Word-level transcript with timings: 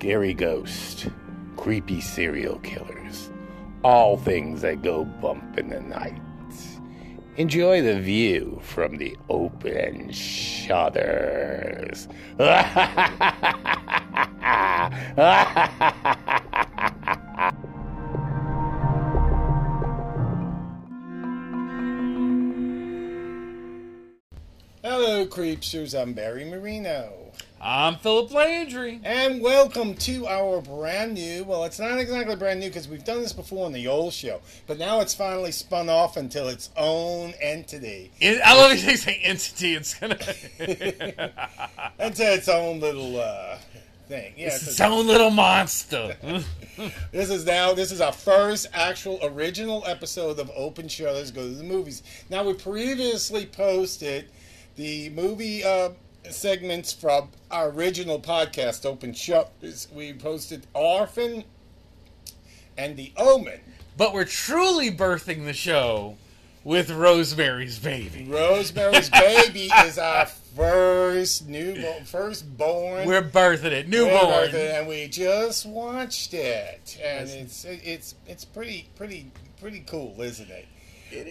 scary 0.00 0.32
ghosts, 0.32 1.06
creepy 1.58 2.00
serial 2.00 2.58
killers, 2.60 3.28
all 3.84 4.16
things 4.16 4.62
that 4.62 4.80
go 4.80 5.04
bump 5.04 5.58
in 5.58 5.68
the 5.68 5.78
night. 5.78 6.18
Enjoy 7.36 7.82
the 7.82 8.00
view 8.00 8.58
from 8.62 8.96
the 8.96 9.14
open 9.28 10.10
shutters. 10.10 10.88
Hello, 24.82 25.26
creepsters. 25.26 25.94
I'm 25.94 26.14
Barry 26.14 26.46
Marino. 26.46 27.20
I'm 27.62 27.96
Philip 27.96 28.32
Landry. 28.32 29.00
And 29.04 29.42
welcome 29.42 29.92
to 29.94 30.26
our 30.26 30.62
brand 30.62 31.12
new, 31.12 31.44
well, 31.44 31.64
it's 31.64 31.78
not 31.78 31.98
exactly 31.98 32.34
brand 32.34 32.60
new 32.60 32.68
because 32.68 32.88
we've 32.88 33.04
done 33.04 33.20
this 33.20 33.34
before 33.34 33.66
on 33.66 33.72
the 33.72 33.86
old 33.86 34.14
show, 34.14 34.40
but 34.66 34.78
now 34.78 35.00
it's 35.00 35.12
finally 35.12 35.52
spun 35.52 35.90
off 35.90 36.16
until 36.16 36.48
its 36.48 36.70
own 36.78 37.34
entity. 37.38 38.12
It, 38.18 38.40
I 38.42 38.56
love 38.56 38.72
you 38.72 38.96
say 38.96 39.20
entity. 39.22 39.74
It's 39.74 39.92
gonna 39.92 40.14
Into 41.98 42.32
its 42.32 42.48
own 42.48 42.80
little 42.80 43.20
uh, 43.20 43.58
thing. 44.08 44.32
Yeah, 44.38 44.46
it's 44.46 44.66
its 44.66 44.80
own 44.80 45.06
little 45.06 45.30
monster. 45.30 46.16
this 47.12 47.28
is 47.28 47.44
now 47.44 47.74
this 47.74 47.92
is 47.92 48.00
our 48.00 48.12
first 48.12 48.68
actual 48.72 49.18
original 49.22 49.84
episode 49.86 50.38
of 50.38 50.50
Open 50.56 50.88
Shutters 50.88 51.30
Go 51.30 51.42
to 51.42 51.54
the 51.54 51.62
Movies. 51.62 52.02
Now 52.30 52.42
we 52.42 52.54
previously 52.54 53.44
posted 53.44 54.30
the 54.76 55.10
movie 55.10 55.62
uh, 55.62 55.90
segments 56.28 56.92
from 56.92 57.30
our 57.50 57.70
original 57.70 58.20
podcast, 58.20 58.84
Open 58.84 59.12
Shutters. 59.12 59.88
We 59.94 60.12
posted 60.12 60.66
Orphan 60.74 61.44
and 62.76 62.96
The 62.96 63.12
Omen. 63.16 63.60
But 63.96 64.12
we're 64.12 64.24
truly 64.24 64.90
birthing 64.90 65.44
the 65.44 65.52
show 65.52 66.16
with 66.64 66.90
Rosemary's 66.90 67.78
Baby. 67.78 68.26
Rosemary's 68.28 69.10
Baby 69.10 69.70
is 69.84 69.98
our 69.98 70.26
first 70.26 71.48
newborn, 71.48 72.04
first 72.04 72.56
born. 72.56 73.06
We're 73.06 73.22
birthing 73.22 73.72
it, 73.72 73.88
newborn, 73.88 74.50
it, 74.50 74.54
and 74.54 74.88
we 74.88 75.08
just 75.08 75.66
watched 75.66 76.34
it, 76.34 76.98
and 77.02 77.28
it's 77.28 77.64
it's 77.64 78.14
it's 78.26 78.44
pretty 78.44 78.88
pretty 78.96 79.30
pretty 79.60 79.80
cool, 79.86 80.20
isn't 80.20 80.50
it? 80.50 80.66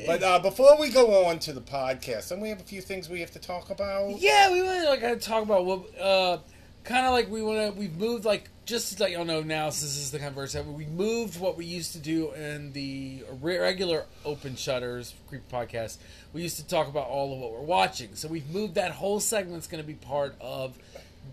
But 0.06 0.24
uh, 0.24 0.40
before 0.40 0.80
we 0.80 0.90
go 0.90 1.26
on 1.26 1.40
to 1.40 1.54
the 1.54 1.62
podcast, 1.62 2.32
and 2.32 2.42
we 2.42 2.50
have 2.50 2.60
a 2.60 2.64
few 2.64 2.82
things 2.82 3.10
we 3.10 3.22
have 3.22 3.32
to 3.32 3.40
talk 3.40 3.70
about. 3.70 4.20
Yeah, 4.20 4.52
we 4.52 4.62
want 4.62 4.84
to 4.84 5.08
like 5.08 5.22
talk 5.22 5.44
about 5.44 5.66
what, 5.66 6.00
uh, 6.00 6.38
kind 6.84 7.06
of 7.06 7.14
like 7.14 7.30
we 7.30 7.42
want 7.42 7.74
to. 7.74 7.80
We've 7.80 7.96
moved 7.98 8.26
like 8.26 8.50
just 8.66 8.96
to 8.98 9.04
let 9.04 9.12
y'all 9.12 9.26
know 9.26 9.42
now, 9.42 9.70
since 9.70 9.94
this 9.96 10.04
is 10.04 10.12
the 10.12 10.20
conversation, 10.20 10.76
we 10.76 10.86
moved 10.86 11.40
what 11.40 11.58
we 11.58 11.66
used 11.66 11.94
to 11.94 12.00
do 12.00 12.32
in 12.34 12.72
the 12.74 13.24
regular 13.42 14.06
open 14.26 14.56
shutters 14.56 15.14
creep 15.28 15.50
podcast. 15.50 15.98
We 16.34 16.44
used 16.44 16.58
to 16.58 16.68
talk 16.68 16.88
about 16.88 17.08
all 17.08 17.34
of 17.34 17.40
what 17.40 17.52
we're 17.52 17.62
watching, 17.62 18.16
so 18.16 18.28
we've 18.28 18.50
moved 18.50 18.76
that 18.76 18.92
whole 18.92 19.20
segment's 19.20 19.68
going 19.68 19.82
to 19.82 19.88
be 19.88 19.96
part 19.96 20.36
of 20.40 20.78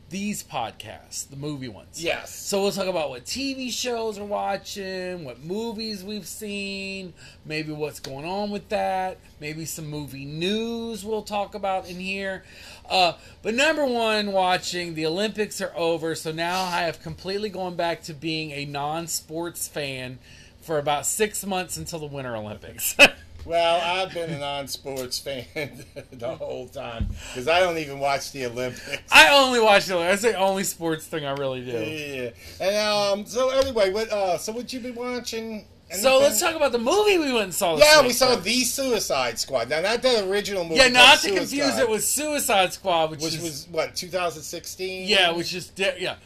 these 0.09 0.45
podcasts, 0.45 1.29
the 1.29 1.37
movie 1.37 1.69
ones. 1.69 2.03
Yes. 2.03 2.33
So 2.33 2.63
we'll 2.63 2.71
talk 2.71 2.87
about 2.87 3.11
what 3.11 3.25
TV 3.25 3.73
shows 3.73 4.21
we're 4.21 4.27
watching, 4.27 5.25
what 5.25 5.43
movies 5.43 6.05
we've 6.05 6.27
seen, 6.27 7.13
maybe 7.45 7.73
what's 7.73 7.99
going 7.99 8.25
on 8.25 8.51
with 8.51 8.69
that, 8.69 9.19
maybe 9.41 9.65
some 9.65 9.89
movie 9.89 10.25
news 10.25 11.05
we'll 11.05 11.23
talk 11.23 11.55
about 11.55 11.89
in 11.89 11.99
here. 11.99 12.45
Uh, 12.89 13.15
but 13.43 13.55
number 13.55 13.85
one, 13.85 14.33
watching 14.33 14.95
the 14.95 15.07
Olympics 15.07 15.61
are 15.61 15.73
over, 15.75 16.15
so 16.15 16.31
now 16.31 16.63
I 16.63 16.83
have 16.83 17.03
completely 17.03 17.49
gone 17.49 17.75
back 17.75 18.03
to 18.05 18.15
being 18.15 18.53
a 18.53 18.65
non-sports 18.65 19.67
fan 19.67 20.21
for 20.61 20.79
about 20.79 21.07
six 21.07 21.45
months 21.45 21.77
until 21.77 21.99
the 21.99 22.07
Winter 22.07 22.37
Olympics. 22.37 22.97
Well, 23.47 23.81
I've 23.81 24.13
been 24.13 24.31
a 24.31 24.39
non-sports 24.41 25.21
fan 25.21 25.47
the 26.11 26.35
whole 26.35 26.67
time 26.67 27.07
because 27.29 27.47
I 27.47 27.61
don't 27.61 27.79
even 27.79 28.01
watch 28.01 28.33
the 28.33 28.47
Olympics. 28.47 29.03
I 29.13 29.29
only 29.29 29.61
watch 29.61 29.87
the 29.87 29.95
Olympics. 29.95 30.23
That's 30.23 30.35
the 30.35 30.41
only 30.41 30.65
sports 30.65 31.07
thing 31.07 31.25
I 31.25 31.31
really 31.31 31.65
do. 31.65 31.71
Yeah. 31.71 32.31
And 32.61 32.77
um, 32.77 33.27
so 33.27 33.51
anyway, 33.51 33.93
what 33.93 34.11
uh, 34.11 34.37
so 34.37 34.53
what 34.53 34.73
you 34.73 34.81
been 34.81 34.97
watching? 34.97 35.65
Anything? 35.89 36.03
So 36.03 36.19
let's 36.19 36.41
talk 36.41 36.57
about 36.57 36.73
the 36.73 36.81
movie 36.81 37.19
we 37.19 37.33
went 37.33 37.45
and 37.45 37.55
saw. 37.55 37.77
Yeah, 37.77 38.03
we 38.03 38.11
saw 38.11 38.35
the 38.35 38.65
Suicide 38.65 39.39
Squad. 39.39 39.69
Now, 39.69 39.81
not 39.81 40.03
the 40.03 40.29
original 40.29 40.65
movie. 40.65 40.81
Yeah, 40.81 40.89
not 40.89 41.21
to 41.21 41.33
confuse 41.33 41.79
it 41.79 41.89
with 41.89 42.03
Suicide 42.03 42.73
Squad, 42.73 43.13
which, 43.13 43.23
which 43.23 43.37
is, 43.37 43.43
was 43.43 43.69
what 43.71 43.95
2016. 43.95 45.07
Yeah, 45.07 45.31
which 45.31 45.55
is 45.55 45.71
yeah. 45.77 46.17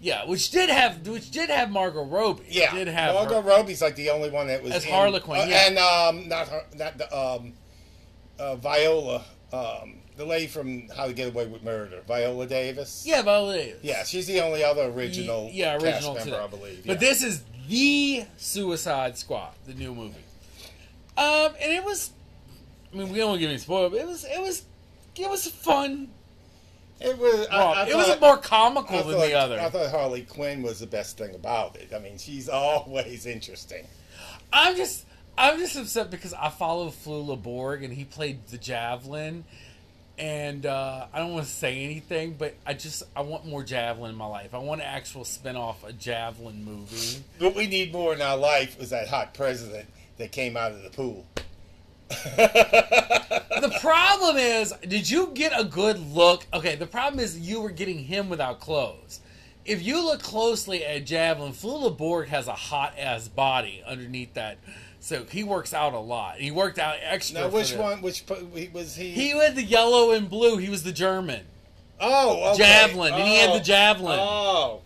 Yeah, 0.00 0.26
which 0.26 0.50
did 0.50 0.70
have 0.70 1.06
which 1.06 1.30
did 1.30 1.50
have 1.50 1.70
Margot 1.70 2.04
Robbie. 2.04 2.44
Yeah, 2.48 2.74
did 2.74 2.88
have 2.88 3.14
Margot 3.14 3.42
her. 3.42 3.48
Robbie's 3.48 3.82
like 3.82 3.96
the 3.96 4.10
only 4.10 4.30
one 4.30 4.46
that 4.46 4.62
was 4.62 4.72
as 4.72 4.84
in, 4.84 4.92
Harley 4.92 5.20
Quinn. 5.20 5.42
Uh, 5.42 5.44
yeah, 5.44 5.68
and 5.68 5.78
um, 5.78 6.28
not 6.28 6.48
her, 6.48 6.64
not 6.74 6.96
the 6.96 7.16
um, 7.16 7.52
uh, 8.38 8.56
Viola, 8.56 9.22
um, 9.52 9.96
the 10.16 10.24
lady 10.24 10.46
from 10.46 10.88
How 10.88 11.06
to 11.06 11.12
Get 11.12 11.28
Away 11.28 11.46
with 11.46 11.62
Murder, 11.62 12.00
Viola 12.08 12.46
Davis. 12.46 13.04
Yeah, 13.06 13.20
Viola 13.20 13.54
Davis. 13.54 13.80
Yeah, 13.82 14.02
she's 14.04 14.26
the 14.26 14.40
only 14.40 14.64
other 14.64 14.84
original. 14.84 15.50
yeah, 15.52 15.74
original 15.74 16.14
cast 16.14 16.26
member, 16.26 16.42
I 16.42 16.46
believe. 16.46 16.86
But 16.86 16.98
this 16.98 17.22
is 17.22 17.44
the 17.68 18.24
Suicide 18.38 19.18
Squad, 19.18 19.52
the 19.66 19.74
new 19.74 19.94
movie. 19.94 20.24
Um, 21.18 21.52
and 21.60 21.72
it 21.72 21.84
was. 21.84 22.10
I 22.92 22.96
mean, 22.96 23.12
we 23.12 23.18
don't 23.18 23.38
give 23.38 23.50
any 23.50 23.58
spoil, 23.58 23.90
but 23.90 24.00
it 24.00 24.06
was 24.06 24.24
it 24.24 24.40
was 24.40 24.64
it 25.14 25.28
was 25.28 25.46
fun 25.46 26.08
it 27.00 27.18
was. 27.18 27.46
I, 27.50 27.56
I 27.56 27.86
it 27.88 27.96
was 27.96 28.20
more 28.20 28.36
comical 28.36 28.98
I 28.98 29.02
than 29.02 29.12
thought, 29.12 29.26
the 29.26 29.34
other. 29.34 29.60
I 29.60 29.70
thought 29.70 29.90
Harley 29.90 30.22
Quinn 30.22 30.62
was 30.62 30.80
the 30.80 30.86
best 30.86 31.16
thing 31.18 31.34
about 31.34 31.76
it. 31.76 31.92
I 31.94 31.98
mean, 31.98 32.18
she's 32.18 32.48
always 32.50 33.26
interesting. 33.26 33.86
I'm 34.52 34.76
just, 34.76 35.06
I'm 35.38 35.58
just 35.58 35.76
upset 35.76 36.10
because 36.10 36.34
I 36.34 36.50
follow 36.50 36.88
Flula 36.88 37.40
Borg 37.40 37.82
and 37.82 37.94
he 37.94 38.04
played 38.04 38.46
the 38.48 38.58
Javelin, 38.58 39.44
and 40.18 40.66
uh, 40.66 41.06
I 41.12 41.18
don't 41.18 41.32
want 41.32 41.46
to 41.46 41.50
say 41.50 41.82
anything, 41.84 42.34
but 42.38 42.54
I 42.66 42.74
just, 42.74 43.04
I 43.16 43.22
want 43.22 43.46
more 43.46 43.62
Javelin 43.62 44.10
in 44.10 44.16
my 44.16 44.26
life. 44.26 44.54
I 44.54 44.58
want 44.58 44.82
an 44.82 44.88
actual 44.88 45.24
spin 45.24 45.56
off 45.56 45.82
a 45.84 45.92
Javelin 45.92 46.64
movie. 46.64 47.22
What 47.38 47.54
we 47.54 47.66
need 47.66 47.92
more 47.92 48.12
in 48.12 48.20
our 48.20 48.36
life 48.36 48.78
is 48.80 48.90
that 48.90 49.08
hot 49.08 49.32
president 49.32 49.88
that 50.18 50.32
came 50.32 50.56
out 50.56 50.72
of 50.72 50.82
the 50.82 50.90
pool. 50.90 51.24
The 52.10 53.78
problem 53.80 54.36
is, 54.36 54.74
did 54.86 55.08
you 55.08 55.30
get 55.34 55.52
a 55.58 55.64
good 55.64 55.98
look? 55.98 56.46
Okay, 56.52 56.76
the 56.76 56.86
problem 56.86 57.20
is 57.20 57.38
you 57.38 57.60
were 57.60 57.70
getting 57.70 57.98
him 57.98 58.28
without 58.28 58.60
clothes. 58.60 59.20
If 59.64 59.82
you 59.82 60.04
look 60.04 60.22
closely 60.22 60.84
at 60.84 61.06
Javelin, 61.06 61.52
Flula 61.52 61.96
Borg 61.96 62.28
has 62.28 62.48
a 62.48 62.54
hot 62.54 62.94
ass 62.98 63.28
body 63.28 63.82
underneath 63.86 64.34
that. 64.34 64.58
So 65.00 65.24
he 65.24 65.44
works 65.44 65.72
out 65.72 65.94
a 65.94 65.98
lot. 65.98 66.36
He 66.36 66.50
worked 66.50 66.78
out 66.78 66.96
extra. 67.02 67.42
Now, 67.42 67.48
which 67.48 67.74
one? 67.74 68.02
Which 68.02 68.24
was 68.72 68.96
he? 68.96 69.10
He 69.10 69.30
had 69.30 69.56
the 69.56 69.62
yellow 69.62 70.12
and 70.12 70.28
blue. 70.28 70.58
He 70.58 70.68
was 70.68 70.82
the 70.82 70.92
German. 70.92 71.44
Oh, 72.00 72.50
okay. 72.50 72.58
Javelin, 72.58 73.12
oh, 73.12 73.16
and 73.16 73.28
he 73.28 73.36
had 73.36 73.50
the 73.50 73.60
oh. 73.60 73.62
javelin. 73.62 74.18
Oh, 74.18 74.82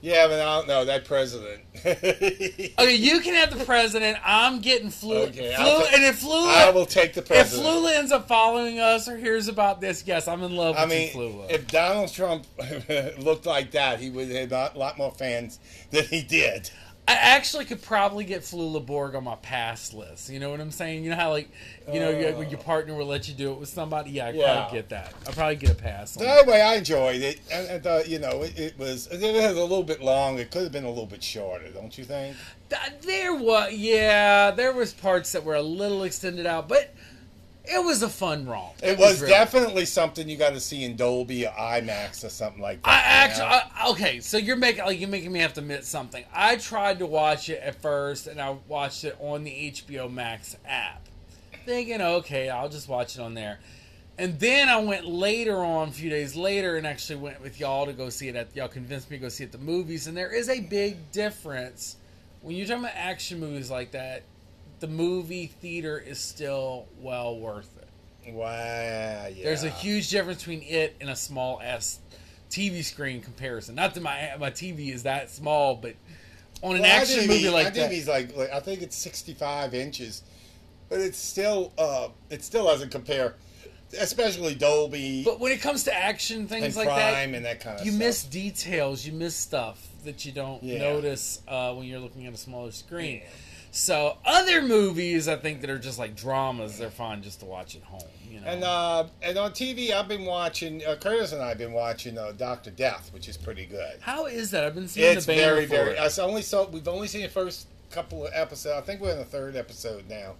yeah, 0.00 0.26
but 0.26 0.40
I 0.40 0.44
don't 0.56 0.68
know 0.68 0.84
that 0.86 1.04
president. 1.04 1.60
okay, 1.84 2.94
you 2.94 3.20
can 3.20 3.34
have 3.34 3.56
the 3.56 3.64
president. 3.64 4.18
I'm 4.24 4.60
getting 4.60 4.90
flu. 4.90 5.18
Okay, 5.24 5.54
and 5.54 6.04
if 6.04 6.20
flu, 6.20 6.48
I 6.48 6.70
will 6.70 6.86
take 6.86 7.12
the 7.14 7.22
president. 7.22 7.66
If 7.66 7.72
Flula 7.74 7.96
ends 7.96 8.12
up 8.12 8.26
following 8.26 8.78
us 8.80 9.08
or 9.08 9.16
hears 9.16 9.48
about 9.48 9.80
this, 9.80 10.04
yes, 10.06 10.26
I'm 10.26 10.42
in 10.42 10.56
love 10.56 10.76
I 10.76 10.84
with 10.84 10.90
mean, 10.90 11.12
Flula. 11.12 11.50
if 11.50 11.66
Donald 11.68 12.12
Trump 12.12 12.46
looked 13.18 13.46
like 13.46 13.72
that, 13.72 14.00
he 14.00 14.10
would 14.10 14.30
have 14.30 14.52
a 14.52 14.72
lot 14.74 14.96
more 14.96 15.12
fans 15.12 15.58
than 15.90 16.04
he 16.04 16.22
did. 16.22 16.70
I 17.10 17.14
actually 17.14 17.64
could 17.64 17.82
probably 17.82 18.22
get 18.22 18.42
Flula 18.42 18.86
Borg 18.86 19.16
on 19.16 19.24
my 19.24 19.34
pass 19.34 19.92
list. 19.92 20.30
You 20.30 20.38
know 20.38 20.52
what 20.52 20.60
I'm 20.60 20.70
saying? 20.70 21.02
You 21.02 21.10
know 21.10 21.16
how 21.16 21.30
like 21.30 21.50
you 21.92 21.98
know 21.98 22.10
uh, 22.10 22.40
your 22.42 22.60
partner 22.60 22.94
will 22.94 23.06
let 23.06 23.26
you 23.26 23.34
do 23.34 23.50
it 23.50 23.58
with 23.58 23.68
somebody. 23.68 24.12
Yeah, 24.12 24.26
I 24.26 24.30
yeah. 24.30 24.54
probably 24.54 24.78
get 24.78 24.88
that. 24.90 25.14
I 25.26 25.32
probably 25.32 25.56
get 25.56 25.70
a 25.70 25.74
pass. 25.74 26.16
On 26.16 26.22
so 26.22 26.28
anyway, 26.28 26.60
I 26.60 26.76
enjoyed 26.76 27.20
it. 27.20 27.40
I, 27.52 27.74
I 27.74 27.78
thought 27.80 28.08
you 28.08 28.20
know 28.20 28.42
it, 28.42 28.56
it, 28.56 28.78
was 28.78 29.08
it 29.08 29.20
was 29.20 29.56
a 29.56 29.60
little 29.60 29.82
bit 29.82 30.00
long. 30.00 30.38
It 30.38 30.52
could 30.52 30.62
have 30.62 30.70
been 30.70 30.84
a 30.84 30.88
little 30.88 31.04
bit 31.04 31.20
shorter, 31.20 31.68
don't 31.70 31.98
you 31.98 32.04
think? 32.04 32.36
There 33.02 33.34
was 33.34 33.72
yeah, 33.72 34.52
there 34.52 34.72
was 34.72 34.92
parts 34.92 35.32
that 35.32 35.44
were 35.44 35.56
a 35.56 35.62
little 35.62 36.04
extended 36.04 36.46
out, 36.46 36.68
but 36.68 36.94
it 37.64 37.84
was 37.84 38.02
a 38.02 38.08
fun 38.08 38.46
romp. 38.46 38.74
It, 38.82 38.90
it 38.90 38.98
was, 38.98 39.20
was 39.20 39.30
definitely 39.30 39.84
something 39.84 40.28
you 40.28 40.36
got 40.36 40.54
to 40.54 40.60
see 40.60 40.84
in 40.84 40.96
Dolby 40.96 41.46
or 41.46 41.50
IMAX 41.50 42.24
or 42.24 42.28
something 42.28 42.62
like 42.62 42.82
that. 42.82 42.88
I 42.88 43.00
actually 43.04 43.46
I, 43.46 43.90
okay, 43.90 44.20
so 44.20 44.38
you're 44.38 44.56
making 44.56 44.84
like 44.84 44.98
you're 44.98 45.08
making 45.08 45.32
me 45.32 45.40
have 45.40 45.54
to 45.54 45.60
admit 45.60 45.84
something. 45.84 46.24
I 46.32 46.56
tried 46.56 46.98
to 47.00 47.06
watch 47.06 47.48
it 47.48 47.60
at 47.62 47.80
first, 47.80 48.26
and 48.26 48.40
I 48.40 48.56
watched 48.68 49.04
it 49.04 49.16
on 49.20 49.44
the 49.44 49.50
HBO 49.50 50.12
Max 50.12 50.56
app, 50.64 51.06
thinking, 51.66 52.00
okay, 52.00 52.48
I'll 52.48 52.68
just 52.68 52.88
watch 52.88 53.16
it 53.16 53.20
on 53.20 53.34
there. 53.34 53.60
And 54.18 54.38
then 54.38 54.68
I 54.68 54.76
went 54.82 55.06
later 55.06 55.56
on, 55.56 55.88
a 55.88 55.92
few 55.92 56.10
days 56.10 56.36
later, 56.36 56.76
and 56.76 56.86
actually 56.86 57.20
went 57.20 57.40
with 57.40 57.58
y'all 57.58 57.86
to 57.86 57.92
go 57.92 58.10
see 58.10 58.28
it 58.28 58.36
at 58.36 58.54
y'all 58.54 58.68
convinced 58.68 59.10
me 59.10 59.16
to 59.16 59.22
go 59.22 59.28
see 59.28 59.44
it 59.44 59.46
at 59.46 59.52
the 59.52 59.58
movies. 59.58 60.06
And 60.06 60.16
there 60.16 60.32
is 60.34 60.48
a 60.48 60.60
big 60.60 61.10
difference 61.12 61.96
when 62.42 62.56
you're 62.56 62.66
talking 62.66 62.84
about 62.84 62.96
action 62.96 63.40
movies 63.40 63.70
like 63.70 63.92
that 63.92 64.24
the 64.80 64.88
movie 64.88 65.46
theater 65.46 65.98
is 65.98 66.18
still 66.18 66.86
well 66.98 67.38
worth 67.38 67.70
it. 67.78 68.32
Wow, 68.32 68.44
yeah. 68.46 69.30
There's 69.44 69.64
a 69.64 69.70
huge 69.70 70.10
difference 70.10 70.38
between 70.40 70.62
it 70.62 70.96
and 71.00 71.10
a 71.10 71.16
small 71.16 71.60
S 71.62 72.00
TV 72.50 72.82
screen 72.82 73.20
comparison. 73.22 73.74
Not 73.74 73.94
that 73.94 74.02
my 74.02 74.32
my 74.38 74.50
TV 74.50 74.92
is 74.92 75.04
that 75.04 75.30
small, 75.30 75.76
but 75.76 75.94
on 76.62 76.76
an 76.76 76.82
Well, 76.82 76.90
action 77.00 77.26
movie 77.26 77.48
like 77.48 77.68
I 77.68 77.70
think 77.70 77.88
that, 77.88 77.92
he's 77.92 78.08
like, 78.08 78.36
like 78.36 78.50
I 78.52 78.60
think 78.60 78.82
it's 78.82 78.96
65 78.96 79.74
inches, 79.74 80.22
but 80.88 81.00
it's 81.00 81.18
still 81.18 81.72
uh, 81.78 82.08
it 82.28 82.44
still 82.44 82.66
doesn't 82.66 82.90
compare, 82.90 83.36
especially 83.98 84.54
Dolby 84.54 85.24
but 85.24 85.40
when 85.40 85.52
it 85.52 85.60
comes 85.60 85.84
to 85.84 85.94
action 85.94 86.46
things 86.46 86.76
like 86.76 86.88
that, 86.88 87.14
and 87.14 87.44
that 87.44 87.60
kind 87.60 87.80
of 87.80 87.86
you 87.86 87.92
stuff. 87.92 87.98
miss 87.98 88.24
details, 88.24 89.06
you 89.06 89.12
miss 89.12 89.34
stuff 89.34 89.86
that 90.04 90.24
you 90.24 90.32
don't 90.32 90.62
Yeah. 90.62 90.78
notice 90.78 91.40
uh, 91.48 91.72
when 91.74 91.86
you're 91.86 92.00
looking 92.00 92.26
at 92.26 92.34
a 92.34 92.38
smaller 92.38 92.70
screen. 92.72 93.22
So 93.72 94.18
other 94.24 94.62
movies, 94.62 95.28
I 95.28 95.36
think 95.36 95.60
that 95.60 95.70
are 95.70 95.78
just 95.78 95.98
like 95.98 96.16
dramas, 96.16 96.76
they're 96.78 96.90
fun 96.90 97.22
just 97.22 97.40
to 97.40 97.46
watch 97.46 97.76
at 97.76 97.82
home. 97.82 98.00
You 98.28 98.40
know, 98.40 98.46
And 98.46 98.64
uh, 98.64 99.06
and 99.22 99.38
on 99.38 99.52
TV, 99.52 99.92
I've 99.92 100.08
been 100.08 100.24
watching. 100.24 100.84
Uh, 100.84 100.96
Curtis 100.96 101.32
and 101.32 101.40
I 101.42 101.50
have 101.50 101.58
been 101.58 101.72
watching 101.72 102.18
uh, 102.18 102.32
Doctor 102.36 102.70
Death, 102.70 103.10
which 103.12 103.28
is 103.28 103.36
pretty 103.36 103.66
good. 103.66 103.98
how 104.00 104.26
is 104.26 104.50
that? 104.50 104.64
I've 104.64 104.74
been 104.74 104.88
seeing 104.88 105.16
It's 105.16 105.26
the 105.26 105.32
banner 105.34 105.54
very 105.54 105.66
for 105.66 105.74
very. 105.76 105.96
it. 105.96 106.18
I 106.18 106.22
only 106.22 106.42
saw. 106.42 106.66
We've 106.68 106.86
only 106.88 107.06
seen 107.06 107.22
the 107.22 107.28
first 107.28 107.68
couple 107.90 108.26
of 108.26 108.32
episodes. 108.34 108.76
I 108.76 108.80
think 108.84 109.00
we're 109.00 109.12
in 109.12 109.18
the 109.18 109.24
third 109.24 109.54
episode 109.56 110.08
now, 110.08 110.34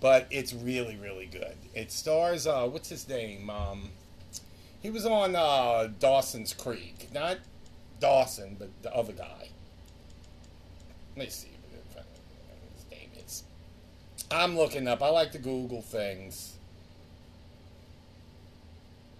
but 0.00 0.26
it's 0.30 0.52
really 0.52 0.96
really 0.96 1.26
good. 1.26 1.54
It 1.74 1.90
stars 1.92 2.46
uh, 2.46 2.66
what's 2.68 2.88
his 2.88 3.08
name? 3.08 3.50
Um, 3.50 3.90
he 4.80 4.90
was 4.90 5.06
on 5.06 5.34
uh, 5.36 5.88
Dawson's 5.98 6.52
Creek, 6.52 7.08
not 7.12 7.38
Dawson, 8.00 8.56
but 8.58 8.70
the 8.82 8.94
other 8.94 9.12
guy. 9.12 9.48
Let 11.16 11.24
me 11.26 11.30
see 11.30 11.49
is. 13.30 13.44
I'm 14.30 14.56
looking 14.56 14.86
up. 14.86 15.02
I 15.02 15.08
like 15.08 15.32
to 15.32 15.38
Google 15.38 15.82
things. 15.82 16.56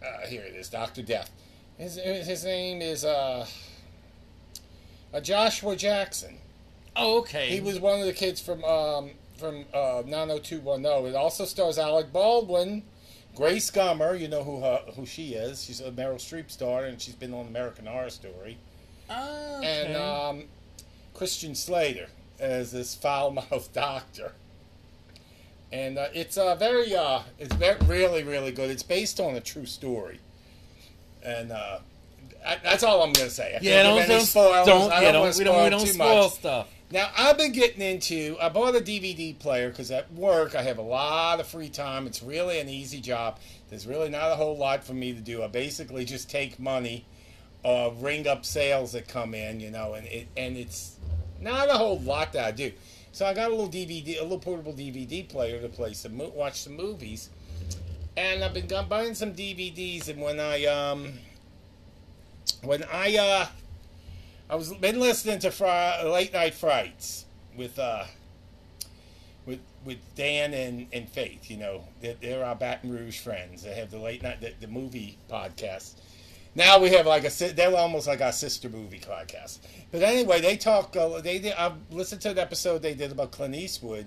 Uh, 0.03 0.27
here 0.27 0.43
it 0.43 0.55
is, 0.55 0.69
Doctor 0.69 1.03
Death. 1.03 1.31
His 1.77 1.97
his 1.97 2.45
name 2.45 2.81
is 2.81 3.05
uh, 3.05 3.47
uh, 5.13 5.21
Joshua 5.21 5.77
Jackson. 5.77 6.39
oh, 6.97 7.19
okay. 7.19 7.49
He 7.49 7.61
was 7.61 7.81
one 7.81 8.01
of 8.01 8.07
the 8.07 8.13
kids 8.13 8.41
from 8.41 8.63
um, 8.65 9.11
from 9.37 9.65
uh, 9.75 10.03
90210. 10.07 11.07
It 11.07 11.17
also 11.17 11.45
stars 11.45 11.79
Alec 11.79 12.13
Baldwin, 12.13 12.83
Grace 13.35 13.71
Gummer. 13.71 14.19
You 14.19 14.29
know 14.29 14.45
who 14.45 14.61
her, 14.61 14.83
who 14.95 15.07
she 15.07 15.35
is. 15.35 15.65
She's 15.65 15.81
a 15.81 15.91
Meryl 15.91 16.17
Streep 16.17 16.51
star, 16.51 16.85
and 16.85 17.01
she's 17.01 17.15
been 17.15 17.35
on 17.35 17.47
American 17.47 17.87
Horror 17.87 18.11
Story. 18.11 18.59
Oh, 19.09 19.59
okay. 19.59 19.87
And 19.87 19.97
um, 19.97 20.45
Christian 21.15 21.55
Slater 21.55 22.07
as 22.41 22.73
this 22.73 22.95
foul-mouthed 22.95 23.73
doctor. 23.73 24.33
And 25.73 25.99
uh, 25.99 26.09
it's 26.13 26.37
uh, 26.37 26.57
very, 26.57 26.95
uh, 26.97 27.21
it's 27.39 27.55
very, 27.55 27.79
really, 27.87 28.25
really 28.25 28.51
good. 28.51 28.71
It's 28.71 28.83
based 28.83 29.21
on 29.21 29.37
a 29.37 29.41
true 29.41 29.67
story, 29.67 30.19
and 31.23 31.53
uh, 31.53 31.79
I, 32.45 32.57
that's 32.63 32.83
all 32.83 33.03
I'm 33.03 33.13
gonna 33.13 33.31
say. 33.31 33.55
I 33.55 33.59
yeah, 33.63 33.83
don't 33.85 34.09
don't 34.09 34.21
spoilers. 34.23 34.67
don't, 34.67 34.91
I 34.91 35.03
yeah, 35.03 35.13
don't, 35.13 35.27
don't 35.27 35.39
we 35.39 35.45
don't 35.45 35.65
we 35.65 35.71
don't 35.71 35.81
too 35.81 35.87
spoil 35.93 36.23
much. 36.25 36.33
stuff. 36.33 36.69
Now 36.91 37.11
I've 37.17 37.39
been 37.39 37.53
getting 37.53 37.83
into. 37.83 38.37
I 38.41 38.49
bought 38.49 38.75
a 38.75 38.81
DVD 38.81 39.39
player 39.39 39.71
because 39.71 39.93
at 39.93 40.13
work 40.13 40.57
I 40.57 40.63
have 40.63 40.79
a 40.79 40.83
lot 40.83 41.39
of 41.39 41.47
free 41.47 41.69
time. 41.69 42.07
It's 42.09 42.23
really 42.23 42.59
an 42.59 42.69
easy 42.69 43.01
job. 43.01 43.39
There's 43.69 43.87
really 43.87 44.09
not 44.09 44.33
a 44.33 44.35
whole 44.35 44.57
lot 44.57 44.83
for 44.83 44.95
me 44.95 45.13
to 45.13 45.21
do. 45.21 45.43
I 45.43 45.47
basically 45.47 46.05
just 46.05 46.29
take 46.29 46.59
money, 46.59 47.05
uh, 47.65 47.91
ring 48.01 48.27
up 48.27 48.45
sales 48.45 48.93
that 48.93 49.07
come 49.07 49.35
in, 49.35 49.61
you 49.61 49.71
know, 49.71 49.95
and 49.95 50.07
it 50.07 50.29
and 50.37 50.57
it's 50.57 50.97
not 51.41 51.69
a 51.69 51.75
whole 51.75 51.99
lot 52.01 52.33
that 52.35 52.45
I 52.45 52.51
do. 52.51 52.73
So 53.13 53.27
I 53.27 53.35
got 53.35 53.51
a 53.51 53.55
little 53.55 53.69
DVD, 53.69 54.19
a 54.21 54.23
little 54.23 54.39
portable 54.39 54.73
DVD 54.73 55.29
player 55.29 55.61
to 55.61 55.69
play 55.69 55.95
some, 55.95 56.17
watch 56.35 56.61
some 56.61 56.77
movies, 56.77 57.31
and 58.17 58.45
I've 58.45 58.55
been 58.55 58.69
buying 58.89 59.15
some 59.15 59.33
DVDs. 59.33 60.09
And 60.09 60.21
when 60.21 60.39
I 60.39 60.65
um, 60.67 61.15
when 62.63 62.85
I 62.85 63.17
uh, 63.17 63.47
I 64.49 64.55
was 64.55 64.73
been 64.75 65.01
listening 65.01 65.39
to 65.41 65.51
fri- 65.51 66.03
late 66.05 66.33
night 66.33 66.55
frights 66.55 67.25
with 67.57 67.79
uh, 67.79 68.05
with 69.47 69.61
with 69.85 69.99
Dan 70.15 70.55
and, 70.55 70.87
and 70.93 71.09
Faith. 71.09 71.51
You 71.51 71.57
know, 71.59 71.85
they're, 72.01 72.17
they're 72.21 72.45
our 72.45 72.55
Baton 72.55 72.91
Rouge 72.91 73.19
friends. 73.19 73.63
They 73.63 73.75
have 73.75 73.91
the 73.91 73.99
late 73.99 74.23
night 74.23 74.41
the, 74.41 74.53
the 74.61 74.69
movie 74.69 75.19
podcast. 75.31 75.95
Now 76.55 76.81
we 76.81 76.91
have 76.91 77.07
like 77.07 77.25
a 77.25 77.53
they're 77.53 77.77
almost 77.77 78.09
like 78.09 78.21
our 78.21 78.33
sister 78.33 78.69
movie 78.69 78.99
podcast. 78.99 79.61
But 79.93 80.03
anyway, 80.03 80.41
they 80.41 80.57
talk. 80.57 80.97
Uh, 80.97 81.21
they 81.21 81.39
did. 81.39 81.55
I 81.57 81.73
listened 81.91 82.21
to 82.23 82.31
an 82.31 82.39
episode 82.39 82.83
they 82.83 82.95
did 82.95 83.13
about 83.13 83.31
Clint 83.31 83.55
Eastwood, 83.55 84.07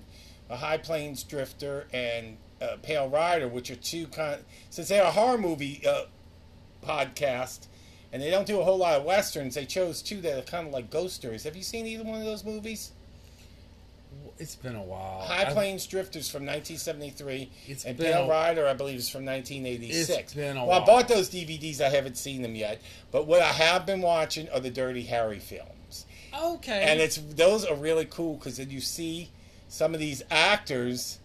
a 0.50 0.56
High 0.56 0.78
Plains 0.78 1.22
Drifter, 1.22 1.86
and 1.92 2.36
uh, 2.60 2.76
Pale 2.82 3.08
Rider, 3.08 3.48
which 3.48 3.70
are 3.70 3.76
two 3.76 4.06
kind. 4.08 4.42
Since 4.68 4.88
they're 4.88 5.04
a 5.04 5.10
horror 5.10 5.38
movie 5.38 5.82
uh, 5.86 6.04
podcast, 6.84 7.66
and 8.12 8.20
they 8.20 8.30
don't 8.30 8.46
do 8.46 8.60
a 8.60 8.64
whole 8.64 8.78
lot 8.78 8.98
of 8.98 9.04
westerns, 9.04 9.54
they 9.54 9.64
chose 9.64 10.02
two 10.02 10.20
that 10.20 10.38
are 10.38 10.42
kind 10.42 10.66
of 10.66 10.72
like 10.72 10.90
ghost 10.90 11.14
stories. 11.14 11.44
Have 11.44 11.56
you 11.56 11.62
seen 11.62 11.86
either 11.86 12.04
one 12.04 12.18
of 12.18 12.26
those 12.26 12.44
movies? 12.44 12.92
It's 14.38 14.56
been 14.56 14.74
a 14.74 14.82
while. 14.82 15.20
High 15.22 15.42
I've- 15.42 15.52
Plains 15.52 15.86
Drifters 15.86 16.28
from 16.28 16.44
1973, 16.44 17.50
It's 17.68 17.84
and 17.84 17.96
Pale 17.98 18.24
a- 18.24 18.28
Rider, 18.28 18.66
I 18.66 18.74
believe, 18.74 18.98
is 18.98 19.08
from 19.08 19.24
1986. 19.24 20.08
It's 20.10 20.34
been 20.34 20.56
a 20.56 20.64
well, 20.66 20.82
I 20.82 20.84
bought 20.84 21.06
those 21.08 21.28
DVDs. 21.30 21.80
I 21.80 21.88
haven't 21.88 22.16
seen 22.16 22.42
them 22.42 22.54
yet, 22.56 22.80
but 23.12 23.26
what 23.26 23.40
I 23.42 23.52
have 23.52 23.86
been 23.86 24.00
watching 24.02 24.48
are 24.50 24.58
the 24.60 24.70
Dirty 24.70 25.02
Harry 25.04 25.38
films, 25.38 26.04
Okay. 26.36 26.82
and 26.82 27.00
it's 27.00 27.16
those 27.16 27.64
are 27.64 27.76
really 27.76 28.06
cool 28.06 28.34
because 28.34 28.56
then 28.56 28.70
you 28.70 28.80
see 28.80 29.30
some 29.68 29.94
of 29.94 30.00
these 30.00 30.22
actors 30.30 31.18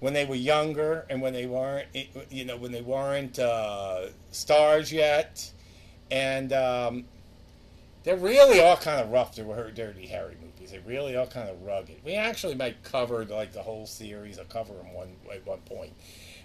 when 0.00 0.12
they 0.12 0.24
were 0.26 0.34
younger 0.34 1.06
and 1.08 1.22
when 1.22 1.32
they 1.32 1.46
weren't, 1.46 1.86
you 2.30 2.44
know, 2.44 2.56
when 2.58 2.72
they 2.72 2.82
weren't 2.82 3.38
uh, 3.38 4.08
stars 4.30 4.92
yet, 4.92 5.50
and 6.10 6.52
um, 6.52 7.04
they're 8.04 8.16
really 8.16 8.60
all 8.60 8.76
kind 8.76 9.00
of 9.00 9.10
rough. 9.10 9.34
They 9.36 9.42
were 9.42 9.70
Dirty 9.70 10.06
Harry 10.08 10.34
They 10.70 10.78
really 10.78 11.16
are 11.16 11.26
kind 11.26 11.48
of 11.48 11.62
rugged. 11.62 11.96
We 12.04 12.14
actually 12.14 12.54
might 12.54 12.82
cover 12.82 13.24
like 13.24 13.52
the 13.52 13.62
whole 13.62 13.86
series. 13.86 14.38
I'll 14.38 14.44
cover 14.44 14.74
them 14.74 14.92
one 14.92 15.16
at 15.32 15.46
one 15.46 15.60
point. 15.60 15.92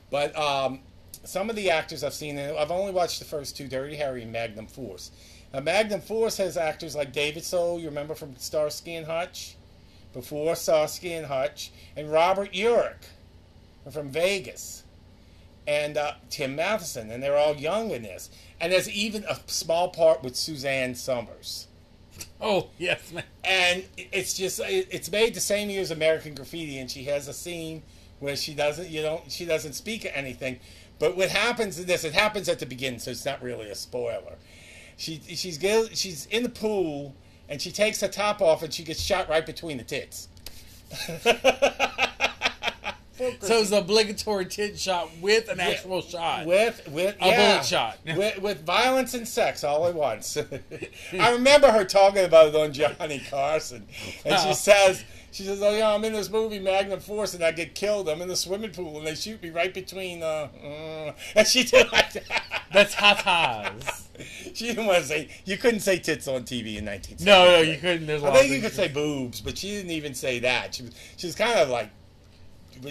But 0.09 0.37
um, 0.37 0.79
some 1.23 1.49
of 1.49 1.55
the 1.55 1.69
actors 1.69 2.03
I've 2.03 2.13
seen, 2.13 2.39
I've 2.39 2.71
only 2.71 2.91
watched 2.91 3.19
the 3.19 3.25
first 3.25 3.57
two, 3.57 3.67
Dirty 3.67 3.95
Harry 3.95 4.23
and 4.23 4.31
Magnum 4.31 4.67
Force. 4.67 5.11
Now, 5.53 5.59
Magnum 5.61 6.01
Force 6.01 6.37
has 6.37 6.57
actors 6.57 6.95
like 6.95 7.13
David 7.13 7.43
Soul, 7.43 7.79
you 7.79 7.87
remember 7.87 8.15
from 8.15 8.35
Starsky 8.37 8.95
and 8.95 9.07
Hutch? 9.07 9.55
Before 10.13 10.55
Starsky 10.55 11.13
and 11.13 11.27
Hutch, 11.27 11.71
and 11.95 12.11
Robert 12.11 12.51
Urich 12.53 13.05
from 13.91 14.09
Vegas, 14.09 14.83
and 15.67 15.97
uh, 15.97 16.13
Tim 16.29 16.55
Matheson, 16.55 17.11
and 17.11 17.21
they're 17.21 17.37
all 17.37 17.55
young 17.55 17.91
in 17.91 18.03
this. 18.03 18.29
And 18.59 18.71
there's 18.71 18.89
even 18.89 19.25
a 19.25 19.37
small 19.47 19.89
part 19.89 20.23
with 20.23 20.35
Suzanne 20.35 20.95
Somers 20.95 21.67
oh 22.41 22.67
yes, 22.77 23.11
man. 23.11 23.23
and 23.43 23.85
it's 23.97 24.33
just 24.33 24.61
it's 24.65 25.11
made 25.11 25.33
the 25.33 25.39
same 25.39 25.69
year 25.69 25.81
as 25.81 25.91
American 25.91 26.35
Graffiti, 26.35 26.79
and 26.79 26.89
she 26.89 27.03
has 27.05 27.27
a 27.27 27.33
scene 27.33 27.83
where 28.19 28.35
she 28.35 28.53
doesn't 28.53 28.89
you 28.89 29.01
know 29.01 29.21
she 29.27 29.45
doesn't 29.45 29.73
speak 29.73 30.09
anything, 30.13 30.59
but 30.99 31.15
what 31.15 31.29
happens 31.29 31.79
in 31.79 31.85
this 31.85 32.03
it 32.03 32.13
happens 32.13 32.49
at 32.49 32.59
the 32.59 32.65
beginning, 32.65 32.99
so 32.99 33.11
it's 33.11 33.25
not 33.25 33.41
really 33.41 33.69
a 33.69 33.75
spoiler. 33.75 34.35
She 34.97 35.21
she's 35.27 35.59
she's 35.93 36.25
in 36.27 36.43
the 36.43 36.49
pool 36.49 37.15
and 37.49 37.61
she 37.61 37.71
takes 37.71 38.01
her 38.01 38.07
top 38.07 38.41
off 38.41 38.63
and 38.63 38.73
she 38.73 38.83
gets 38.83 39.01
shot 39.01 39.29
right 39.29 39.45
between 39.45 39.77
the 39.77 39.83
tits. 39.83 40.27
So 43.17 43.59
it's 43.59 43.71
an 43.71 43.79
obligatory 43.79 44.45
tit 44.45 44.79
shot 44.79 45.09
with 45.21 45.49
an 45.49 45.59
actual 45.59 46.01
shot. 46.01 46.45
With 46.45 46.87
with 46.89 47.15
A 47.21 47.27
yeah, 47.27 47.51
bullet 47.53 47.65
shot. 47.65 47.97
with, 48.05 48.37
with 48.39 48.63
violence 48.63 49.13
and 49.13 49.27
sex 49.27 49.63
all 49.63 49.87
at 49.87 49.95
once. 49.95 50.37
I 51.19 51.31
remember 51.31 51.71
her 51.71 51.83
talking 51.83 52.23
about 52.25 52.47
it 52.47 52.55
on 52.55 52.73
Johnny 52.73 53.19
Carson, 53.29 53.87
and 54.25 54.39
she 54.39 54.49
Oh. 54.49 54.53
says 54.53 55.03
she 55.31 55.43
says, 55.43 55.61
"Oh 55.61 55.75
yeah, 55.75 55.93
I'm 55.93 56.03
in 56.05 56.13
this 56.13 56.29
movie 56.29 56.59
Magnum 56.59 56.99
Force, 56.99 57.33
and 57.33 57.43
I 57.43 57.51
get 57.51 57.75
killed. 57.75 58.07
I'm 58.07 58.21
in 58.21 58.27
the 58.27 58.35
swimming 58.35 58.71
pool, 58.71 58.97
and 58.97 59.07
they 59.07 59.15
shoot 59.15 59.41
me 59.41 59.49
right 59.49 59.73
between 59.73 60.21
uh, 60.23 60.47
uh 60.63 61.11
and 61.35 61.47
she 61.47 61.63
did 61.63 61.91
like 61.91 62.13
that. 62.13 62.63
That's 62.71 62.95
tatas. 62.95 64.03
She 64.53 64.67
didn't 64.67 64.85
want 64.85 64.99
to 64.99 65.05
say 65.05 65.29
you 65.45 65.57
couldn't 65.57 65.81
say 65.81 65.99
tits 65.99 66.27
on 66.27 66.43
TV 66.43 66.77
in 66.77 66.85
19. 66.85 67.17
No, 67.21 67.45
no, 67.45 67.61
you 67.61 67.77
couldn't. 67.77 68.07
There's 68.07 68.23
I 68.23 68.31
think 68.37 68.51
you 68.53 68.61
could 68.61 68.73
say 68.73 68.87
boobs, 68.87 69.41
but 69.41 69.57
she 69.57 69.69
didn't 69.71 69.91
even 69.91 70.13
say 70.13 70.39
that. 70.39 70.75
She 70.75 70.83
was 70.83 70.93
she 71.17 71.27
was 71.27 71.35
kind 71.35 71.57
of 71.59 71.69
like. 71.69 71.89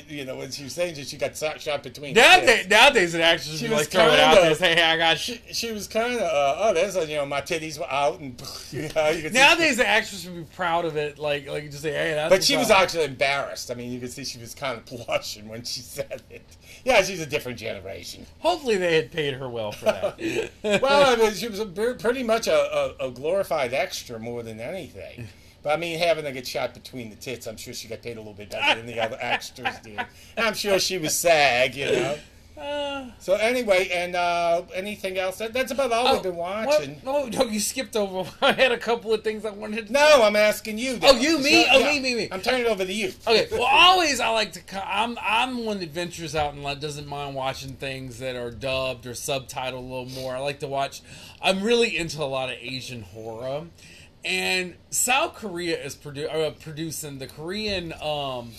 You 0.09 0.25
know, 0.25 0.37
when 0.37 0.51
she 0.51 0.65
was 0.65 0.73
saying 0.73 0.95
that 0.95 1.07
she 1.07 1.17
got 1.17 1.37
shot 1.37 1.61
shot 1.61 1.83
between. 1.83 2.15
Nowadays, 2.15 2.67
nowadays 2.69 3.15
an 3.15 3.21
actress 3.21 3.59
She 3.59 3.69
was 3.69 3.79
like 3.79 3.89
throw 3.89 4.09
it 4.09 4.21
out 4.21 4.35
there 4.35 4.49
and 4.49 4.57
say, 4.57 4.75
"Hey, 4.75 4.83
I 4.83 4.97
got." 4.97 5.19
She, 5.19 5.41
she 5.53 5.73
was 5.73 5.89
kind 5.89 6.15
of 6.15 6.23
uh, 6.23 6.55
oh 6.59 6.75
there's 6.75 6.97
a, 6.97 7.07
you 7.07 7.17
know 7.17 7.27
my 7.27 7.41
titties 7.41 7.79
were 7.79 7.91
out 7.91 8.21
and 8.21 8.41
you 8.71 8.89
know 8.95 9.09
you 9.09 9.31
Nowadays, 9.31 9.77
the 9.77 9.87
actress 9.87 10.27
would 10.27 10.37
be 10.37 10.55
proud 10.55 10.85
of 10.85 10.97
it, 10.97 11.19
like 11.19 11.49
like 11.49 11.71
just 11.71 11.83
say, 11.83 11.93
"Hey, 11.93 12.15
that's." 12.15 12.31
but 12.31 12.45
she 12.45 12.57
was 12.57 12.71
up." 12.71 12.81
actually 12.81 13.05
embarrassed. 13.05 13.71
I 13.71 13.75
mean, 13.75 13.93
you 13.93 14.01
could 14.01 14.13
see 14.13 14.25
she 14.25 14.39
was 14.39 14.55
kind 14.55 14.79
of 14.79 14.85
blushing 14.85 15.49
when 15.49 15.65
she 15.65 15.81
said 15.83 16.23
it. 16.31 16.57
Yeah, 16.85 17.03
she's 17.03 17.21
a 17.21 17.27
different 17.27 17.59
generation. 17.59 18.27
Hopefully, 18.41 18.77
they 18.77 18.97
had 18.97 19.11
paid 19.11 19.35
her 19.35 19.49
well 19.49 19.73
for 19.73 19.87
that. 19.87 20.51
Well, 20.87 21.13
I 21.13 21.17
mean, 21.17 21.33
she 21.33 21.49
was 21.49 21.61
a, 21.61 21.67
pretty 21.67 22.23
much 22.23 22.47
a, 22.47 22.97
a, 23.01 23.09
a 23.09 23.11
glorified 23.11 23.73
extra 23.73 24.19
more 24.19 24.43
than 24.43 24.61
anything. 24.61 25.29
But 25.67 25.73
I 25.73 25.79
mean, 25.79 25.99
having 25.99 26.23
to 26.23 26.31
get 26.31 26.47
shot 26.47 26.75
between 26.75 27.11
the 27.11 27.17
tits, 27.17 27.49
I'm 27.49 27.57
sure 27.57 27.75
she 27.75 27.89
got 27.89 28.01
paid 28.01 28.17
a 28.17 28.21
little 28.21 28.35
bit 28.35 28.51
better 28.51 28.81
than 28.81 28.87
the 28.87 29.01
other 29.01 29.19
extras 29.21 29.75
did. 29.83 29.99
I'm 30.39 30.55
sure 30.55 30.79
she 30.79 30.97
was 30.97 31.13
SAG, 31.13 31.75
you 31.75 31.87
know. 31.87 32.17
Uh, 32.57 33.11
So 33.19 33.35
anyway, 33.35 33.89
and 33.93 34.15
uh, 34.15 34.63
anything 34.73 35.19
else? 35.19 35.39
That, 35.39 35.53
that's 35.53 35.73
about 35.73 35.91
all 35.91 36.07
oh, 36.07 36.13
we've 36.15 36.23
been 36.23 36.37
what? 36.37 36.69
watching. 36.69 37.01
No, 37.05 37.27
no, 37.27 37.47
you 37.47 37.59
skipped 37.59 37.97
over. 37.97 38.31
I 38.43 38.53
had 38.53 38.71
a 38.71 38.79
couple 38.79 39.13
of 39.13 39.25
things 39.25 39.45
I 39.45 39.51
wanted 39.51 39.89
to. 39.89 39.93
No, 39.93 40.23
I'm 40.23 40.37
asking 40.37 40.79
you. 40.79 41.01
Oh, 41.03 41.19
you, 41.19 41.39
me? 41.41 41.65
So, 41.65 41.71
Oh, 41.73 41.79
yeah. 41.81 41.87
me, 41.95 42.01
me, 42.01 42.15
me. 42.15 42.29
I'm 42.31 42.43
turning 42.43 42.61
it 42.61 42.69
over 42.69 42.85
to 42.85 42.93
you. 42.93 43.13
Okay. 43.27 43.49
Well, 43.57 43.65
always 43.65 44.21
I 44.21 44.29
like 44.29 44.53
to. 44.53 44.89
I'm 44.89 45.19
I'm 45.21 45.65
one 45.65 45.81
that 45.81 45.91
ventures 45.91 46.37
out 46.37 46.55
and 46.55 46.81
doesn't 46.81 47.09
mind 47.09 47.35
watching 47.35 47.73
things 47.73 48.21
that 48.21 48.37
are 48.37 48.53
dubbed 48.53 49.05
or 49.07 49.13
subtitled 49.13 49.73
a 49.73 49.77
little 49.79 50.07
more. 50.11 50.37
I 50.37 50.39
like 50.39 50.61
to 50.61 50.69
watch. 50.69 51.03
I'm 51.43 51.63
really 51.63 51.97
into 51.97 52.23
a 52.23 52.25
lot 52.25 52.51
of 52.51 52.57
Asian 52.61 53.03
horror, 53.03 53.67
and 54.27 54.75
South 54.91 55.35
Korea 55.35 55.83
is 55.83 55.95
produ- 55.95 56.29
uh, 56.33 56.51
producing 56.51 57.19
the 57.19 57.27
Korean 57.27 57.93
um, 57.95 58.53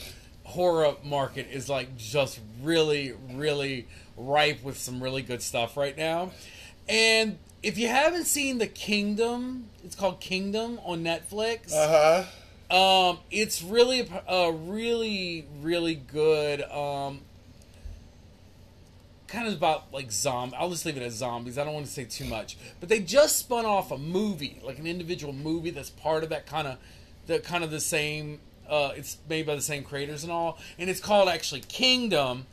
horror 0.44 0.96
market 1.04 1.48
is 1.52 1.70
like 1.70 1.98
just 1.98 2.40
really 2.64 3.14
really 3.34 3.88
ripe 4.16 4.64
with 4.64 4.78
some 4.78 5.04
really 5.04 5.22
good 5.22 5.42
stuff 5.42 5.78
right 5.78 5.98
now, 5.98 6.32
and. 6.88 7.38
If 7.64 7.80
you 7.80 7.88
haven't 7.88 8.26
seen 8.26 8.60
The 8.60 8.68
Kingdom, 8.68 9.70
it's 9.84 9.96
called 9.96 10.20
Kingdom 10.22 10.80
on 10.86 11.04
Netflix. 11.04 11.74
Uh 11.74 12.24
huh. 12.70 13.08
Um, 13.10 13.20
it's 13.32 13.64
really 13.64 14.02
a, 14.02 14.24
a 14.32 14.52
really 14.52 15.48
really 15.64 15.96
good 15.96 16.62
um 16.62 17.22
kind 19.28 19.48
of 19.48 19.54
about 19.54 19.92
like 19.94 20.12
zombie. 20.12 20.56
I'll 20.56 20.70
just 20.70 20.86
leave 20.86 20.98
it 20.98 21.04
as 21.04 21.14
zombies. 21.14 21.58
I 21.58 21.64
don't 21.64 21.74
want 21.74 21.86
to 21.86 21.92
say 21.92 22.06
too 22.06 22.26
much, 22.26 22.58
but 22.80 22.90
they 22.90 23.00
just 23.00 23.38
spun 23.38 23.66
off 23.66 23.92
a 23.92 23.98
movie, 23.98 24.60
like 24.64 24.80
an 24.80 24.88
individual 24.88 25.34
movie 25.34 25.70
that's 25.70 25.90
part 25.90 26.24
of 26.24 26.30
that 26.30 26.46
kind 26.46 26.68
of 26.68 26.78
the 27.28 27.40
kind 27.40 27.64
of 27.64 27.72
the 27.72 27.80
same. 27.80 28.40
Uh, 28.70 28.92
it's 28.96 29.18
made 29.30 29.46
by 29.46 29.56
the 29.56 29.62
same 29.62 29.84
creators 29.84 30.24
and 30.24 30.32
all, 30.32 30.58
and 30.78 30.90
it's 30.90 31.00
called 31.00 31.30
actually 31.30 31.62
Kingdom, 31.62 32.46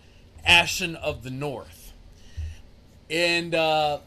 Ashin 0.48 0.94
of 0.94 1.24
the 1.24 1.30
North, 1.30 1.92
and 3.10 3.52
uh, 3.52 3.98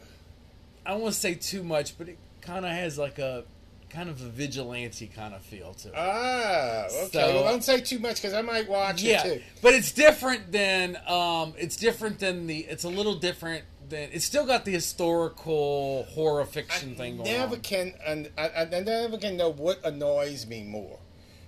I 0.86 0.90
don't 0.92 1.02
want 1.02 1.12
to 1.12 1.20
say 1.20 1.34
too 1.34 1.62
much, 1.62 1.98
but 1.98 2.08
it 2.08 2.16
kind 2.40 2.64
of 2.64 2.72
has 2.72 2.96
like 2.96 3.18
a 3.18 3.44
kind 3.90 4.08
of 4.08 4.20
a 4.20 4.28
vigilante 4.28 5.06
kind 5.06 5.34
of 5.34 5.42
feel 5.42 5.74
to 5.74 5.88
it. 5.88 5.94
Ah, 5.96 6.84
okay. 6.84 7.08
So- 7.12 7.34
well, 7.34 7.44
don't 7.44 7.64
say 7.64 7.80
too 7.80 7.98
much 7.98 8.16
because 8.16 8.34
I 8.34 8.42
might 8.42 8.68
watch 8.68 9.02
yeah, 9.02 9.26
it 9.26 9.38
too. 9.38 9.44
but 9.62 9.74
it's 9.74 9.92
different 9.92 10.52
than 10.52 10.96
um, 11.06 11.54
it's 11.58 11.76
different 11.76 12.18
than 12.18 12.46
the. 12.46 12.58
It's 12.60 12.84
a 12.84 12.88
little 12.88 13.14
different 13.14 13.64
than. 13.88 14.10
It's 14.12 14.24
still 14.24 14.46
got 14.46 14.64
the 14.64 14.72
historical 14.72 16.04
horror 16.10 16.44
fiction 16.44 16.94
thing 16.94 17.16
going 17.16 17.30
never 17.30 17.54
on. 17.56 17.60
can, 17.62 17.94
and 18.06 18.30
I, 18.36 18.48
I 18.48 18.62
I 18.62 18.80
never 18.80 19.18
can 19.18 19.36
know 19.36 19.50
what 19.50 19.84
annoys 19.84 20.46
me 20.46 20.62
more: 20.64 20.98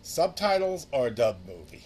subtitles 0.03 0.87
or 0.93 1.09
a 1.09 1.11
dub 1.11 1.47
movie. 1.47 1.85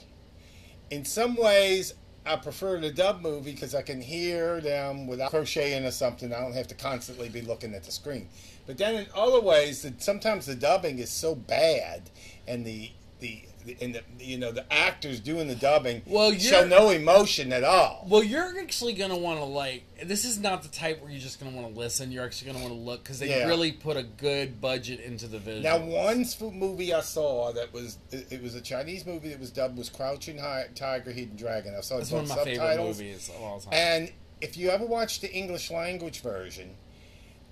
In 0.91 1.05
some 1.05 1.35
ways, 1.35 1.95
I 2.27 2.37
prefer 2.37 2.81
the 2.81 2.91
dub 2.91 3.21
movie 3.21 3.53
because 3.53 3.75
I 3.75 3.83
can 3.83 4.01
hear 4.01 4.61
them 4.61 5.07
without 5.07 5.31
crocheting 5.31 5.85
or 5.85 5.91
something. 5.91 6.33
I 6.33 6.41
don't 6.41 6.55
have 6.55 6.69
to 6.69 6.75
constantly 6.75 7.29
be 7.29 7.43
looking 7.43 7.75
at 7.75 7.85
the 7.85 7.91
screen. 7.91 8.29
But 8.67 8.79
then 8.79 8.95
in 8.95 9.07
other 9.15 9.41
ways, 9.41 9.83
that 9.83 10.03
sometimes 10.03 10.47
the 10.47 10.55
dubbing 10.55 10.99
is 10.99 11.11
so 11.11 11.35
bad, 11.35 12.11
and 12.49 12.65
the 12.65 12.91
the 13.21 13.43
and 13.81 13.95
the 13.95 14.03
you 14.21 14.37
know 14.37 14.53
the 14.53 14.71
actors 14.71 15.21
doing 15.21 15.49
the 15.49 15.55
dubbing 15.55 16.03
Well, 16.07 16.35
show 16.35 16.67
no 16.67 16.91
emotion 16.91 17.51
at 17.53 17.65
all. 17.65 18.07
Well, 18.09 18.23
you're 18.23 18.59
actually 18.61 18.93
gonna 18.93 19.17
want 19.17 19.39
to 19.39 19.45
like. 19.47 19.85
This 20.05 20.25
is 20.27 20.39
not 20.39 20.63
the 20.63 20.69
type 20.69 21.01
where 21.01 21.11
you're 21.11 21.21
just 21.21 21.41
gonna 21.41 21.57
want 21.57 21.73
to 21.73 21.79
listen. 21.81 22.13
You're 22.13 22.25
actually 22.25 22.53
gonna 22.53 22.63
want 22.65 22.75
to 22.75 22.81
look 22.81 23.03
because 23.03 23.19
they 23.21 23.29
Yeah. 23.31 23.47
really 23.47 23.73
put 23.73 23.97
a 23.97 24.03
good 24.03 24.61
budget 24.61 25.01
into 25.01 25.27
the 25.27 25.39
visual. 25.39 25.63
Now, 25.63 25.79
one 25.79 26.27
movie 26.53 26.93
I 26.93 27.01
saw 27.01 27.53
that 27.53 27.73
was 27.73 27.97
it 28.11 28.27
it 28.31 28.43
was 28.43 28.55
a 28.55 28.61
Chinese 28.61 29.07
movie 29.07 29.31
that 29.31 29.41
was 29.41 29.51
dubbed 29.51 29.79
was 29.79 29.89
Crouching 29.89 30.39
Hi- 30.39 30.67
Tiger, 30.75 31.11
Hidden 31.13 31.37
Dragon. 31.37 31.75
I 31.77 31.81
saw 31.81 31.99
it 31.99 32.09
one 32.11 32.25
of 32.25 32.29
my 32.29 32.35
favorite 32.37 32.57
subtitles. 32.57 32.99
movies 32.99 33.31
of 33.35 33.43
all 33.43 33.61
time. 33.61 33.73
And 33.73 34.13
if 34.43 34.59
you 34.59 34.69
ever 34.71 34.85
watch 34.85 35.21
the 35.21 35.33
English 35.33 35.71
language 35.71 36.21
version, 36.21 36.77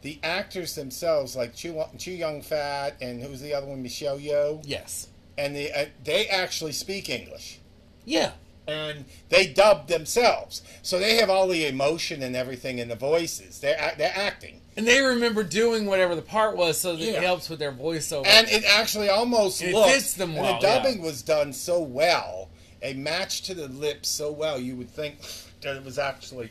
the 0.03 0.19
actors 0.23 0.75
themselves, 0.75 1.35
like 1.37 1.55
Chu, 1.55 1.75
Chow 1.99 2.11
Yun-Fat 2.11 2.97
and 3.01 3.23
who's 3.23 3.41
the 3.41 3.55
other 3.55 3.67
one, 3.67 3.83
Michelle 3.83 4.19
Yeoh, 4.19 4.61
yes. 4.65 5.09
and 5.39 5.55
the, 5.57 5.73
uh, 5.73 5.85
they 6.05 6.27
actually 6.27 6.73
speak 6.73 7.09
English. 7.09 7.59
Yeah. 8.05 8.33
And 8.67 9.07
they 9.29 9.47
dub 9.49 9.89
themselves, 9.89 10.63
so 10.83 10.99
they 11.01 11.17
have 11.17 11.29
all 11.29 11.49
the 11.49 11.67
emotion 11.67 12.23
and 12.23 12.37
everything 12.37 12.79
in 12.79 12.89
the 12.89 12.95
voices. 12.95 13.59
They're 13.59 13.93
they're 13.99 14.13
acting, 14.15 14.61
And 14.77 14.87
they 14.87 15.01
remember 15.03 15.43
doing 15.43 15.87
whatever 15.87 16.15
the 16.15 16.23
part 16.23 16.57
was, 16.57 16.79
so 16.79 16.95
that 16.95 17.05
Yeah. 17.05 17.15
it 17.15 17.23
helps 17.25 17.49
with 17.51 17.59
their 17.59 17.73
voiceover. 17.73 18.25
and 18.27 18.49
it 18.49 18.63
actually 18.65 19.09
almost 19.09 19.61
It 19.63 19.75
looks. 19.75 19.93
fits 19.93 20.15
them 20.15 20.37
well, 20.37 20.61
the 20.61 20.67
yeah. 20.67 20.79
dubbing 20.79 21.03
was 21.03 21.23
done 21.23 21.53
so 21.53 21.81
well, 21.81 22.51
a 22.83 22.95
match 22.95 23.43
to 23.43 23.55
the 23.55 23.67
lips 23.67 24.09
so 24.09 24.31
well, 24.31 24.61
you 24.61 24.77
would 24.77 24.91
think 24.91 25.17
that 25.63 25.75
it 25.77 25.85
was 25.85 25.99
actually 25.99 26.51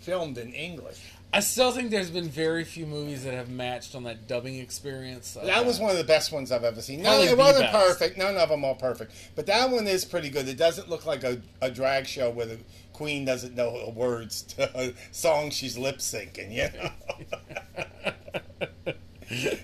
filmed 0.00 0.38
in 0.38 0.54
English. 0.54 1.00
I 1.32 1.40
still 1.40 1.70
think 1.70 1.90
there's 1.90 2.10
been 2.10 2.28
very 2.28 2.64
few 2.64 2.86
movies 2.86 3.24
that 3.24 3.34
have 3.34 3.48
matched 3.48 3.94
on 3.94 4.02
that 4.04 4.26
dubbing 4.26 4.56
experience. 4.58 5.36
of 5.36 5.46
That 5.46 5.64
was 5.64 5.78
one 5.78 5.92
of 5.92 5.96
the 5.96 6.04
best 6.04 6.32
ones 6.32 6.50
I've 6.50 6.64
ever 6.64 6.80
seen. 6.82 7.02
No, 7.02 7.20
it 7.20 7.36
wasn't 7.38 7.70
best. 7.72 7.86
perfect. 7.86 8.18
None 8.18 8.36
of 8.36 8.48
them 8.48 8.64
are 8.64 8.74
perfect. 8.74 9.12
But 9.36 9.46
that 9.46 9.70
one 9.70 9.86
is 9.86 10.04
pretty 10.04 10.28
good. 10.28 10.48
It 10.48 10.56
doesn't 10.58 10.88
look 10.88 11.06
like 11.06 11.22
a, 11.22 11.40
a 11.60 11.70
drag 11.70 12.06
show 12.06 12.30
where 12.30 12.46
the 12.46 12.58
queen 12.92 13.24
doesn't 13.24 13.54
know 13.54 13.84
the 13.84 13.92
words 13.92 14.42
to 14.42 14.78
a 14.78 14.92
song 15.12 15.50
she's 15.50 15.78
lip 15.78 15.98
syncing, 15.98 16.50
you 16.52 16.68
know? 16.78 16.90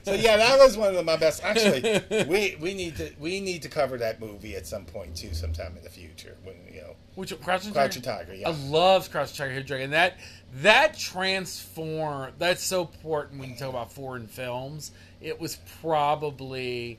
so 0.04 0.14
yeah, 0.14 0.37
that 0.37 0.58
was 0.58 0.76
one 0.76 0.94
of 0.94 1.04
my 1.04 1.16
best. 1.16 1.42
Actually, 1.42 2.00
we 2.28 2.56
we 2.61 2.75
need 2.75 2.96
to 2.96 3.12
we 3.18 3.40
need 3.40 3.62
to 3.62 3.68
cover 3.68 3.99
that 3.99 4.20
movie 4.20 4.54
at 4.54 4.66
some 4.66 4.85
point 4.85 5.16
too, 5.16 5.35
sometime 5.35 5.76
in 5.76 5.82
the 5.82 5.90
future. 5.90 6.37
When 6.44 6.54
you 6.73 6.82
know, 6.82 6.94
Which 7.16 7.38
Crouching 7.40 7.73
Crouching 7.73 8.02
Tiger? 8.02 8.26
Tiger. 8.26 8.35
Yeah. 8.37 8.49
I 8.49 8.52
love 8.52 9.11
Crouching 9.11 9.37
Tiger, 9.37 9.50
Hidden 9.50 9.66
Dragon. 9.66 9.90
That 9.90 10.18
that 10.62 10.97
transform. 10.99 12.33
That's 12.38 12.62
so 12.62 12.83
important 12.83 13.41
when 13.41 13.50
you 13.50 13.57
talk 13.57 13.71
about 13.71 13.93
foreign 13.93 14.26
films. 14.26 14.93
It 15.21 15.41
was 15.41 15.59
probably. 15.83 16.99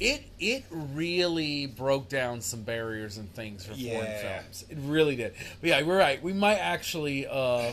It 0.00 0.24
it 0.40 0.64
really 0.70 1.66
broke 1.66 2.08
down 2.08 2.40
some 2.40 2.62
barriers 2.62 3.16
and 3.16 3.32
things 3.32 3.64
for 3.64 3.74
foreign 3.74 4.06
films. 4.20 4.64
It 4.68 4.78
really 4.80 5.14
did. 5.14 5.34
But 5.60 5.70
yeah, 5.70 5.82
we're 5.82 5.98
right. 5.98 6.20
We 6.22 6.32
might 6.32 6.56
actually. 6.56 7.26
uh 7.26 7.72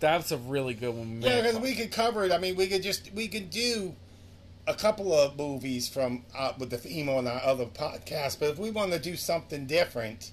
That's 0.00 0.32
a 0.32 0.38
really 0.38 0.74
good 0.74 0.94
one. 0.94 1.22
Yeah, 1.22 1.42
because 1.42 1.60
we 1.60 1.74
could 1.74 1.92
cover 1.92 2.24
it. 2.24 2.32
I 2.32 2.38
mean, 2.38 2.56
we 2.56 2.66
could 2.66 2.82
just 2.82 3.12
we 3.14 3.28
could 3.28 3.50
do 3.50 3.94
a 4.66 4.74
couple 4.74 5.12
of 5.12 5.36
movies 5.36 5.88
from 5.88 6.24
uh, 6.36 6.52
with 6.58 6.70
the 6.70 6.78
theme 6.78 7.08
on 7.08 7.28
our 7.28 7.40
other 7.44 7.66
podcast. 7.66 8.40
But 8.40 8.48
if 8.50 8.58
we 8.58 8.70
want 8.72 8.92
to 8.92 8.98
do 8.98 9.14
something 9.14 9.66
different, 9.66 10.32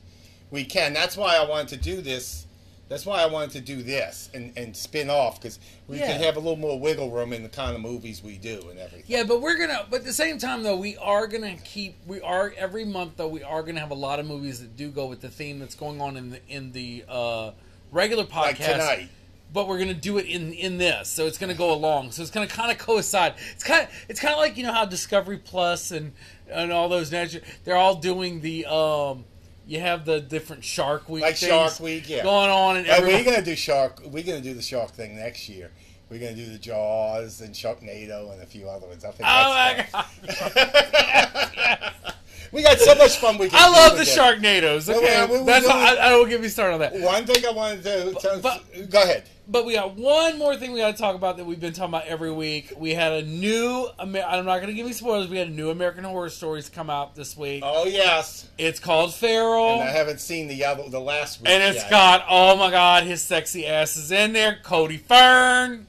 we 0.50 0.64
can. 0.64 0.94
That's 0.94 1.16
why 1.16 1.36
I 1.38 1.48
wanted 1.48 1.68
to 1.70 1.78
do 1.78 2.02
this. 2.02 2.47
That's 2.90 3.06
why 3.06 3.22
I 3.22 3.26
wanted 3.26 3.52
to 3.52 3.60
do 3.62 3.84
this 3.84 4.30
and, 4.34 4.54
and 4.56 4.76
spin 4.76 5.10
off 5.10 5.42
because 5.42 5.60
we 5.88 6.00
Yeah. 6.00 6.08
can 6.14 6.22
have 6.22 6.38
a 6.38 6.40
little 6.40 6.56
more 6.56 6.80
wiggle 6.80 7.12
room 7.12 7.34
in 7.34 7.44
the 7.44 7.50
kind 7.50 7.76
of 7.76 7.82
movies 7.82 8.24
we 8.24 8.38
do 8.38 8.60
and 8.70 8.80
everything. 8.80 9.04
Yeah, 9.08 9.24
but 9.24 9.42
we're 9.42 9.58
gonna. 9.58 9.86
But 9.90 10.00
at 10.02 10.06
the 10.06 10.14
same 10.14 10.38
time, 10.38 10.64
though, 10.64 10.78
we 10.78 10.96
are 10.98 11.28
gonna 11.28 11.56
keep. 11.66 11.96
We 12.08 12.22
are 12.22 12.54
every 12.58 12.86
month, 12.86 13.14
though. 13.18 13.28
We 13.28 13.44
are 13.44 13.62
gonna 13.64 13.82
have 13.82 13.92
a 13.92 13.96
lot 13.96 14.20
of 14.20 14.26
movies 14.26 14.62
that 14.62 14.78
do 14.78 14.90
go 14.90 15.06
with 15.08 15.20
the 15.22 15.30
theme 15.30 15.60
that's 15.60 15.76
going 15.76 16.00
on 16.00 16.16
in 16.16 16.30
the 16.30 16.40
in 16.48 16.72
the 16.72 17.04
uh, 17.10 17.52
regular 17.92 18.24
podcast. 18.24 18.42
Like 18.42 18.58
tonight. 18.58 19.10
But 19.54 19.68
we're 19.68 19.80
gonna 19.80 19.94
do 19.94 20.18
it 20.18 20.26
in 20.26 20.52
in 20.54 20.78
this, 20.78 21.08
so 21.10 21.26
it's 21.26 21.38
gonna 21.38 21.54
go 21.54 21.74
along. 21.74 22.12
So 22.12 22.22
it's 22.22 22.32
gonna 22.32 22.48
kind 22.48 22.72
of 22.72 22.78
coincide. 22.78 23.34
It's 23.54 23.64
kind 23.64 23.84
of 23.88 23.90
it's 24.10 24.20
kind 24.20 24.34
of 24.34 24.40
like 24.40 24.56
you 24.58 24.64
know 24.64 24.74
how 24.74 24.86
Discovery 24.86 25.38
Plus 25.38 25.92
and 25.92 26.14
and 26.50 26.72
all 26.72 26.88
those 26.90 27.10
they're 27.10 27.76
all 27.76 27.96
doing 27.96 28.40
the 28.42 28.66
um. 28.66 29.26
You 29.68 29.82
have 29.82 30.06
the 30.06 30.22
different 30.22 30.64
Shark 30.64 31.10
Week, 31.10 31.22
Like 31.22 31.36
things 31.36 31.50
Shark 31.52 31.80
Week, 31.82 32.08
yeah. 32.08 32.24
going 32.24 32.50
on, 32.50 32.78
and 32.78 32.88
everyone, 32.88 33.20
we're 33.20 33.32
gonna 33.32 33.44
do 33.44 33.56
shark. 33.56 34.02
We're 34.06 34.24
gonna 34.24 34.40
do 34.42 34.54
the 34.54 34.62
shark 34.62 34.92
thing 34.92 35.18
next 35.18 35.50
year. 35.50 35.72
We're 36.10 36.20
gonna 36.22 36.36
do 36.36 36.46
the 36.46 36.58
Jaws 36.58 37.42
and 37.42 37.54
Sharknado 37.54 38.32
and 38.32 38.42
a 38.42 38.46
few 38.46 38.70
other 38.70 38.88
ones. 38.88 39.04
I 39.04 39.12
think. 39.12 39.28
Oh 39.30 39.54
that's 39.54 39.94
my 39.94 40.02
fun. 40.04 41.74
god! 41.84 41.94
we 42.54 42.64
got 42.64 42.80
so 42.80 42.96
much 42.96 43.18
fun. 43.18 43.38
We 43.38 43.50
can 43.50 43.60
I 43.62 43.68
love 43.88 43.98
the. 43.98 44.04
Sharknadoes. 44.06 44.88
Well, 44.88 45.00
Okay, 45.00 45.26
we- 45.26 45.40
we 45.42 45.46
that's 45.46 45.66
do 45.66 45.72
I, 45.74 45.96
I 46.00 46.16
will 46.16 46.26
get 46.26 46.40
me 46.40 46.48
started 46.48 46.76
on 46.76 46.80
that. 46.80 46.94
One 46.94 47.26
thing 47.26 47.46
I 47.46 47.52
wanted 47.52 47.84
to, 47.84 48.14
to 48.14 48.40
but- 48.42 48.90
go 48.90 49.02
ahead. 49.04 49.24
But 49.50 49.66
we 49.66 49.74
got 49.76 49.96
one 49.96 50.38
more 50.38 50.58
thing 50.58 50.74
we 50.74 50.80
got 50.80 50.92
to 50.92 51.02
talk 51.02 51.16
about 51.16 51.38
that 51.38 51.46
we've 51.46 51.60
been 51.60 51.72
talking 51.72 51.92
about 51.92 52.06
every 52.06 52.32
week. 52.34 52.74
We 52.76 52.94
had 52.94 53.14
a 53.14 53.22
new. 53.24 53.88
I'm 53.98 54.12
not 54.12 54.44
going 54.46 54.68
to 54.68 54.74
give 54.74 54.86
you 54.86 54.92
spoilers. 54.94 55.30
We 55.30 55.38
had 55.38 55.48
a 55.48 55.52
new 55.52 55.70
American 55.70 56.04
Horror 56.04 56.30
Stories 56.30 56.68
come 56.68 56.90
out 56.90 57.16
this 57.16 57.38
week. 57.38 57.64
Oh 57.66 57.86
yes, 57.86 58.50
It's 58.58 58.82
called 58.82 59.14
Feral, 59.16 59.80
and 59.80 59.84
I 59.90 59.92
haven't 59.94 60.20
seen 60.20 60.48
the 60.50 60.66
other, 60.66 60.90
the 60.90 61.00
last 61.00 61.40
week. 61.40 61.50
and 61.50 61.64
it's 61.64 61.78
yet. 61.84 61.90
got 61.90 62.26
oh 62.30 62.58
my 62.58 62.70
god, 62.72 63.04
his 63.04 63.22
sexy 63.22 63.66
ass 63.66 63.96
is 63.96 64.12
in 64.12 64.34
there. 64.34 64.60
Cody 64.64 64.98
Fern. 64.98 65.88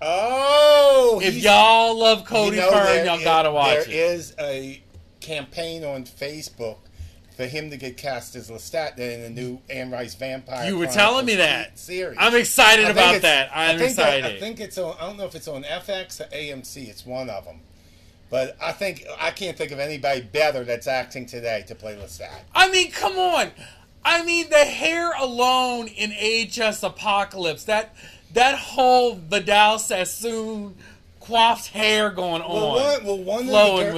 Oh, 0.00 1.20
If 1.22 1.36
y'all 1.42 1.98
love 1.98 2.24
Cody 2.24 2.56
you 2.56 2.62
know, 2.62 2.70
Fern, 2.70 2.84
there 2.86 3.04
y'all 3.06 3.18
is- 3.18 3.24
gotta 3.24 3.50
watch 3.50 3.70
There 3.70 3.82
it. 3.82 3.90
is 3.90 4.34
a 4.38 4.80
campaign 5.20 5.84
on 5.84 6.04
Facebook 6.04 6.76
for 7.36 7.44
him 7.46 7.70
to 7.70 7.76
get 7.76 7.96
cast 7.98 8.34
as 8.34 8.50
Lestat 8.50 8.98
in 8.98 9.22
the 9.22 9.30
new 9.30 9.60
Anne 9.68 9.90
Rice 9.90 10.14
Vampire. 10.14 10.66
You 10.68 10.78
were 10.78 10.86
telling 10.86 11.26
me 11.26 11.34
that. 11.36 11.78
series. 11.78 12.16
I'm 12.18 12.34
excited 12.34 12.86
about 12.88 13.20
that. 13.22 13.54
I 13.54 13.70
I'm 13.72 13.78
that- 13.78 13.84
excited. 13.84 14.24
I 14.36 14.40
think 14.40 14.58
it's 14.58 14.78
on. 14.78 14.96
I 14.98 15.06
don't 15.06 15.18
know 15.18 15.26
if 15.26 15.34
it's 15.34 15.48
on 15.48 15.62
FX 15.64 16.20
or 16.20 16.24
AMC. 16.34 16.88
It's 16.88 17.04
one 17.04 17.28
of 17.28 17.44
them. 17.44 17.60
But 18.30 18.56
I 18.60 18.72
think 18.72 19.04
I 19.20 19.30
can't 19.30 19.56
think 19.56 19.70
of 19.70 19.78
anybody 19.78 20.22
better 20.22 20.64
that's 20.64 20.86
acting 20.86 21.26
today 21.26 21.64
to 21.68 21.74
play 21.74 21.94
Lestat. 21.94 22.40
I 22.54 22.70
mean, 22.70 22.90
come 22.90 23.16
on. 23.18 23.50
I 24.04 24.24
mean, 24.24 24.48
the 24.50 24.64
hair 24.64 25.12
alone 25.18 25.88
in 25.88 26.12
AHS 26.12 26.82
Apocalypse, 26.82 27.64
that 27.64 27.94
that 28.32 28.58
whole 28.58 29.14
Vidal 29.14 29.78
Sassoon 29.78 30.74
coiffed 31.20 31.68
hair 31.68 32.10
going 32.10 32.40
on, 32.42 32.50
Well, 32.50 32.72
one, 32.74 33.04
well, 33.04 33.18
one, 33.18 33.40
of, 33.40 33.46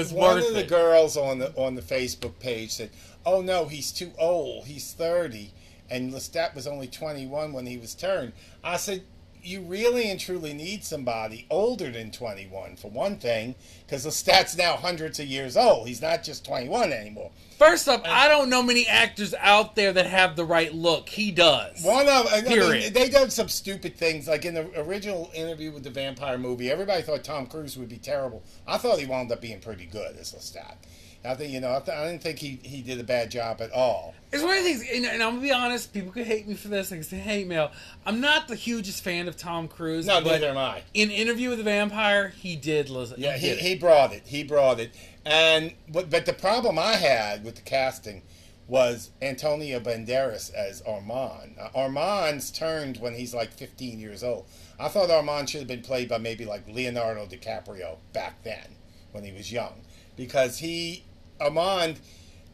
the, 0.09 0.15
one 0.15 0.37
worth 0.37 0.49
of 0.49 0.55
the 0.55 0.65
girls 0.65 1.17
on 1.17 1.39
the 1.39 1.53
on 1.57 1.75
the 1.75 1.83
Facebook 1.83 2.39
page 2.39 2.73
said, 2.73 2.91
"Oh 3.25 3.41
no, 3.41 3.67
he's 3.67 3.93
too 3.93 4.13
old. 4.19 4.67
He's 4.67 4.93
30, 4.93 5.53
and 5.91 6.13
Lestat 6.13 6.55
was 6.55 6.67
only 6.67 6.87
21 6.87 7.53
when 7.53 7.67
he 7.67 7.79
was 7.79 7.95
turned." 7.95 8.33
I 8.63 8.77
said, 8.77 9.03
"You 9.43 9.61
really 9.61 10.11
and 10.11 10.19
truly 10.19 10.53
need 10.53 10.85
somebody 10.85 11.47
older 11.51 11.91
than 11.91 12.11
21 12.11 12.77
for 12.77 12.91
one 12.91 13.19
thing, 13.19 13.55
because 13.87 14.05
Lestat's 14.05 14.57
now 14.57 14.77
hundreds 14.77 15.19
of 15.21 15.27
years 15.27 15.57
old. 15.57 15.89
He's 15.89 16.03
not 16.03 16.23
just 16.23 16.45
21 16.45 16.93
anymore." 16.93 17.31
First 17.59 17.89
up, 17.89 18.07
I 18.07 18.29
don't 18.29 18.51
know 18.51 18.63
many 18.63 18.87
actors 18.87 19.35
out 19.35 19.75
there 19.75 19.93
that 19.93 20.07
have 20.07 20.37
the 20.37 20.45
right 20.45 20.73
look. 20.73 21.09
He 21.09 21.33
does. 21.33 21.83
One 21.83 22.09
of 22.09 22.29
I 22.33 22.43
mean, 22.43 22.93
they 22.93 23.09
done 23.09 23.31
some 23.31 23.49
stupid 23.49 23.97
things 23.97 24.29
like 24.29 24.45
in 24.45 24.55
the 24.55 24.71
original 24.81 25.29
interview 25.35 25.73
with 25.73 25.83
the 25.83 25.91
vampire 25.91 26.39
movie. 26.39 26.71
Everybody 26.71 27.03
thought 27.03 27.25
Tom 27.25 27.47
Cruise 27.47 27.77
would 27.77 27.89
be 27.89 27.99
terrible. 27.99 28.45
I 28.65 28.79
thought 28.79 29.01
he 29.01 29.07
wound 29.07 29.33
up 29.33 29.41
being 29.41 29.59
pretty 29.59 29.87
good 29.87 30.17
as 30.17 30.33
Lestat. 30.33 30.77
I 31.25 31.35
think 31.35 31.53
you 31.53 31.61
know 31.61 31.75
I, 31.75 31.81
th- 31.81 31.97
I 31.97 32.07
didn't 32.07 32.23
think 32.23 32.39
he, 32.39 32.59
he 32.63 32.81
did 32.81 33.01
a 33.01 33.05
bad 33.05 33.31
job 33.31 33.61
at 33.61 33.73
all. 33.73 34.15
It's 34.33 34.43
one 34.43 34.57
of 34.57 34.63
the 34.63 34.75
things, 34.75 34.87
and, 34.93 35.07
and 35.07 35.23
I'm 35.23 35.31
gonna 35.31 35.43
be 35.43 35.53
honest. 35.53 35.93
People 35.93 36.13
could 36.13 36.27
hate 36.27 36.47
me 36.47 36.55
for 36.55 36.69
this. 36.69 36.91
Like 36.91 37.03
say 37.03 37.17
hate 37.19 37.47
mail. 37.47 37.71
I'm 38.07 38.21
not 38.21 38.49
the 38.49 38.55
hugest 38.55 39.03
fan 39.03 39.27
of 39.27 39.37
Tom 39.37 39.69
Cruise. 39.69 40.07
No, 40.07 40.21
neither 40.21 40.49
am 40.49 40.59
I. 40.59 40.83
In 40.95 41.11
Interview 41.11 41.49
with 41.49 41.59
the 41.59 41.65
Vampire, 41.65 42.29
he 42.29 42.57
did. 42.57 42.89
Yeah, 42.89 43.37
he, 43.37 43.49
it. 43.49 43.59
he 43.59 43.75
brought 43.75 44.13
it. 44.13 44.23
He 44.27 44.45
brought 44.45 44.81
it. 44.81 44.95
And 45.25 45.75
but 45.89 46.09
but 46.11 46.27
the 46.27 46.33
problem 46.33 46.79
I 46.79 46.93
had 46.93 47.45
with 47.45 47.57
the 47.57 47.63
casting 47.63 48.23
was 48.69 49.11
Antonio 49.23 49.81
Banderas 49.81 50.53
as 50.53 50.83
Armand. 50.83 51.57
Uh, 51.59 51.71
Armand's 51.75 52.51
turned 52.51 52.99
when 52.99 53.15
he's 53.15 53.35
like 53.35 53.51
15 53.51 53.99
years 53.99 54.23
old. 54.23 54.47
I 54.79 54.89
thought 54.89 55.11
Armand 55.11 55.49
should 55.49 55.61
have 55.61 55.69
been 55.69 55.81
played 55.81 56.09
by 56.09 56.19
maybe 56.19 56.45
like 56.45 56.69
Leonardo 56.69 57.27
DiCaprio 57.27 57.97
back 58.13 58.43
then 58.45 58.77
when 59.13 59.25
he 59.25 59.33
was 59.33 59.51
young, 59.51 59.81
because 60.17 60.59
he 60.59 61.05
Armand 61.41 62.01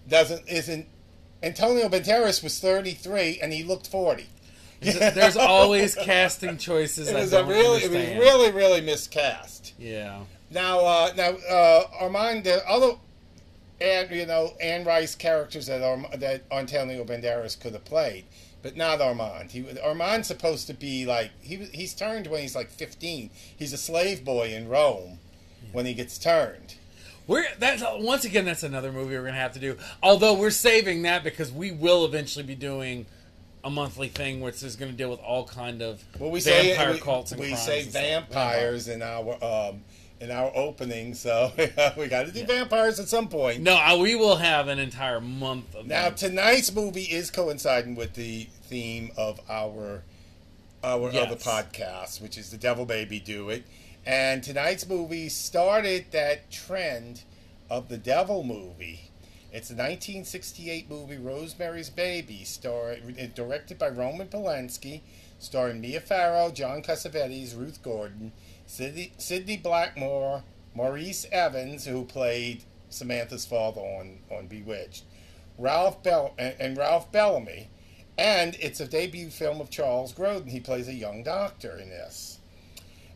doesn't 0.09 0.49
isn't. 0.49 0.87
Antonio 1.43 1.89
Banderas 1.89 2.43
was 2.43 2.59
33 2.59 3.41
and 3.43 3.53
he 3.53 3.63
looked 3.65 3.87
40. 3.87 4.27
There's 4.81 5.37
always 5.37 5.95
casting 5.95 6.57
choices. 6.59 7.09
It 7.11 7.15
was 7.15 7.33
a 7.33 7.45
really, 7.45 7.85
it 7.85 7.91
was 7.91 8.19
really, 8.19 8.51
really 8.53 8.81
miscast. 8.81 9.75
Yeah. 9.79 10.21
Now, 10.51 10.81
uh, 10.81 11.13
now, 11.17 11.31
uh, 11.51 11.85
Armand, 12.01 12.45
the 12.45 12.67
other, 12.69 12.97
and 13.81 14.11
you 14.11 14.27
know, 14.27 14.53
Anne 14.61 14.85
Rice 14.85 15.15
characters 15.15 15.67
that 15.67 15.83
Arm- 15.83 16.07
that 16.17 16.43
Antonio 16.51 17.05
Banderas 17.05 17.59
could 17.59 17.73
have 17.73 17.85
played, 17.85 18.25
but 18.63 18.77
not 18.77 19.01
Armand. 19.01 19.51
He 19.53 19.65
Armand's 19.81 20.29
supposed 20.29 20.67
to 20.69 20.75
be 20.75 21.05
like 21.07 21.31
he 21.41 21.57
was, 21.57 21.71
he's 21.71 21.95
turned 21.95 22.27
when 22.27 22.43
he's 22.43 22.55
like 22.55 22.71
fifteen. 22.71 23.31
He's 23.57 23.73
a 23.73 23.79
slave 23.79 24.25
boy 24.25 24.55
in 24.55 24.69
Rome 24.69 25.19
when 25.73 25.87
he 25.87 25.95
gets 25.95 26.19
turned. 26.19 26.75
We're 27.27 27.45
that's 27.59 27.83
once 27.99 28.25
again 28.25 28.45
that's 28.45 28.63
another 28.63 28.93
movie 28.93 29.15
we're 29.17 29.25
gonna 29.25 29.37
have 29.37 29.53
to 29.55 29.59
do. 29.61 29.77
Although 30.03 30.35
we're 30.35 30.51
saving 30.51 31.03
that 31.03 31.25
because 31.25 31.51
we 31.51 31.71
will 31.71 32.05
eventually 32.05 32.45
be 32.45 32.55
doing 32.55 33.07
a 33.63 33.71
monthly 33.71 34.09
thing 34.09 34.41
which 34.43 34.63
is 34.63 34.77
going 34.77 34.91
to 34.93 34.97
deal 34.97 35.09
with 35.11 35.21
all 35.21 35.47
kind 35.47 35.81
of 35.81 36.05
Well, 36.19 36.31
we 36.31 36.41
vampire 36.41 36.87
say 36.89 36.93
we, 36.93 37.01
cults 37.01 37.33
and 37.33 37.41
we 37.41 37.55
say 37.55 37.81
and 37.81 37.91
vampires 37.91 38.89
in 38.89 39.01
our 39.01 39.43
um, 39.43 39.81
in 40.21 40.31
our 40.31 40.53
opening, 40.55 41.15
so 41.15 41.51
we 41.97 42.07
got 42.09 42.27
to 42.27 42.33
do 42.33 42.45
vampires 42.45 43.01
at 43.01 43.09
some 43.09 43.29
point. 43.29 43.63
No, 43.63 43.75
I, 43.75 43.97
we 43.97 44.15
will 44.15 44.37
have 44.37 44.69
an 44.69 44.79
entire 44.79 45.21
month 45.21 45.75
of 45.75 45.87
Now 45.87 46.05
them. 46.11 46.15
tonight's 46.15 46.73
movie 46.75 47.03
is 47.05 47.31
coinciding 47.31 47.95
with 47.95 48.13
the 48.15 48.49
theme 48.65 49.11
of 49.17 49.41
our 49.49 50.03
our 50.83 51.11
Yes. 51.11 51.27
other 51.27 51.37
podcast, 51.37 52.21
which 52.21 52.37
is 52.37 52.51
the 52.51 52.59
Devil 52.59 52.85
Baby 52.85 53.19
Do 53.19 53.49
It. 53.49 53.65
And 54.07 54.43
tonight's 54.43 54.87
movie 54.87 55.31
started 55.31 56.07
that 56.11 56.51
trend 56.51 57.23
of 57.71 57.89
the 57.89 57.97
Devil 57.97 58.45
movie. 58.45 59.11
It's 59.51 59.71
a 59.71 59.75
1968 59.75 60.91
movie, 60.91 61.17
Rosemary's 61.17 61.89
Baby, 61.89 62.45
star, 62.45 62.97
directed 63.35 63.79
by 63.79 63.89
Roman 63.89 64.29
Polanski, 64.29 65.01
starring 65.39 65.81
Mia 65.81 66.01
Farrow, 66.01 66.51
John 66.51 66.83
Cassavetes, 66.83 67.57
Ruth 67.57 67.83
Gordon, 67.83 68.33
Sidney, 68.67 69.13
Sidney 69.17 69.57
Blackmer, 69.57 70.43
Maurice 70.75 71.25
Evans, 71.31 71.87
who 71.87 72.05
played 72.05 72.65
Samantha's 72.91 73.47
father 73.47 73.81
on, 73.81 74.19
on 74.31 74.49
Bewitched, 74.49 75.05
Ralph 75.57 76.03
Bell 76.03 76.35
and, 76.37 76.57
and 76.59 76.77
Ralph 76.77 77.11
Bellamy, 77.13 77.69
and 78.19 78.57
it's 78.61 78.81
a 78.81 78.87
debut 78.87 79.31
film 79.31 79.61
of 79.61 79.71
Charles 79.71 80.13
Grodin. 80.13 80.51
He 80.51 80.61
plays 80.61 80.89
a 80.89 80.95
young 80.95 81.23
doctor 81.23 81.79
in 81.79 81.89
this. 81.91 82.34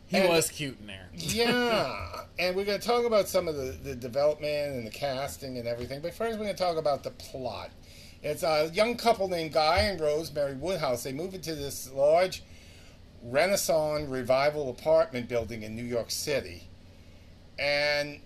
He 0.08 0.18
and- 0.18 0.28
was 0.28 0.50
cute 0.50 0.78
in 0.80 0.86
there. 0.86 1.08
Yeah, 1.14 2.22
and 2.38 2.54
we're 2.54 2.64
going 2.64 2.80
to 2.80 2.86
talk 2.86 3.04
about 3.04 3.28
some 3.28 3.48
of 3.48 3.56
the, 3.56 3.72
the 3.82 3.94
development 3.94 4.74
and 4.76 4.86
the 4.86 4.90
casting 4.90 5.58
and 5.58 5.66
everything. 5.66 6.00
But 6.00 6.14
first, 6.14 6.38
we're 6.38 6.44
going 6.44 6.56
to 6.56 6.62
talk 6.62 6.76
about 6.76 7.02
the 7.02 7.10
plot. 7.10 7.70
It's 8.22 8.42
a 8.42 8.70
young 8.72 8.96
couple 8.96 9.28
named 9.28 9.52
Guy 9.52 9.78
and 9.78 10.00
Rosemary 10.00 10.54
Woodhouse. 10.54 11.02
They 11.04 11.12
move 11.12 11.34
into 11.34 11.54
this 11.54 11.90
large 11.92 12.42
Renaissance 13.22 14.08
revival 14.08 14.70
apartment 14.70 15.28
building 15.28 15.62
in 15.62 15.76
New 15.76 15.84
York 15.84 16.10
City. 16.10 16.68
And 17.58 18.20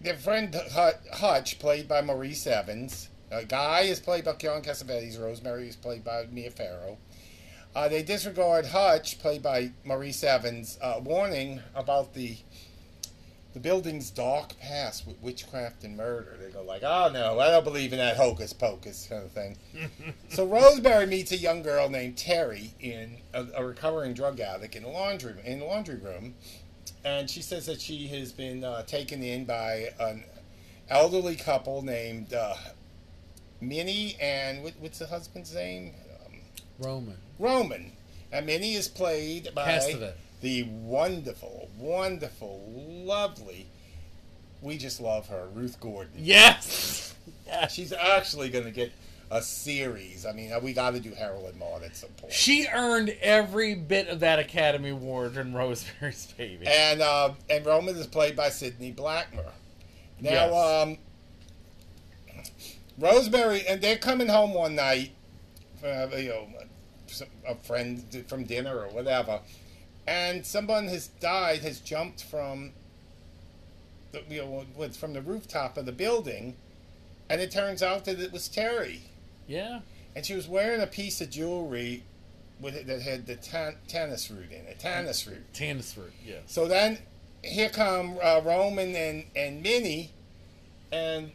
their 0.00 0.16
friend 0.16 0.54
Hutch, 0.54 1.58
played 1.58 1.88
by 1.88 2.02
Maurice 2.02 2.46
Evans, 2.46 3.08
uh, 3.30 3.42
Guy 3.42 3.80
is 3.82 4.00
played 4.00 4.24
by 4.24 4.34
John 4.34 4.62
Cassavetes, 4.62 5.20
Rosemary 5.20 5.68
is 5.68 5.76
played 5.76 6.04
by 6.04 6.26
Mia 6.30 6.50
Farrow. 6.50 6.98
Uh, 7.74 7.88
they 7.88 8.02
disregard 8.02 8.66
Hutch, 8.66 9.18
played 9.18 9.42
by 9.42 9.72
Maurice 9.84 10.22
Evans, 10.22 10.78
uh, 10.82 11.00
warning 11.02 11.60
about 11.74 12.14
the 12.14 12.36
the 13.54 13.60
building's 13.60 14.10
dark 14.10 14.58
past 14.60 15.06
with 15.06 15.20
witchcraft 15.20 15.84
and 15.84 15.94
murder. 15.94 16.36
They 16.40 16.50
go 16.50 16.62
like, 16.62 16.82
"Oh 16.82 17.10
no, 17.12 17.38
I 17.38 17.50
don't 17.50 17.64
believe 17.64 17.92
in 17.92 17.98
that 17.98 18.16
hocus 18.16 18.52
pocus 18.52 19.06
kind 19.08 19.24
of 19.24 19.32
thing." 19.32 19.58
so 20.28 20.46
Rosemary 20.46 21.06
meets 21.06 21.32
a 21.32 21.36
young 21.36 21.62
girl 21.62 21.88
named 21.88 22.16
Terry 22.16 22.74
in 22.80 23.18
a, 23.32 23.46
a 23.56 23.64
recovering 23.64 24.14
drug 24.14 24.40
addict 24.40 24.74
in 24.74 24.84
a 24.84 24.88
laundry 24.88 25.34
in 25.44 25.60
the 25.60 25.66
laundry 25.66 25.96
room, 25.96 26.34
and 27.04 27.28
she 27.28 27.42
says 27.42 27.66
that 27.66 27.80
she 27.80 28.06
has 28.08 28.32
been 28.32 28.64
uh, 28.64 28.82
taken 28.82 29.22
in 29.22 29.44
by 29.44 29.90
an 29.98 30.24
elderly 30.88 31.36
couple 31.36 31.82
named 31.82 32.32
uh, 32.34 32.54
Minnie 33.60 34.16
and 34.20 34.62
what, 34.62 34.74
what's 34.78 34.98
the 34.98 35.06
husband's 35.06 35.54
name? 35.54 35.94
Um, 36.26 36.40
Roman. 36.78 37.16
Roman. 37.42 37.92
And 38.30 38.46
Minnie 38.46 38.74
is 38.74 38.88
played 38.88 39.50
by 39.54 39.66
Castevet. 39.68 40.14
the 40.40 40.62
wonderful, 40.64 41.68
wonderful, 41.78 42.62
lovely. 42.74 43.66
We 44.62 44.78
just 44.78 45.00
love 45.00 45.26
her, 45.28 45.48
Ruth 45.52 45.78
Gordon. 45.80 46.12
Yes. 46.16 47.14
yes. 47.46 47.72
She's 47.74 47.92
actually 47.92 48.48
going 48.48 48.64
to 48.64 48.70
get 48.70 48.92
a 49.30 49.42
series. 49.42 50.24
I 50.24 50.32
mean, 50.32 50.52
we 50.62 50.72
got 50.72 50.92
to 50.92 51.00
do 51.00 51.12
Harold 51.12 51.54
Maude 51.58 51.82
at 51.82 51.96
some 51.96 52.10
point. 52.10 52.32
She 52.32 52.66
earned 52.72 53.10
every 53.20 53.74
bit 53.74 54.08
of 54.08 54.20
that 54.20 54.38
Academy 54.38 54.90
Award 54.90 55.36
in 55.36 55.52
Rosemary's 55.52 56.32
Baby. 56.38 56.66
And 56.66 57.02
uh, 57.02 57.32
and 57.50 57.66
Roman 57.66 57.96
is 57.96 58.06
played 58.06 58.36
by 58.36 58.50
Sidney 58.50 58.92
Blackmer. 58.92 59.50
Now, 60.20 60.30
Yes. 60.30 60.82
um, 60.84 60.98
Rosemary, 62.98 63.66
and 63.66 63.80
they're 63.82 63.96
coming 63.96 64.28
home 64.28 64.54
one 64.54 64.74
night, 64.74 65.10
uh, 65.84 66.06
you 66.16 66.28
know, 66.28 66.48
a 67.46 67.54
friend 67.56 68.24
from 68.28 68.44
dinner 68.44 68.78
or 68.78 68.88
whatever, 68.88 69.40
and 70.06 70.46
someone 70.46 70.88
has 70.88 71.08
died, 71.08 71.60
has 71.60 71.80
jumped 71.80 72.22
from, 72.24 72.72
the, 74.12 74.22
you 74.28 74.42
know, 74.42 74.88
from 74.90 75.12
the 75.12 75.22
rooftop 75.22 75.76
of 75.76 75.86
the 75.86 75.92
building, 75.92 76.56
and 77.28 77.40
it 77.40 77.50
turns 77.50 77.82
out 77.82 78.04
that 78.04 78.20
it 78.20 78.32
was 78.32 78.48
Terry, 78.48 79.02
yeah. 79.46 79.80
and 80.16 80.24
she 80.24 80.34
was 80.34 80.48
wearing 80.48 80.80
a 80.80 80.86
piece 80.86 81.20
of 81.20 81.30
jewelry 81.30 82.02
with 82.60 82.86
that 82.86 83.02
had 83.02 83.26
the 83.26 83.36
tan- 83.36 83.76
tannis 83.88 84.30
root 84.30 84.50
in 84.50 84.66
it, 84.66 84.78
tannis 84.78 85.26
root. 85.26 85.52
Tannis 85.52 85.92
fruit. 85.94 86.12
Yes. 86.24 86.42
So 86.46 86.68
then 86.68 86.98
here 87.42 87.68
come 87.68 88.18
uh, 88.22 88.40
Roman 88.44 88.94
and, 88.94 89.24
and 89.34 89.62
Minnie, 89.62 90.12
and 90.92 91.32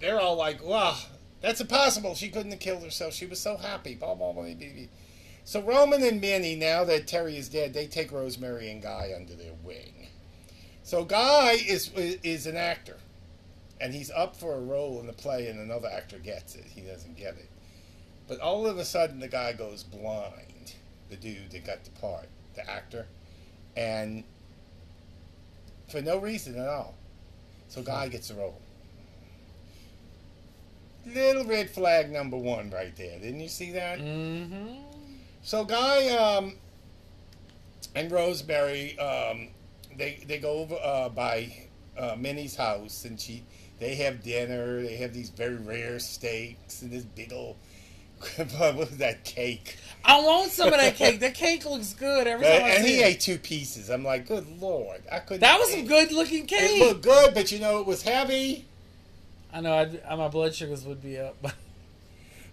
they're 0.00 0.18
all 0.18 0.36
like, 0.36 0.64
wow, 0.64 0.96
that's 1.40 1.60
impossible. 1.60 2.14
She 2.14 2.28
couldn't 2.28 2.52
have 2.52 2.60
killed 2.60 2.82
herself. 2.82 3.14
She 3.14 3.26
was 3.26 3.40
so 3.40 3.56
happy. 3.56 3.94
Blah, 3.94 4.14
blah, 4.14 4.32
blah, 4.32 4.44
blah, 4.44 4.54
blah. 4.54 4.84
So 5.44 5.60
Roman 5.60 6.02
and 6.02 6.20
Minnie, 6.20 6.54
now 6.54 6.84
that 6.84 7.06
Terry 7.06 7.36
is 7.36 7.48
dead, 7.48 7.74
they 7.74 7.86
take 7.86 8.12
Rosemary 8.12 8.70
and 8.70 8.82
Guy 8.82 9.12
under 9.14 9.34
their 9.34 9.54
wing. 9.62 10.08
So 10.82 11.04
Guy 11.04 11.52
is 11.52 11.90
is 11.94 12.46
an 12.46 12.56
actor, 12.56 12.98
and 13.80 13.92
he's 13.92 14.10
up 14.10 14.36
for 14.36 14.54
a 14.54 14.60
role 14.60 15.00
in 15.00 15.06
the 15.06 15.12
play, 15.12 15.48
and 15.48 15.58
another 15.58 15.88
actor 15.88 16.18
gets 16.18 16.54
it. 16.54 16.64
He 16.64 16.82
doesn't 16.82 17.16
get 17.16 17.34
it. 17.34 17.50
But 18.28 18.40
all 18.40 18.66
of 18.66 18.78
a 18.78 18.84
sudden, 18.84 19.20
the 19.20 19.28
guy 19.28 19.52
goes 19.52 19.82
blind. 19.82 20.74
The 21.10 21.16
dude 21.16 21.50
that 21.50 21.66
got 21.66 21.84
the 21.84 21.90
part, 21.90 22.28
the 22.54 22.68
actor, 22.68 23.06
and 23.76 24.24
for 25.92 26.00
no 26.00 26.18
reason 26.18 26.58
at 26.58 26.68
all. 26.68 26.94
So 27.68 27.82
Guy 27.82 28.08
gets 28.08 28.30
a 28.30 28.34
role. 28.34 28.60
little 31.06 31.44
red 31.44 31.70
flag 31.70 32.10
number 32.10 32.36
one 32.36 32.70
right 32.70 32.94
there. 32.96 33.18
Didn't 33.18 33.40
you 33.40 33.48
see 33.48 33.72
that? 33.72 33.98
Mm-hmm. 33.98 34.91
So 35.42 35.64
Guy 35.64 36.08
um, 36.10 36.54
and 37.94 38.10
Rosemary, 38.10 38.98
um, 38.98 39.48
they 39.96 40.22
they 40.26 40.38
go 40.38 40.50
over 40.58 40.76
uh, 40.82 41.08
by 41.08 41.66
uh, 41.98 42.16
Minnie's 42.18 42.56
house, 42.56 43.04
and 43.04 43.20
she 43.20 43.42
they 43.80 43.94
have 43.96 44.22
dinner. 44.22 44.82
They 44.82 44.96
have 44.96 45.12
these 45.12 45.30
very 45.30 45.56
rare 45.56 45.98
steaks 45.98 46.82
and 46.82 46.90
this 46.90 47.04
big 47.04 47.32
old 47.32 47.56
what 48.56 48.76
was 48.76 48.98
that 48.98 49.24
cake? 49.24 49.76
I 50.04 50.20
want 50.20 50.52
some 50.52 50.68
of 50.72 50.78
that 50.78 50.94
cake. 50.94 51.18
That 51.20 51.34
cake 51.34 51.64
looks 51.64 51.92
good 51.92 52.26
every 52.28 52.46
But- 52.46 52.58
time 52.58 52.64
I 52.66 52.68
and 52.76 52.86
he 52.86 53.00
it. 53.00 53.06
ate 53.06 53.20
two 53.20 53.38
pieces. 53.38 53.90
I'm 53.90 54.04
like, 54.04 54.28
good 54.28 54.46
lord, 54.60 55.02
I 55.10 55.18
couldn't. 55.18 55.40
That 55.40 55.58
was 55.58 55.72
some 55.72 55.86
good 55.86 56.12
looking 56.12 56.46
cake. 56.46 56.80
It 56.80 56.86
looked 56.86 57.02
good, 57.02 57.34
but 57.34 57.50
you 57.50 57.58
know 57.58 57.80
it 57.80 57.86
was 57.86 58.02
heavy. 58.02 58.66
I 59.52 59.60
know 59.60 59.74
I'd, 59.74 60.00
uh, 60.06 60.16
my 60.16 60.28
blood 60.28 60.54
sugars 60.54 60.84
would 60.84 61.02
be 61.02 61.18
up. 61.18 61.36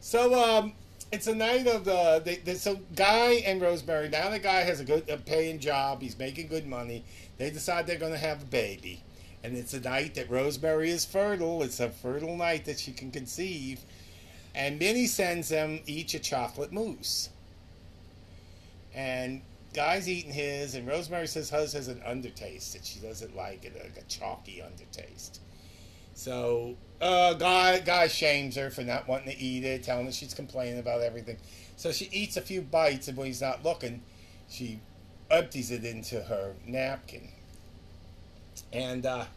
So 0.01 0.33
um, 0.33 0.71
it's 1.11 1.27
a 1.27 1.35
night 1.35 1.67
of 1.67 1.85
the. 1.85 2.21
They, 2.23 2.37
they, 2.37 2.55
so 2.55 2.79
Guy 2.95 3.41
and 3.45 3.61
Rosemary. 3.61 4.09
Now 4.09 4.29
the 4.29 4.39
guy 4.39 4.61
has 4.61 4.79
a 4.79 4.85
good 4.85 5.09
a 5.09 5.17
paying 5.17 5.59
job. 5.59 6.01
He's 6.01 6.17
making 6.17 6.47
good 6.47 6.67
money. 6.67 7.03
They 7.37 7.49
decide 7.49 7.87
they're 7.87 7.97
going 7.97 8.11
to 8.11 8.17
have 8.17 8.43
a 8.43 8.45
baby, 8.45 9.03
and 9.43 9.57
it's 9.57 9.73
a 9.73 9.79
night 9.79 10.15
that 10.15 10.29
Rosemary 10.29 10.91
is 10.91 11.05
fertile. 11.05 11.63
It's 11.63 11.79
a 11.79 11.89
fertile 11.89 12.35
night 12.35 12.65
that 12.65 12.79
she 12.79 12.91
can 12.91 13.11
conceive, 13.11 13.79
and 14.53 14.77
Minnie 14.77 15.07
sends 15.07 15.49
them 15.49 15.79
each 15.87 16.13
a 16.13 16.19
chocolate 16.19 16.71
mousse. 16.71 17.29
And 18.93 19.41
Guy's 19.73 20.09
eating 20.09 20.33
his, 20.33 20.75
and 20.75 20.87
Rosemary 20.87 21.27
says 21.27 21.49
hers 21.49 21.73
has 21.73 21.87
an 21.87 22.01
undertaste 22.01 22.73
that 22.73 22.85
she 22.85 22.99
doesn't 22.99 23.35
like 23.35 23.65
it, 23.65 23.75
like 23.81 23.97
a 23.97 24.07
chalky 24.07 24.63
undertaste. 24.63 25.39
So, 26.19 26.75
uh, 26.99 27.33
guy 27.35 27.79
guy 27.79 28.09
shames 28.09 28.57
her 28.57 28.69
for 28.71 28.81
not 28.81 29.07
wanting 29.07 29.31
to 29.31 29.41
eat 29.41 29.63
it, 29.63 29.83
telling 29.83 30.05
her 30.05 30.11
she's 30.11 30.33
complaining 30.33 30.77
about 30.77 30.99
everything. 30.99 31.37
So 31.77 31.93
she 31.93 32.09
eats 32.11 32.35
a 32.35 32.41
few 32.41 32.61
bites, 32.61 33.07
and 33.07 33.15
when 33.15 33.27
he's 33.27 33.39
not 33.39 33.63
looking, 33.63 34.01
she 34.49 34.81
empties 35.31 35.71
it 35.71 35.85
into 35.85 36.21
her 36.23 36.55
napkin. 36.67 37.29
And 38.73 39.05
uh, 39.05 39.27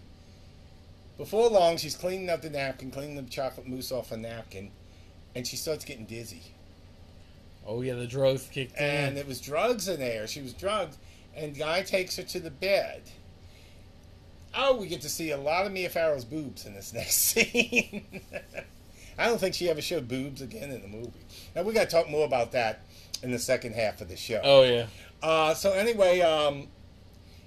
before 1.16 1.48
long, 1.50 1.76
she's 1.76 1.94
cleaning 1.94 2.28
up 2.28 2.42
the 2.42 2.50
napkin, 2.50 2.90
cleaning 2.90 3.14
the 3.14 3.30
chocolate 3.30 3.68
mousse 3.68 3.92
off 3.92 4.10
a 4.10 4.16
napkin, 4.16 4.72
and 5.36 5.46
she 5.46 5.54
starts 5.54 5.84
getting 5.84 6.04
dizzy. 6.04 6.42
oh 7.64 7.82
yeah, 7.82 7.94
the 7.94 8.08
drugs 8.08 8.48
kicked 8.50 8.76
in. 8.76 8.84
And 8.84 9.18
it 9.18 9.28
was 9.28 9.40
drugs 9.40 9.86
in 9.86 10.00
there. 10.00 10.26
She 10.26 10.42
was 10.42 10.52
drugged, 10.52 10.96
and 11.36 11.56
guy 11.56 11.82
takes 11.82 12.16
her 12.16 12.24
to 12.24 12.40
the 12.40 12.50
bed. 12.50 13.02
Oh, 14.54 14.76
we 14.76 14.86
get 14.86 15.00
to 15.02 15.08
see 15.08 15.30
a 15.30 15.36
lot 15.36 15.66
of 15.66 15.72
Mia 15.72 15.88
Farrow's 15.88 16.24
boobs 16.24 16.66
in 16.66 16.74
this 16.74 16.92
next 16.94 17.14
scene. 17.14 18.20
I 19.18 19.26
don't 19.26 19.38
think 19.38 19.54
she 19.54 19.68
ever 19.68 19.80
showed 19.82 20.08
boobs 20.08 20.42
again 20.42 20.70
in 20.70 20.82
the 20.82 20.88
movie. 20.88 21.12
Now 21.54 21.62
we 21.62 21.72
got 21.72 21.88
to 21.88 21.96
talk 21.96 22.08
more 22.10 22.24
about 22.26 22.52
that 22.52 22.80
in 23.22 23.30
the 23.30 23.38
second 23.38 23.74
half 23.74 24.00
of 24.00 24.08
the 24.08 24.16
show. 24.16 24.40
Oh 24.42 24.62
yeah. 24.62 24.86
Uh, 25.22 25.54
so 25.54 25.72
anyway, 25.72 26.20
um, 26.20 26.68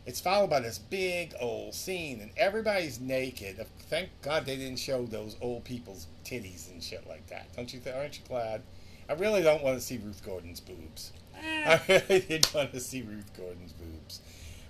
it's 0.06 0.22
followed 0.22 0.50
by 0.50 0.60
this 0.60 0.78
big 0.78 1.34
old 1.40 1.74
scene, 1.74 2.22
and 2.22 2.32
everybody's 2.38 3.00
naked. 3.00 3.66
Thank 3.90 4.10
God 4.22 4.46
they 4.46 4.56
didn't 4.56 4.80
show 4.80 5.06
those 5.06 5.36
old 5.42 5.64
people's 5.64 6.08
titties 6.24 6.72
and 6.72 6.82
shit 6.82 7.08
like 7.08 7.28
that. 7.28 7.54
Don't 7.56 7.74
you? 7.74 7.80
Th- 7.80 7.96
aren't 7.96 8.18
you 8.18 8.24
glad? 8.28 8.62
I 9.10 9.14
really 9.14 9.42
don't 9.42 9.64
want 9.64 9.78
to 9.78 9.82
see 9.82 9.98
Ruth 9.98 10.24
Gordon's 10.26 10.60
boobs. 10.60 11.12
Eh, 11.38 11.64
I 11.66 11.82
really 11.88 12.22
didn't 12.22 12.54
want 12.54 12.72
to 12.74 12.80
see 12.80 13.02
Ruth 13.02 13.32
Gordon's 13.36 13.74
boobs, 13.74 14.22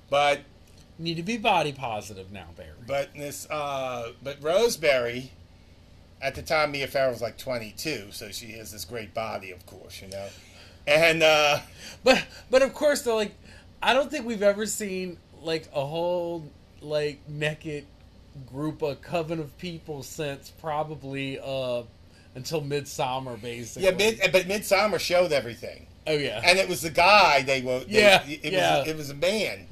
but 0.09 0.41
need 0.97 1.15
to 1.17 1.23
be 1.23 1.37
body 1.37 1.71
positive 1.71 2.31
now, 2.31 2.47
Barry. 2.55 2.69
but 2.87 3.13
this 3.15 3.47
uh, 3.49 4.11
but 4.23 4.37
Rosemary, 4.41 5.31
at 6.21 6.35
the 6.35 6.41
time 6.41 6.71
Mia 6.71 6.87
Farrow 6.87 7.11
was 7.11 7.21
like 7.21 7.37
22, 7.37 8.07
so 8.11 8.31
she 8.31 8.53
has 8.53 8.71
this 8.71 8.85
great 8.85 9.13
body, 9.13 9.51
of 9.51 9.65
course, 9.65 10.01
you 10.01 10.07
know, 10.09 10.27
and. 10.87 11.23
uh 11.23 11.59
But 12.03 12.23
but 12.49 12.61
of 12.61 12.73
course 12.73 13.01
though, 13.01 13.15
like 13.15 13.35
I 13.81 13.93
don't 13.93 14.09
think 14.11 14.25
we've 14.25 14.43
ever 14.43 14.65
seen 14.65 15.17
like 15.41 15.67
a 15.73 15.85
whole 15.85 16.49
like 16.81 17.19
naked 17.27 17.85
group 18.51 18.81
of 18.81 19.01
coven 19.01 19.39
of 19.39 19.57
people 19.57 20.03
since 20.03 20.51
probably 20.61 21.39
uh 21.39 21.83
until 22.35 22.61
Midsommar 22.61 23.41
basically. 23.41 23.83
Yeah, 23.87 23.95
mid, 23.95 24.19
but 24.31 24.43
Midsommar 24.47 24.99
showed 24.99 25.31
everything. 25.31 25.87
oh 26.05 26.13
yeah. 26.13 26.41
and 26.43 26.59
it 26.59 26.67
was 26.69 26.81
the 26.81 26.89
guy 26.89 27.41
they 27.41 27.61
were. 27.61 27.79
They, 27.79 27.99
Yeah, 28.01 28.23
it 28.27 28.53
yeah. 28.53 28.83
It 28.85 28.95
was 28.97 29.09
a 29.09 29.15
man, 29.15 29.67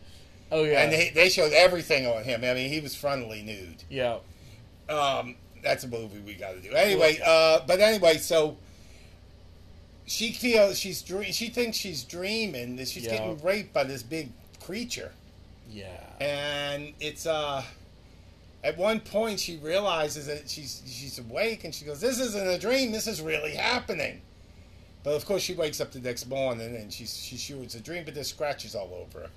oh 0.54 0.64
yeah. 0.64 0.84
and 0.84 0.92
they, 0.94 1.10
they 1.14 1.30
showed 1.30 1.52
everything 1.54 2.06
on 2.08 2.24
him. 2.24 2.44
I 2.44 2.54
mean, 2.54 2.70
he 2.70 2.80
was 2.80 2.96
frontally 2.96 3.44
nude. 3.44 3.84
yeah. 3.90 4.18
Um, 4.90 5.36
that's 5.64 5.84
a 5.86 5.88
movie 5.88 6.20
we 6.20 6.34
got 6.36 6.52
to 6.56 6.60
do 6.62 6.72
anyway. 6.74 7.20
Uh, 7.26 7.60
but 7.66 7.80
anyway, 7.80 8.18
so 8.18 8.58
she 10.06 10.32
feels 10.34 10.78
she's 10.78 11.02
dre- 11.02 11.32
she 11.32 11.48
thinks 11.50 11.78
she's 11.78 12.04
dreaming 12.04 12.76
that 12.76 12.88
she's 12.88 13.06
Yeah. 13.06 13.12
getting 13.18 13.42
raped 13.44 13.74
by 13.74 13.84
this 13.86 14.04
big 14.04 14.30
creature, 14.62 15.12
Yeah. 15.70 15.88
and 16.20 16.94
it's 17.00 17.26
uh. 17.26 17.64
At 18.66 18.78
one 18.78 19.02
point, 19.02 19.42
she 19.42 19.58
realizes 19.58 20.28
that 20.28 20.50
she's 20.50 20.82
she's 20.86 21.20
awake, 21.20 21.66
and 21.66 21.76
she 21.76 21.84
goes, 21.84 22.00
"This 22.00 22.18
isn't 22.20 22.48
a 22.48 22.58
dream. 22.58 22.92
This 22.94 23.08
is 23.08 23.22
really 23.22 23.56
happening." 23.56 24.22
But 25.04 25.16
of 25.16 25.26
course, 25.26 25.42
she 25.44 25.54
wakes 25.54 25.82
up 25.82 25.92
the 25.92 26.00
next 26.00 26.28
morning 26.28 26.74
and 26.78 26.92
she's 26.94 27.14
she's 27.18 27.42
sure 27.42 27.62
it's 27.62 27.76
a 27.76 27.82
dream, 27.82 28.06
but 28.06 28.14
there's 28.16 28.30
scratches 28.30 28.74
all 28.74 28.94
over 29.06 29.26
her. 29.26 29.30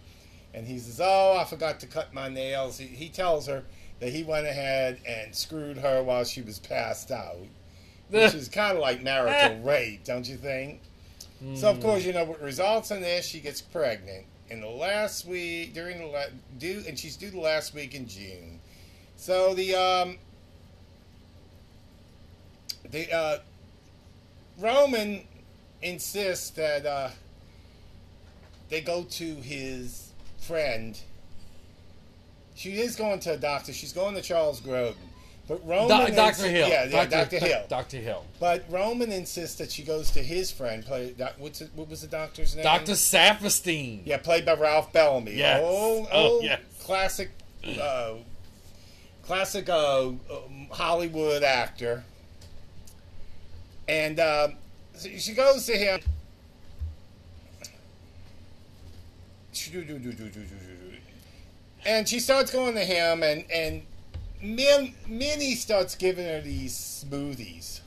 And 0.56 0.66
he 0.66 0.78
says, 0.78 1.00
"Oh, 1.00 1.36
I 1.38 1.44
forgot 1.44 1.78
to 1.80 1.86
cut 1.86 2.12
my 2.12 2.28
nails." 2.28 2.78
He, 2.78 2.86
he 2.86 3.08
tells 3.08 3.46
her 3.46 3.62
that 4.00 4.08
he 4.08 4.24
went 4.24 4.46
ahead 4.46 4.98
and 5.06 5.34
screwed 5.34 5.78
her 5.78 6.02
while 6.02 6.24
she 6.24 6.42
was 6.42 6.58
passed 6.58 7.12
out, 7.12 7.36
which 8.10 8.34
is 8.34 8.48
kind 8.52 8.76
of 8.76 8.82
like 8.82 9.02
marital 9.02 9.60
rape, 9.62 10.02
don't 10.04 10.28
you 10.28 10.36
think? 10.36 10.80
So 11.54 11.68
of 11.70 11.80
course, 11.80 12.02
you 12.02 12.14
know 12.14 12.24
what 12.24 12.40
results 12.40 12.90
in 12.90 13.02
this? 13.02 13.26
She 13.26 13.40
gets 13.40 13.60
pregnant 13.60 14.24
in 14.48 14.62
the 14.62 14.68
last 14.68 15.26
week 15.26 15.74
during 15.74 15.98
the 15.98 16.06
la- 16.06 16.32
due, 16.58 16.82
and 16.88 16.98
she's 16.98 17.14
due 17.14 17.30
the 17.30 17.38
last 17.38 17.74
week 17.74 17.94
in 17.94 18.08
June. 18.08 18.58
So 19.16 19.52
the 19.52 19.74
um 19.74 20.16
the 22.90 23.12
uh 23.12 23.38
Roman 24.58 25.24
insists 25.82 26.50
that 26.50 26.86
uh, 26.86 27.10
they 28.70 28.80
go 28.80 29.04
to 29.04 29.34
his 29.36 30.05
friend. 30.46 30.98
She 32.54 32.80
is 32.80 32.96
going 32.96 33.20
to 33.20 33.32
a 33.34 33.36
doctor. 33.36 33.72
She's 33.72 33.92
going 33.92 34.14
to 34.14 34.22
Charles 34.22 34.60
Grodin. 34.60 34.94
But 35.48 35.64
Roman 35.66 36.06
Do- 36.10 36.16
Dr. 36.16 36.48
Hill. 36.48 36.68
Yeah, 36.68 36.84
yeah, 36.86 37.06
Dr. 37.06 37.38
Hill. 37.38 37.64
Dr. 37.68 37.98
Hill. 37.98 38.24
But 38.40 38.64
Roman 38.68 39.12
insists 39.12 39.56
that 39.58 39.70
she 39.70 39.82
goes 39.84 40.10
to 40.12 40.22
his 40.22 40.50
friend. 40.50 40.84
Play, 40.84 41.12
doc- 41.16 41.34
what's 41.38 41.60
it, 41.60 41.70
what 41.76 41.88
was 41.88 42.00
the 42.00 42.08
doctor's 42.08 42.56
name? 42.56 42.64
Dr. 42.64 42.92
Saperstein. 42.92 44.00
Yeah, 44.04 44.16
played 44.16 44.44
by 44.44 44.54
Ralph 44.54 44.92
Bellamy. 44.92 45.34
Yes. 45.34 45.60
Old, 45.62 46.08
Oh, 46.10 46.28
old 46.32 46.44
yes. 46.44 46.60
classic, 46.82 47.30
uh, 47.80 48.14
classic 49.22 49.68
uh, 49.68 50.08
um, 50.08 50.18
Hollywood 50.70 51.44
actor. 51.44 52.02
And 53.88 54.18
uh, 54.18 54.48
she 54.98 55.32
goes 55.32 55.66
to 55.66 55.76
him. 55.76 56.00
And 61.84 62.08
she 62.08 62.20
starts 62.20 62.50
going 62.50 62.74
to 62.74 62.84
him, 62.84 63.22
and 63.22 63.44
and 63.50 63.82
Min, 64.42 64.94
Minnie 65.06 65.54
starts 65.54 65.94
giving 65.94 66.26
her 66.26 66.40
these 66.40 66.74
smoothies. 66.74 67.80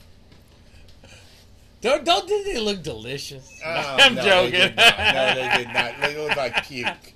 Don't 1.80 2.04
don't 2.04 2.28
did 2.28 2.46
they 2.46 2.58
look 2.60 2.82
delicious? 2.82 3.58
Oh, 3.64 3.96
I'm 3.98 4.14
no, 4.14 4.22
They 4.22 4.50
joking. 4.50 4.76
not. 4.76 4.98
No, 5.14 5.34
they 5.34 5.56
did 5.64 5.72
not. 5.72 6.00
They 6.00 6.16
look 6.18 6.36
like 6.36 6.66
puke. 6.66 7.14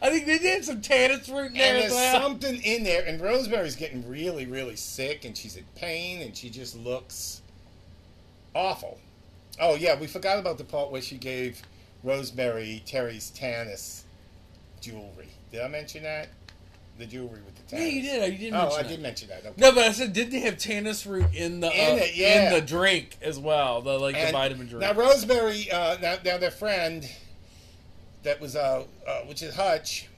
I 0.00 0.10
think 0.10 0.26
they 0.26 0.38
did 0.38 0.64
some 0.64 0.80
tannis 0.80 1.28
fruit 1.28 1.48
in 1.48 1.54
there 1.54 1.74
And 1.74 1.92
there's 1.92 2.12
something 2.12 2.62
in 2.62 2.84
there, 2.84 3.04
and 3.06 3.20
Rosemary's 3.20 3.76
getting 3.76 4.08
really, 4.08 4.46
really 4.46 4.76
sick, 4.76 5.26
and 5.26 5.36
she's 5.36 5.56
in 5.56 5.64
pain, 5.74 6.22
and 6.22 6.34
she 6.34 6.48
just 6.48 6.74
looks 6.76 7.42
awful. 8.54 8.98
Oh 9.60 9.74
yeah, 9.74 9.98
we 9.98 10.06
forgot 10.06 10.38
about 10.38 10.56
the 10.56 10.64
part 10.64 10.90
where 10.90 11.02
she 11.02 11.18
gave 11.18 11.60
Rosemary 12.02 12.82
Terry's 12.86 13.30
tannis 13.30 14.04
jewelry. 14.80 15.28
Did 15.50 15.62
I 15.62 15.68
mention 15.68 16.02
that? 16.02 16.28
The 16.98 17.06
jewelry 17.06 17.40
with 17.44 17.54
the 17.68 17.76
Yeah, 17.76 17.82
tannis. 17.84 17.94
you 17.94 18.02
did. 18.02 18.32
You 18.32 18.38
did 18.38 18.54
Oh, 18.54 18.68
I 18.70 18.82
that. 18.82 18.88
did 18.88 19.00
mention 19.00 19.28
that. 19.28 19.40
Okay. 19.46 19.52
No, 19.56 19.72
but 19.72 19.84
I 19.84 19.92
said, 19.92 20.12
didn't 20.12 20.30
they 20.32 20.40
have 20.40 20.58
tannis 20.58 21.06
root 21.06 21.32
in 21.34 21.60
the 21.60 21.70
In 21.70 21.98
uh, 21.98 22.02
it, 22.02 22.14
yeah. 22.16 22.48
in 22.48 22.52
the 22.54 22.60
drink 22.60 23.16
as 23.22 23.38
well? 23.38 23.80
The 23.82 23.98
like 23.98 24.14
the 24.14 24.30
vitamin 24.32 24.66
drink. 24.66 24.80
Now 24.82 24.92
Rosemary, 24.92 25.70
uh, 25.70 25.96
now, 26.02 26.16
now 26.24 26.38
their 26.38 26.50
friend, 26.50 27.08
that 28.24 28.40
was 28.40 28.56
uh, 28.56 28.84
uh, 29.06 29.20
which 29.22 29.42
is 29.42 29.54
Hutch, 29.54 30.08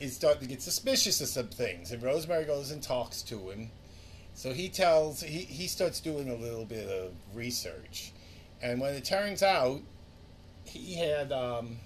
is 0.00 0.14
starting 0.16 0.42
to 0.42 0.46
get 0.48 0.62
suspicious 0.62 1.20
of 1.20 1.28
some 1.28 1.48
things, 1.48 1.92
and 1.92 2.02
Rosemary 2.02 2.44
goes 2.44 2.70
and 2.70 2.82
talks 2.82 3.22
to 3.22 3.50
him. 3.50 3.70
So 4.34 4.52
he 4.54 4.68
tells 4.70 5.20
he 5.22 5.40
he 5.40 5.66
starts 5.66 6.00
doing 6.00 6.30
a 6.30 6.34
little 6.34 6.64
bit 6.64 6.88
of 6.88 7.12
research, 7.34 8.12
and 8.62 8.80
when 8.80 8.94
it 8.94 9.04
turns 9.04 9.42
out, 9.42 9.80
he 10.64 10.94
had 10.94 11.32
um. 11.32 11.76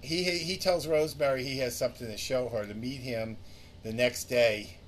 He, 0.00 0.24
he 0.24 0.56
tells 0.56 0.88
Rosemary 0.88 1.44
he 1.44 1.58
has 1.58 1.76
something 1.76 2.08
to 2.08 2.16
show 2.16 2.48
her 2.48 2.66
to 2.66 2.74
meet 2.74 3.00
him 3.00 3.36
the 3.84 3.92
next 3.92 4.24
day 4.24 4.78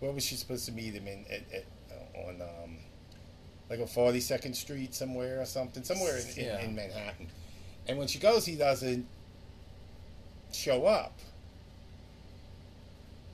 where 0.00 0.10
was 0.10 0.24
she 0.24 0.36
supposed 0.36 0.64
to 0.66 0.72
meet 0.72 0.94
him 0.94 1.06
in 1.06 1.24
at, 1.30 1.42
at, 1.52 1.64
on 2.26 2.40
um, 2.40 2.76
like 3.68 3.80
a 3.80 3.86
Forty 3.86 4.20
Second 4.20 4.54
Street 4.54 4.94
somewhere 4.94 5.40
or 5.40 5.44
something, 5.44 5.82
somewhere 5.84 6.18
in, 6.18 6.44
in, 6.44 6.60
in 6.60 6.74
Manhattan. 6.74 7.28
And 7.86 7.98
when 7.98 8.08
she 8.08 8.18
goes, 8.18 8.46
he 8.46 8.56
doesn't 8.56 9.06
show 10.52 10.86
up. 10.86 11.18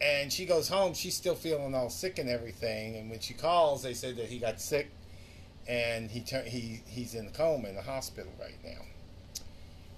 And 0.00 0.32
she 0.32 0.46
goes 0.46 0.68
home. 0.68 0.94
She's 0.94 1.16
still 1.16 1.34
feeling 1.34 1.74
all 1.74 1.90
sick 1.90 2.18
and 2.18 2.28
everything. 2.28 2.96
And 2.96 3.10
when 3.10 3.20
she 3.20 3.34
calls, 3.34 3.82
they 3.82 3.94
said 3.94 4.16
that 4.16 4.26
he 4.26 4.38
got 4.38 4.60
sick, 4.60 4.90
and 5.70 6.10
he 6.10 6.20
tur- 6.20 6.42
he 6.42 6.82
he's 6.88 7.14
in 7.14 7.26
a 7.28 7.30
coma 7.30 7.68
in 7.68 7.76
the 7.76 7.82
hospital 7.82 8.32
right 8.40 8.58
now. 8.64 8.82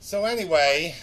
So 0.00 0.24
anyway, 0.26 0.94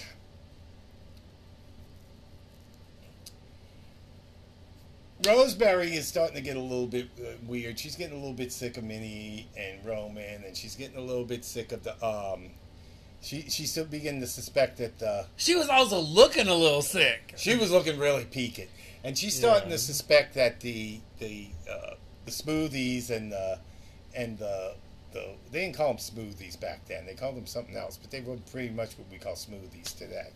Rosemary 5.25 5.95
is 5.95 6.07
starting 6.07 6.35
to 6.35 6.41
get 6.41 6.55
a 6.55 6.61
little 6.61 6.87
bit 6.87 7.09
uh, 7.19 7.31
weird. 7.45 7.77
She's 7.77 7.95
getting 7.95 8.13
a 8.15 8.19
little 8.19 8.33
bit 8.33 8.53
sick 8.53 8.77
of 8.77 8.83
Minnie 8.85 9.47
and 9.57 9.83
Roman, 9.85 10.43
and 10.45 10.55
she's 10.55 10.75
getting 10.75 10.97
a 10.97 11.01
little 11.01 11.25
bit 11.25 11.43
sick 11.43 11.71
of 11.71 11.83
the 11.83 11.93
um. 12.05 12.45
She 13.21 13.41
she's 13.49 13.69
still 13.71 13.83
beginning 13.85 14.21
to 14.21 14.27
suspect 14.27 14.77
that 14.77 15.03
uh, 15.03 15.23
She 15.35 15.55
was 15.55 15.67
also 15.67 15.99
looking 15.99 16.47
a 16.47 16.53
little 16.55 16.81
sick. 16.81 17.33
she 17.37 17.55
was 17.57 17.69
looking 17.69 17.99
really 17.99 18.23
peaked, 18.23 18.61
and 19.03 19.17
she's 19.17 19.35
starting 19.35 19.69
Yeah. 19.69 19.75
to 19.75 19.81
suspect 19.81 20.35
that 20.35 20.61
the 20.61 21.01
the 21.19 21.47
uh, 21.69 21.95
the 22.23 22.31
smoothies 22.31 23.09
and 23.09 23.33
the 23.33 23.59
and 24.15 24.37
the 24.37 24.75
the 25.13 25.35
they 25.51 25.61
didn't 25.61 25.75
call 25.75 25.89
them 25.89 25.97
smoothies 25.97 26.59
back 26.59 26.85
then. 26.87 27.05
They 27.05 27.15
called 27.15 27.35
them 27.35 27.45
something 27.45 27.75
else, 27.75 27.97
but 27.97 28.11
they 28.11 28.21
were 28.21 28.37
pretty 28.51 28.69
much 28.69 28.97
what 28.97 29.09
we 29.11 29.17
call 29.17 29.33
smoothies 29.33 29.97
today. 29.97 30.29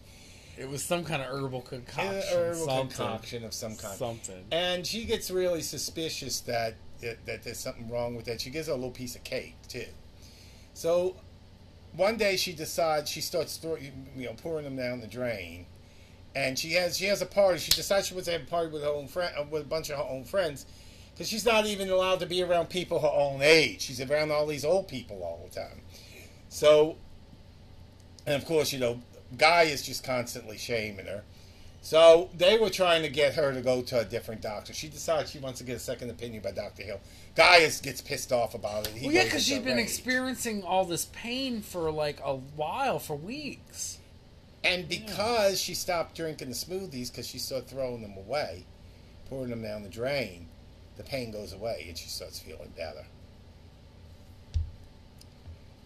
It 0.57 0.69
was 0.69 0.83
some 0.83 1.03
kind 1.03 1.21
of 1.21 1.29
herbal 1.29 1.62
concoction. 1.62 2.15
An 2.15 2.23
herbal 2.31 2.65
something. 2.65 2.97
concoction 2.97 3.43
of 3.43 3.53
some 3.53 3.75
kind. 3.75 3.97
Something. 3.97 4.45
And 4.51 4.86
she 4.86 5.05
gets 5.05 5.31
really 5.31 5.62
suspicious 5.62 6.41
that 6.41 6.75
that 7.01 7.43
there's 7.43 7.59
something 7.59 7.89
wrong 7.89 8.15
with 8.15 8.25
that. 8.25 8.41
She 8.41 8.49
gives 8.49 8.67
her 8.67 8.73
a 8.73 8.75
little 8.75 8.91
piece 8.91 9.15
of 9.15 9.23
cake 9.23 9.55
too. 9.67 9.86
So 10.73 11.15
one 11.95 12.17
day 12.17 12.38
she 12.38 12.53
decides 12.53 13.09
she 13.09 13.21
starts 13.21 13.57
throwing, 13.57 14.09
you 14.15 14.25
know 14.25 14.33
pouring 14.33 14.65
them 14.65 14.75
down 14.75 15.01
the 15.01 15.07
drain, 15.07 15.65
and 16.36 16.57
she 16.57 16.71
has 16.73 16.97
she 16.97 17.05
has 17.05 17.21
a 17.21 17.25
party. 17.25 17.59
She 17.59 17.71
decides 17.71 18.07
she 18.07 18.13
wants 18.13 18.27
to 18.27 18.33
have 18.33 18.43
a 18.43 18.45
party 18.45 18.71
with 18.71 18.83
her 18.83 18.89
own 18.89 19.07
friend 19.07 19.33
uh, 19.38 19.43
with 19.49 19.63
a 19.63 19.65
bunch 19.67 19.89
of 19.89 19.97
her 19.97 20.03
own 20.03 20.23
friends, 20.23 20.65
because 21.13 21.28
she's 21.28 21.45
not 21.45 21.65
even 21.65 21.89
allowed 21.89 22.19
to 22.19 22.26
be 22.26 22.41
around 22.41 22.69
people 22.69 22.99
her 22.99 23.08
own 23.08 23.41
age. 23.41 23.82
She's 23.82 24.02
around 24.02 24.32
all 24.32 24.45
these 24.45 24.65
old 24.65 24.88
people 24.88 25.23
all 25.23 25.47
the 25.47 25.54
time. 25.54 25.82
So, 26.49 26.97
and 28.26 28.36
of 28.36 28.45
course, 28.45 28.73
you 28.73 28.80
know, 28.80 28.99
Guy 29.38 29.63
is 29.63 29.82
just 29.84 30.04
constantly 30.04 30.58
shaming 30.58 31.06
her. 31.06 31.23
So 31.82 32.30
they 32.38 32.58
were 32.58 32.69
trying 32.69 33.02
to 33.02 33.10
get 33.10 33.34
her 33.34 33.54
to 33.54 33.62
go 33.62 33.82
to 33.82 33.99
a 33.99 34.06
different 34.06 34.41
doctor. 34.41 34.73
She 34.73 34.88
decides 34.88 35.30
she 35.30 35.39
wants 35.39 35.60
to 35.60 35.65
get 35.65 35.76
a 35.76 35.80
second 35.80 36.10
opinion 36.10 36.41
by 36.41 36.52
Dr. 36.52 36.82
Hill. 36.84 37.02
Guy 37.36 37.58
is, 37.58 37.82
gets 37.82 37.99
pissed 37.99 38.32
off 38.32 38.56
about 38.56 38.88
it. 38.88 38.93
He 38.93 39.08
Well, 39.08 39.15
yeah, 39.15 39.26
because 39.26 39.43
she's 39.43 39.60
been 39.60 39.76
rage. 39.76 39.84
experiencing 39.86 40.63
all 40.63 40.86
this 40.86 41.10
pain 41.12 41.62
for 41.62 41.91
like 41.91 42.21
a 42.23 42.36
while, 42.36 42.99
for 42.99 43.17
weeks. 43.17 43.97
And 44.63 44.88
because 44.88 45.60
she 45.60 45.73
stopped 45.73 46.15
drinking 46.15 46.47
the 46.49 46.56
smoothies 46.56 47.12
because 47.12 47.28
she 47.28 47.38
started 47.38 47.67
throwing 47.67 48.02
them 48.02 48.15
away, 48.15 48.65
pouring 49.30 49.49
them 49.49 49.62
down 49.62 49.84
the 49.84 49.89
drain, 49.89 50.47
the 50.97 51.03
pain 51.03 51.32
goes 51.32 51.53
away 51.53 51.86
and 51.88 51.97
she 51.97 52.08
starts 52.10 52.39
feeling 52.39 52.71
better. 52.77 53.06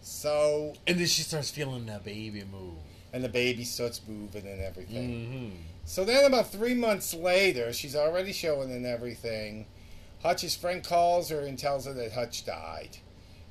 So, 0.02 0.74
And 0.86 0.98
then 1.00 1.08
she 1.08 1.22
starts 1.24 1.50
feeling 1.52 1.86
that 1.88 2.04
baby 2.06 2.44
move. 2.50 2.76
and 3.14 3.24
the 3.24 3.30
baby 3.30 3.64
starts 3.64 4.02
moving 4.08 4.46
and 4.48 4.62
everything. 4.62 5.10
Mm-hmm. 5.10 5.56
So 5.86 6.04
then, 6.06 6.26
about 6.26 6.52
three 6.52 6.74
months 6.74 7.14
later, 7.14 7.72
she's 7.74 7.96
already 7.96 8.34
showing 8.34 8.72
and 8.72 8.86
everything. 8.86 9.66
Hutch's 10.22 10.56
friend 10.56 10.84
calls 10.84 11.30
her 11.30 11.40
and 11.42 11.58
tells 11.58 11.86
her 11.86 11.94
that 11.94 12.12
Hutch 12.14 12.46
died. 12.46 12.98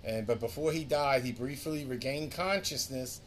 And 0.05 0.27
but 0.27 0.41
before 0.41 0.73
he 0.73 0.85
died, 0.85 1.25
he 1.25 1.33
briefly 1.33 1.85
regained 1.85 2.33
consciousness 2.33 3.21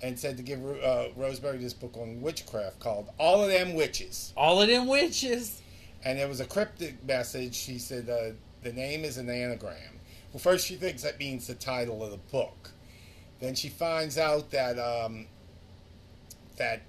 and 0.00 0.18
said 0.18 0.36
to 0.36 0.42
give 0.42 0.60
uh, 0.82 1.06
Rosemary 1.16 1.58
this 1.58 1.72
book 1.74 1.96
on 1.96 2.20
witchcraft 2.20 2.78
called 2.80 3.08
"All 3.18 3.42
of 3.42 3.50
Them 3.50 3.74
Witches." 3.74 4.32
All 4.36 4.60
of 4.62 4.68
them 4.68 4.86
witches. 4.86 5.60
And 6.04 6.18
it 6.18 6.28
was 6.28 6.40
a 6.40 6.44
cryptic 6.44 7.04
message. 7.04 7.54
She 7.54 7.78
said 7.78 8.08
uh, 8.08 8.34
the 8.62 8.72
name 8.72 9.04
is 9.04 9.18
an 9.18 9.28
anagram. 9.28 10.00
Well, 10.32 10.40
first 10.40 10.66
she 10.66 10.76
thinks 10.76 11.02
that 11.02 11.18
means 11.18 11.46
the 11.46 11.54
title 11.54 12.02
of 12.02 12.10
the 12.10 12.16
book. 12.16 12.70
Then 13.40 13.54
she 13.54 13.68
finds 13.68 14.18
out 14.18 14.50
that 14.50 14.78
um, 14.78 15.26
that 16.56 16.82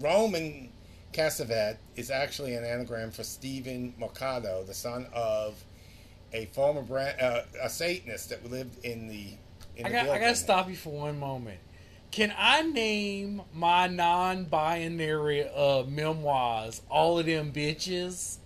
Roman 0.00 0.70
Castevet 1.12 1.76
is 1.96 2.10
actually 2.10 2.54
an 2.54 2.64
anagram 2.64 3.10
for 3.10 3.22
Stephen 3.22 3.94
Marcato, 4.00 4.66
the 4.66 4.74
son 4.74 5.06
of 5.14 5.62
a 6.32 6.46
former 6.46 6.82
brand, 6.82 7.20
uh, 7.20 7.42
a 7.62 7.68
Satanist 7.68 8.30
that 8.30 8.50
lived 8.50 8.84
in 8.84 9.08
the. 9.08 9.34
In 9.76 9.86
I 9.86 9.88
the 9.88 9.94
got. 9.94 10.08
I 10.08 10.18
gotta 10.18 10.34
stop 10.34 10.68
you 10.68 10.76
for 10.76 10.90
one 10.90 11.18
moment. 11.18 11.60
Can 12.14 12.32
I 12.38 12.62
name 12.62 13.42
my 13.52 13.88
non-binary 13.88 15.48
uh, 15.48 15.82
memoirs? 15.82 16.80
All 16.88 17.18
of 17.18 17.26
them 17.26 17.50
bitches. 17.52 18.36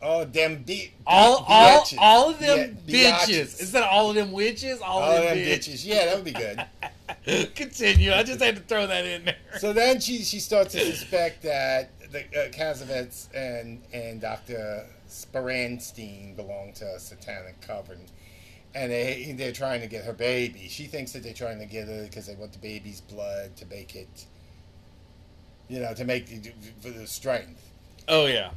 Oh, 0.00 0.24
them 0.24 0.62
be- 0.62 0.94
All, 1.06 1.44
all, 1.46 1.82
biatches. 1.82 1.96
all 1.98 2.30
of 2.30 2.38
them 2.38 2.78
Bi- 2.86 2.92
bitches. 2.94 3.60
Instead 3.60 3.82
of 3.82 3.90
all 3.92 4.08
of 4.08 4.16
them 4.16 4.32
witches, 4.32 4.80
all, 4.80 5.02
All 5.02 5.12
of 5.18 5.24
them, 5.24 5.36
bitches. 5.36 5.84
Yeah, 5.84 6.06
that 6.06 6.14
would 6.16 6.24
be 6.24 6.32
good. 6.32 7.54
Continue. 7.54 8.14
I 8.14 8.22
just 8.22 8.40
had 8.40 8.56
to 8.56 8.62
throw 8.62 8.86
that 8.86 9.04
in 9.04 9.26
there. 9.26 9.36
So 9.58 9.74
then 9.74 10.00
she 10.00 10.22
she 10.22 10.38
starts 10.40 10.72
to 10.72 10.80
suspect 10.80 11.42
that 11.42 11.90
the 12.10 12.20
uh, 12.20 12.48
Castevets 12.48 13.28
and 13.34 13.82
and 13.92 14.22
Dr. 14.22 14.86
Saperstein 15.06 16.34
belong 16.34 16.72
to 16.76 16.86
a 16.94 16.98
satanic 16.98 17.60
coven, 17.60 17.98
and 18.74 18.92
they 18.92 19.34
they're 19.36 19.52
trying 19.52 19.80
to 19.80 19.86
get 19.86 20.04
her 20.04 20.12
baby. 20.12 20.68
She 20.68 20.86
thinks 20.86 21.12
that 21.12 21.22
they're 21.22 21.32
trying 21.32 21.58
to 21.58 21.66
get 21.66 21.88
her 21.88 22.04
because 22.04 22.26
they 22.26 22.34
want 22.34 22.52
the 22.52 22.58
baby's 22.58 23.00
blood 23.00 23.56
to 23.56 23.66
make 23.66 23.96
it, 23.96 24.26
you 25.68 25.80
know, 25.80 25.94
to 25.94 26.04
make 26.04 26.26
the, 26.26 26.52
for 26.80 26.90
the 26.90 27.06
strength. 27.06 27.72
oh 28.08 28.26
yeah. 28.26 28.50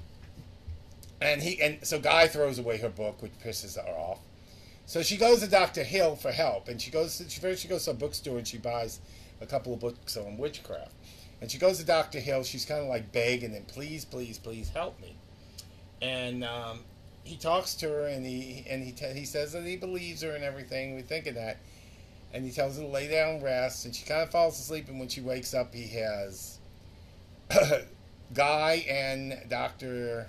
And 1.22 1.42
he 1.42 1.62
and 1.62 1.86
so 1.86 2.00
Guy 2.00 2.28
throws 2.28 2.60
away 2.60 2.78
her 2.78 2.90
book, 2.90 3.22
which 3.22 3.34
pisses 3.44 3.76
her 3.76 3.92
off. 3.92 4.20
So 4.86 5.04
she 5.04 5.18
goes 5.18 5.40
to 5.42 5.48
Doctor 5.48 5.84
Hill 5.84 6.16
for 6.16 6.32
help, 6.32 6.68
and 6.68 6.82
she 6.82 6.92
goes. 6.92 7.18
To, 7.20 7.30
she 7.30 7.40
first 7.40 7.62
she 7.62 7.68
goes 7.68 7.86
to 7.86 7.92
a 7.92 7.94
bookstore 7.94 8.38
and 8.38 8.48
she 8.48 8.58
buys 8.58 9.00
a 9.40 9.46
couple 9.46 9.74
of 9.74 9.80
books 9.80 10.18
on 10.18 10.38
witchcraft. 10.38 10.92
And 11.42 11.50
she 11.50 11.58
goes 11.58 11.80
to 11.80 11.86
Doctor 11.86 12.20
Hill. 12.20 12.44
She's 12.44 12.66
kind 12.66 12.82
of 12.82 12.88
like 12.88 13.12
begging 13.12 13.52
him, 13.52 13.66
"Please, 13.68 14.04
please, 14.04 14.38
please 14.38 14.70
help 14.70 15.00
me." 15.00 15.16
And 16.02 16.44
um, 16.44 16.82
he 17.24 17.38
talks 17.38 17.76
to 17.76 17.90
her, 17.90 18.08
and 18.08 18.26
he 18.26 18.66
and 18.70 18.84
he 18.84 18.92
te- 18.92 19.14
he 19.14 19.26
says 19.26 19.54
that 19.54 19.64
he 19.64 19.78
believes 19.78 20.22
her 20.22 20.32
and 20.32 20.44
everything. 20.44 20.96
We 20.96 21.02
think 21.02 21.28
of 21.28 21.36
that, 21.36 21.58
and 22.34 22.46
he 22.46 22.52
tells 22.52 22.78
her 22.78 22.84
to 22.84 22.88
lay 22.88 23.08
down, 23.08 23.36
and 23.36 23.44
rest, 23.44 23.86
and 23.86 23.96
she 23.96 24.06
kind 24.06 24.22
of 24.22 24.32
falls 24.32 24.60
asleep. 24.60 24.88
And 24.90 25.00
when 25.00 25.10
she 25.10 25.22
wakes 25.22 25.54
up, 25.54 25.74
he 25.74 25.88
has 26.00 26.60
Guy 28.34 28.86
and 28.90 29.38
Doctor. 29.50 30.28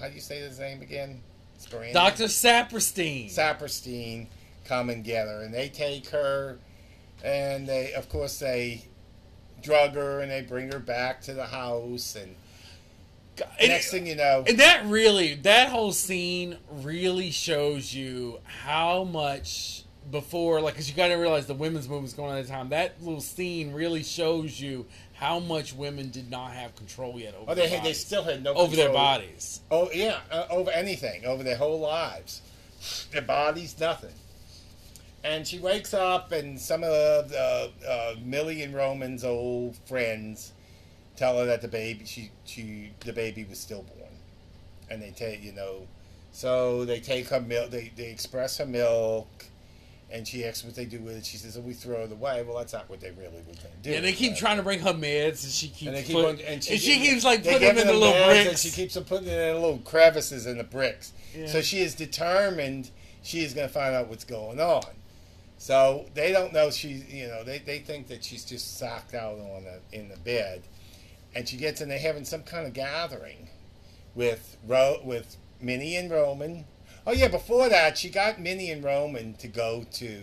How 0.00 0.08
do 0.08 0.14
you 0.14 0.20
say 0.20 0.40
his 0.40 0.58
name 0.58 0.80
again? 0.80 1.20
Dr. 1.92 2.24
Saperstein. 2.24 3.32
Saperstein 3.32 4.26
come 4.64 4.90
and 4.90 5.04
get 5.04 5.26
her, 5.26 5.42
and 5.42 5.52
they 5.52 5.68
take 5.68 6.08
her, 6.08 6.58
and 7.24 7.66
they, 7.66 7.92
of 7.92 8.08
course, 8.08 8.38
they 8.38 8.84
drug 9.62 9.94
her 9.94 10.20
and 10.20 10.30
they 10.30 10.42
bring 10.42 10.72
her 10.72 10.78
back 10.78 11.20
to 11.22 11.34
the 11.34 11.46
house, 11.46 12.16
and 12.16 12.34
And- 13.58 13.68
next 13.68 13.90
thing 13.90 14.06
you 14.06 14.16
know, 14.16 14.44
And 14.46 14.58
that 14.58 14.84
really, 14.86 15.34
that 15.36 15.68
whole 15.68 15.92
scene 15.92 16.58
really 16.70 17.30
shows 17.30 17.94
you 17.94 18.40
how 18.44 19.04
much 19.04 19.84
before, 20.10 20.60
like, 20.60 20.74
because 20.74 20.88
you 20.88 20.94
got 20.96 21.08
to 21.08 21.14
realize 21.14 21.46
the 21.46 21.54
women's 21.54 21.88
movement's 21.88 22.14
going 22.14 22.32
on 22.32 22.38
at 22.38 22.46
the 22.46 22.52
time. 22.52 22.68
That 22.70 23.02
little 23.02 23.20
scene 23.20 23.72
really 23.72 24.02
shows 24.02 24.60
you 24.60 24.86
how 25.14 25.38
much 25.38 25.72
women 25.72 26.10
did 26.10 26.30
not 26.30 26.52
have 26.52 26.74
control 26.74 27.18
yet 27.18 27.34
over 27.34 27.52
oh, 27.52 27.54
their 27.54 27.68
they 27.68 27.76
had, 27.76 27.84
they 27.84 27.92
still 27.92 28.24
had 28.24 28.42
no 28.42 28.54
over 28.54 28.74
their 28.74 28.92
bodies. 28.92 29.60
Oh 29.70 29.88
yeah, 29.92 30.18
uh, 30.30 30.46
over 30.50 30.70
anything, 30.72 31.24
over 31.24 31.42
their 31.42 31.56
whole 31.56 31.78
lives, 31.78 32.42
their 33.12 33.22
bodies, 33.22 33.78
nothing. 33.78 34.14
And 35.24 35.46
she 35.46 35.60
wakes 35.60 35.94
up, 35.94 36.32
and 36.32 36.58
some 36.60 36.82
of 36.82 37.28
the 37.28 37.70
uh, 37.88 38.14
Millie 38.24 38.62
and 38.64 38.74
Roman's 38.74 39.22
old 39.22 39.76
friends 39.86 40.52
tell 41.22 41.38
her 41.38 41.46
that 41.46 41.62
the 41.62 41.68
baby, 41.68 42.04
she, 42.04 42.30
she, 42.44 42.90
the 43.04 43.12
baby 43.12 43.44
was 43.44 43.60
stillborn, 43.60 44.10
and 44.90 45.00
they 45.00 45.10
take, 45.10 45.42
you 45.42 45.52
know, 45.52 45.86
so 46.32 46.84
they 46.84 46.98
take 46.98 47.28
her 47.28 47.40
milk, 47.40 47.70
they, 47.70 47.92
they 47.94 48.10
express 48.10 48.58
her 48.58 48.66
milk, 48.66 49.46
and 50.10 50.26
she 50.26 50.44
asks 50.44 50.64
what 50.64 50.74
they 50.74 50.84
do 50.84 50.98
with 50.98 51.16
it. 51.16 51.24
She 51.24 51.36
says, 51.36 51.56
"Oh, 51.56 51.60
we 51.60 51.72
throw 51.72 52.02
it 52.02 52.12
away." 52.12 52.42
Well, 52.42 52.58
that's 52.58 52.72
not 52.72 52.90
what 52.90 53.00
they 53.00 53.10
really 53.12 53.28
were 53.28 53.54
going 53.54 53.56
to 53.56 53.82
do. 53.82 53.94
And 53.94 54.04
they 54.04 54.12
keep 54.12 54.36
trying 54.36 54.58
to 54.58 54.62
bring 54.62 54.80
her 54.80 54.92
meds, 54.92 55.44
and 55.44 55.52
she 55.52 55.68
keeps 55.68 55.86
and 55.86 55.96
they 55.96 56.02
keep 56.02 56.16
put- 56.16 56.26
on, 56.26 56.40
and 56.40 56.62
she, 56.62 56.76
keeps 56.78 57.24
like 57.24 57.44
putting 57.44 57.60
them 57.60 57.78
in 57.78 57.86
the 57.86 57.94
little 57.94 58.26
bricks. 58.26 58.48
And 58.50 58.58
she 58.58 58.70
keeps 58.70 58.96
on 58.96 59.04
putting 59.04 59.28
it 59.28 59.38
in 59.38 59.54
little 59.54 59.78
crevices 59.78 60.46
in 60.46 60.58
the 60.58 60.64
bricks. 60.64 61.12
Yeah. 61.34 61.46
So 61.46 61.62
she 61.62 61.78
is 61.78 61.94
determined 61.94 62.90
she 63.22 63.44
is 63.44 63.54
going 63.54 63.68
to 63.68 63.72
find 63.72 63.94
out 63.94 64.08
what's 64.08 64.24
going 64.24 64.60
on. 64.60 64.82
So 65.56 66.06
they 66.14 66.32
don't 66.32 66.52
know 66.52 66.70
she's, 66.70 67.08
you 67.10 67.28
know, 67.28 67.44
they, 67.44 67.60
they 67.60 67.78
think 67.78 68.08
that 68.08 68.24
she's 68.24 68.44
just 68.44 68.78
socked 68.78 69.14
out 69.14 69.38
on 69.38 69.64
the, 69.64 69.80
in 69.96 70.08
the 70.08 70.16
bed. 70.16 70.62
And 71.34 71.48
she 71.48 71.56
gets 71.56 71.80
in, 71.80 71.88
they're 71.88 71.98
having 71.98 72.24
some 72.24 72.42
kind 72.42 72.66
of 72.66 72.72
gathering 72.72 73.48
with 74.14 74.56
Ro- 74.66 75.00
with 75.04 75.36
Minnie 75.60 75.96
and 75.96 76.10
Roman. 76.10 76.66
Oh 77.06 77.12
yeah, 77.12 77.28
before 77.28 77.68
that, 77.68 77.98
she 77.98 78.10
got 78.10 78.40
Minnie 78.40 78.70
and 78.70 78.84
Roman 78.84 79.34
to 79.34 79.48
go 79.48 79.84
to. 79.92 80.22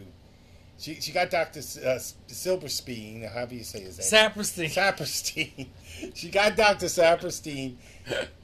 She, 0.78 0.96
she 1.02 1.12
got 1.12 1.30
Doctor 1.30 1.60
uh, 1.60 2.00
Silverstein, 2.28 3.24
however 3.24 3.54
you 3.54 3.66
say 3.66 3.82
his 3.82 4.00
name. 4.00 4.32
Saperstein. 4.32 4.74
Saperstein. 4.74 5.68
she 6.16 6.30
got 6.30 6.56
Doctor 6.56 6.86
Saperstein, 6.86 7.76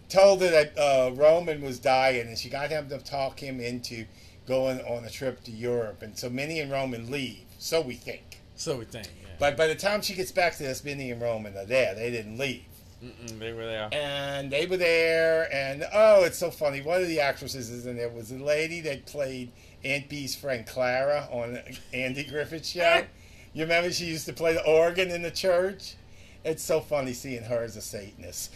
told 0.10 0.42
her 0.42 0.50
that 0.50 0.78
uh, 0.78 1.12
Roman 1.14 1.62
was 1.62 1.80
dying, 1.80 2.28
and 2.28 2.38
she 2.38 2.50
got 2.50 2.70
him 2.72 2.90
to 2.90 2.98
talk 2.98 3.40
him 3.40 3.62
into 3.62 4.06
going 4.46 4.82
on 4.82 5.06
a 5.06 5.10
trip 5.10 5.44
to 5.46 5.52
Europe. 5.52 6.02
And 6.02 6.18
so 6.18 6.30
Minnie 6.30 6.60
and 6.60 6.72
Roman 6.72 7.10
leave. 7.10 7.46
So 7.58 7.80
we 7.80 7.96
think. 7.96 8.42
So 8.56 8.78
we 8.78 8.86
think. 8.86 9.08
But 9.40 9.58
by 9.58 9.68
the 9.68 9.76
time 9.76 10.02
she 10.02 10.14
gets 10.14 10.32
back 10.32 10.56
to 10.58 10.64
this, 10.64 10.84
Minnie 10.84 11.12
and 11.12 11.22
Roman 11.22 11.58
are 11.58 11.66
there. 11.66 11.96
They 11.96 12.12
didn't 12.12 12.38
leave. 12.38 12.64
Mm-mm, 13.04 13.40
they 13.40 13.54
were 13.54 13.66
there. 13.66 13.90
And 13.92 14.50
they 14.50 14.66
were 14.66 14.78
there, 14.78 15.54
and 15.54 15.86
oh, 15.94 16.24
it's 16.24 16.38
so 16.38 16.50
funny. 16.50 16.82
One 16.82 17.02
of 17.02 17.08
the 17.08 17.20
actresses 17.20 17.70
is 17.70 17.86
in 17.86 17.98
there 17.98 18.10
was 18.10 18.30
the 18.30 18.38
lady 18.38 18.82
that 18.82 19.06
played 19.06 19.52
Aunt 19.84 20.10
Bee's 20.10 20.36
friend 20.36 20.66
Clara 20.66 21.28
on 21.32 21.60
Andy 21.94 22.24
Griffith's 22.24 22.70
show. 22.70 23.04
You 23.54 23.62
remember 23.62 23.90
she 23.90 24.04
used 24.04 24.26
to 24.26 24.34
play 24.34 24.52
the 24.54 24.66
organ 24.66 25.10
in 25.10 25.22
the 25.22 25.32
church? 25.32 25.96
It's 26.44 26.62
so 26.62 26.82
funny 26.82 27.14
seeing 27.14 27.44
her 27.44 27.64
as 27.64 27.78
a 27.78 27.82
Satanist. 27.82 28.52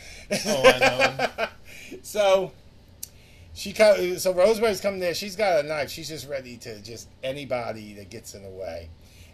Oh, 0.46 0.62
I 0.66 0.78
know. 0.78 1.48
so 2.02 2.52
she 3.54 3.74
so 3.74 4.34
Rosemary's 4.34 4.82
coming 4.82 5.00
there. 5.00 5.14
She's 5.14 5.38
got 5.38 5.64
a 5.64 5.68
knife. 5.68 5.90
She's 5.90 6.10
just 6.10 6.28
ready 6.28 6.58
to 6.58 6.82
just 6.82 7.08
anybody 7.24 7.94
that 7.94 8.10
gets 8.10 8.34
in 8.34 8.44
the 8.44 8.50
way. 8.50 8.90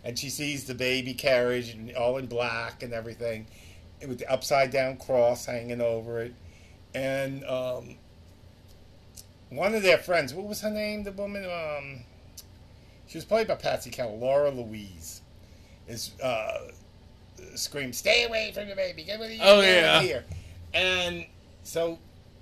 And 0.05 0.17
she 0.17 0.29
sees 0.29 0.65
the 0.65 0.75
baby 0.75 1.15
carriage 1.15 1.69
and 1.69 1.91
all 1.95 2.17
in 2.17 2.27
black 2.27 2.83
and 2.83 2.93
everything, 2.93 3.47
with 4.07 4.19
the 4.19 4.31
upside 4.31 4.69
down 4.69 4.97
cross 4.97 5.47
hanging 5.47 5.81
over 5.81 6.21
it. 6.21 6.33
And 6.93 7.43
um, 7.45 7.95
one 9.49 9.73
of 9.73 9.81
their 9.81 9.97
friends, 9.97 10.33
what 10.33 10.45
was 10.45 10.61
her 10.61 10.69
name? 10.69 11.03
The 11.03 11.11
woman, 11.11 11.43
um, 11.45 12.03
she 13.07 13.17
was 13.17 13.25
played 13.25 13.47
by 13.47 13.55
Patsy 13.55 13.89
Kelly, 13.89 14.15
Laura 14.15 14.51
Louise, 14.51 15.21
is 15.87 16.11
uh, 16.21 16.67
screams, 17.55 17.97
"Stay 17.97 18.25
away 18.25 18.51
from 18.53 18.69
the 18.69 18.75
baby! 18.75 19.03
Get 19.03 19.19
of 19.19 19.27
Oh, 19.41 19.61
yeah. 19.61 20.01
here!" 20.01 20.23
And 20.73 21.25
so 21.63 21.99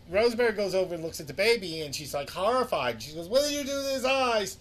Rosemary 0.09 0.51
goes 0.51 0.75
over 0.75 0.95
and 0.95 1.03
looks 1.03 1.19
at 1.19 1.27
the 1.27 1.33
baby, 1.33 1.81
and 1.81 1.95
she's 1.95 2.13
like 2.13 2.29
horrified. 2.29 3.01
She 3.01 3.13
goes, 3.13 3.27
"What 3.27 3.43
did 3.43 3.53
you 3.53 3.63
do 3.63 3.81
to 3.81 3.93
his 3.93 4.05
eyes?" 4.05 4.57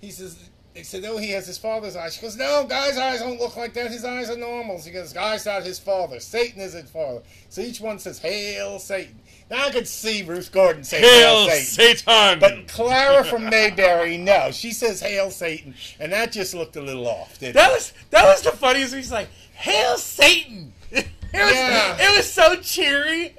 He 0.00 0.10
says, 0.10 0.50
"They 0.76 0.82
said, 0.82 1.06
oh, 1.06 1.16
he 1.16 1.30
has 1.30 1.46
his 1.46 1.56
father's 1.56 1.96
eyes." 1.96 2.14
She 2.14 2.20
goes, 2.20 2.36
"No, 2.36 2.66
guy's 2.68 2.98
eyes 2.98 3.20
don't 3.20 3.40
look 3.40 3.56
like 3.56 3.72
that. 3.74 3.90
His 3.90 4.04
eyes 4.04 4.28
are 4.28 4.36
normal." 4.36 4.78
He 4.78 4.90
goes, 4.90 5.10
"Guy's 5.14 5.46
not 5.46 5.62
his 5.62 5.78
father. 5.78 6.20
Satan 6.20 6.60
is 6.60 6.74
his 6.74 6.90
father." 6.90 7.22
So 7.48 7.62
each 7.62 7.80
one 7.80 7.98
says, 7.98 8.18
"Hail 8.18 8.78
Satan." 8.78 9.18
Now 9.50 9.64
I 9.68 9.70
could 9.70 9.88
see 9.88 10.22
Ruth 10.22 10.52
Gordon 10.52 10.84
say, 10.84 11.00
Hail 11.00 11.48
Satan." 11.48 11.96
Satan! 11.96 12.38
But 12.40 12.68
Clara 12.68 13.24
from 13.30 13.48
Mayberry, 13.48 14.18
no, 14.18 14.50
she 14.50 14.70
says 14.72 15.00
"Hail 15.00 15.30
Satan," 15.30 15.74
and 15.98 16.12
that 16.12 16.30
just 16.30 16.52
looked 16.52 16.76
a 16.76 16.82
little 16.82 17.08
off. 17.08 17.38
Didn't 17.38 17.54
that 17.54 17.70
it? 17.70 17.74
was 17.74 17.92
that 18.10 18.24
was 18.26 18.42
the 18.42 18.50
funniest. 18.50 18.94
He's 18.94 19.10
like, 19.10 19.28
"Hail 19.54 19.96
Satan!" 19.96 20.74
It 20.92 21.42
was 21.42 21.54
Yeah. 21.54 21.96
it 21.98 22.16
was 22.16 22.30
so 22.32 22.56
cheery. 22.56 23.34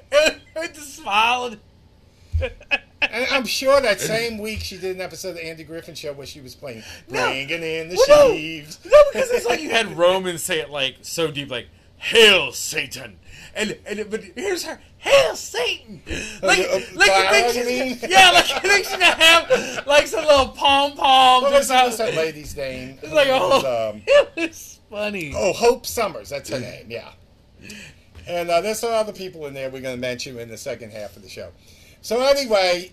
With 0.56 0.74
the 0.74 0.80
smile. 0.80 1.54
And, 2.40 2.80
And 3.00 3.26
I'm 3.30 3.44
sure 3.46 3.80
that 3.80 4.00
same 4.14 4.38
week 4.38 4.60
she 4.60 4.76
did 4.76 4.96
an 4.96 5.02
episode 5.02 5.30
of 5.30 5.34
the 5.36 5.46
Andy 5.46 5.64
Griffin 5.64 5.94
Show 5.94 6.12
where 6.12 6.26
she 6.26 6.40
was 6.40 6.54
playing 6.54 6.82
No. 7.08 7.26
"Bringing 7.26 7.62
in 7.62 7.88
the 7.88 8.04
Well. 8.08 8.30
Sheaves." 8.32 8.78
No, 8.84 8.98
because 9.12 9.30
it's 9.30 9.46
like 9.46 9.60
you 9.62 9.70
had 9.70 9.96
Roman 9.96 10.38
say 10.38 10.60
it 10.60 10.70
like 10.70 10.96
so 11.02 11.30
deep, 11.30 11.50
like 11.50 11.68
"Hail 11.98 12.52
Satan," 12.52 13.18
and 13.54 13.78
and 13.86 14.10
but 14.10 14.22
here's 14.34 14.64
her 14.64 14.80
"Hail 14.98 15.36
Satan," 15.36 16.02
like 16.42 16.58
Uh, 16.60 16.62
uh, 16.62 16.80
like 16.94 17.10
you 17.10 17.30
think 17.30 18.00
she's 18.00 18.10
yeah, 18.10 18.30
like 18.32 18.48
you 18.50 18.68
think 18.68 18.84
she's 18.84 18.92
gonna 18.92 19.04
have 19.04 19.86
like 19.86 20.06
some 20.08 20.24
little 20.24 20.48
pom 20.48 20.96
What 20.96 21.52
was, 21.52 21.68
what's 21.70 21.96
that 21.98 22.14
lady's 22.14 22.56
name? 22.56 22.98
It's 23.02 23.12
like 23.12 23.28
It 23.28 23.32
was, 23.32 23.64
oh, 23.64 23.90
um, 23.90 24.02
it 24.08 24.30
was 24.36 24.80
funny. 24.90 25.32
oh, 25.36 25.52
Hope 25.52 25.86
Summers. 25.86 26.30
That's 26.30 26.48
her 26.50 26.58
name. 26.58 26.86
Yeah. 26.90 27.10
And 28.26 28.50
uh, 28.50 28.60
there's 28.60 28.78
some 28.80 28.92
other 28.92 29.12
people 29.12 29.46
in 29.46 29.54
there 29.54 29.70
we're 29.70 29.80
going 29.80 29.96
to 29.96 30.00
mention 30.00 30.38
in 30.38 30.48
the 30.48 30.56
second 30.58 30.92
half 30.92 31.16
of 31.16 31.22
the 31.22 31.28
show. 31.30 31.50
So 32.00 32.20
anyway, 32.20 32.92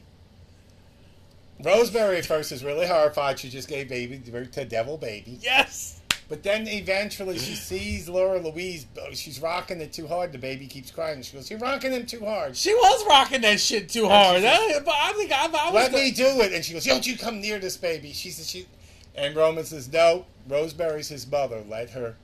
Rosemary 1.63 2.17
at 2.17 2.25
first 2.25 2.51
is 2.51 2.63
really 2.63 2.87
horrified. 2.87 3.39
She 3.39 3.49
just 3.49 3.67
gave 3.67 3.89
baby 3.89 4.19
to 4.19 4.65
devil 4.65 4.97
baby. 4.97 5.39
Yes. 5.41 6.01
But 6.27 6.41
then 6.41 6.67
eventually 6.67 7.37
she 7.37 7.53
sees 7.53 8.09
Laura 8.09 8.39
Louise. 8.39 8.87
She's 9.13 9.39
rocking 9.39 9.79
it 9.79 9.93
too 9.93 10.07
hard. 10.07 10.31
The 10.31 10.39
baby 10.39 10.65
keeps 10.65 10.89
crying. 10.89 11.21
She 11.21 11.35
goes, 11.35 11.51
"You're 11.51 11.59
rocking 11.59 11.91
him 11.91 12.07
too 12.07 12.25
hard. 12.25 12.57
She 12.57 12.73
was 12.73 13.05
rocking 13.07 13.41
that 13.41 13.59
shit 13.59 13.89
too 13.89 14.07
hard. 14.09 14.41
But 14.41 14.95
I 14.95 15.13
think 15.13 15.31
I, 15.31 15.45
I 15.45 15.71
was. 15.71 15.73
Let 15.73 15.91
me 15.91 16.09
do 16.11 16.41
it." 16.41 16.51
And 16.51 16.65
she 16.65 16.73
goes, 16.73 16.83
"Don't 16.83 17.05
you 17.05 17.15
come 17.15 17.41
near 17.41 17.59
this 17.59 17.77
baby." 17.77 18.11
She 18.11 18.31
says, 18.31 18.49
"She," 18.49 18.65
and 19.13 19.35
Roman 19.35 19.65
says, 19.65 19.91
"No." 19.91 20.25
Rosemary's 20.47 21.09
his 21.09 21.29
mother. 21.29 21.63
Let 21.67 21.91
her, 21.91 22.15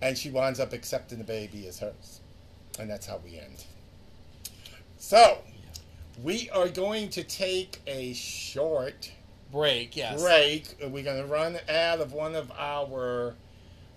and 0.00 0.16
she 0.16 0.30
winds 0.30 0.58
up 0.58 0.72
accepting 0.72 1.18
the 1.18 1.24
baby 1.24 1.66
as 1.66 1.78
hers, 1.78 2.20
and 2.78 2.88
that's 2.88 3.06
how 3.06 3.20
we 3.22 3.38
end. 3.38 3.64
So, 4.98 5.38
we 6.22 6.50
are 6.50 6.68
going 6.68 7.08
to 7.10 7.22
take 7.22 7.80
a 7.86 8.12
short 8.12 9.10
break. 9.50 9.96
Yes. 9.96 10.22
break. 10.22 10.76
We're 10.80 11.04
going 11.04 11.20
to 11.20 11.26
run 11.26 11.58
out 11.68 12.00
of 12.00 12.12
one 12.12 12.34
of 12.34 12.50
our 12.58 13.34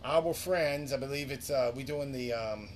our 0.03 0.33
friends. 0.33 0.93
I 0.93 0.97
believe 0.97 1.31
it's 1.31 1.49
uh, 1.49 1.71
we're 1.75 1.85
doing 1.85 2.11
the. 2.11 2.33
Um, 2.33 2.69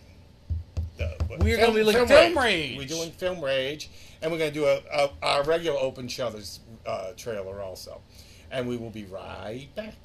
the 0.97 1.15
We're 1.39 1.57
gonna 1.57 1.73
be 1.73 1.83
looking 1.83 2.07
Film 2.07 2.37
Rage. 2.37 2.77
We're 2.77 2.87
doing 2.87 3.11
Film 3.11 3.43
Rage, 3.43 3.89
and 4.21 4.31
we're 4.31 4.39
going 4.39 4.51
to 4.51 4.59
do 4.59 4.65
a, 4.65 4.81
a 4.91 5.09
our 5.21 5.43
regular 5.43 5.77
Open 5.77 6.07
Shutters 6.07 6.59
uh, 6.87 7.11
trailer 7.15 7.61
also, 7.61 8.01
and 8.49 8.67
we 8.67 8.77
will 8.77 8.89
be 8.89 9.05
right 9.05 9.67
back. 9.75 9.95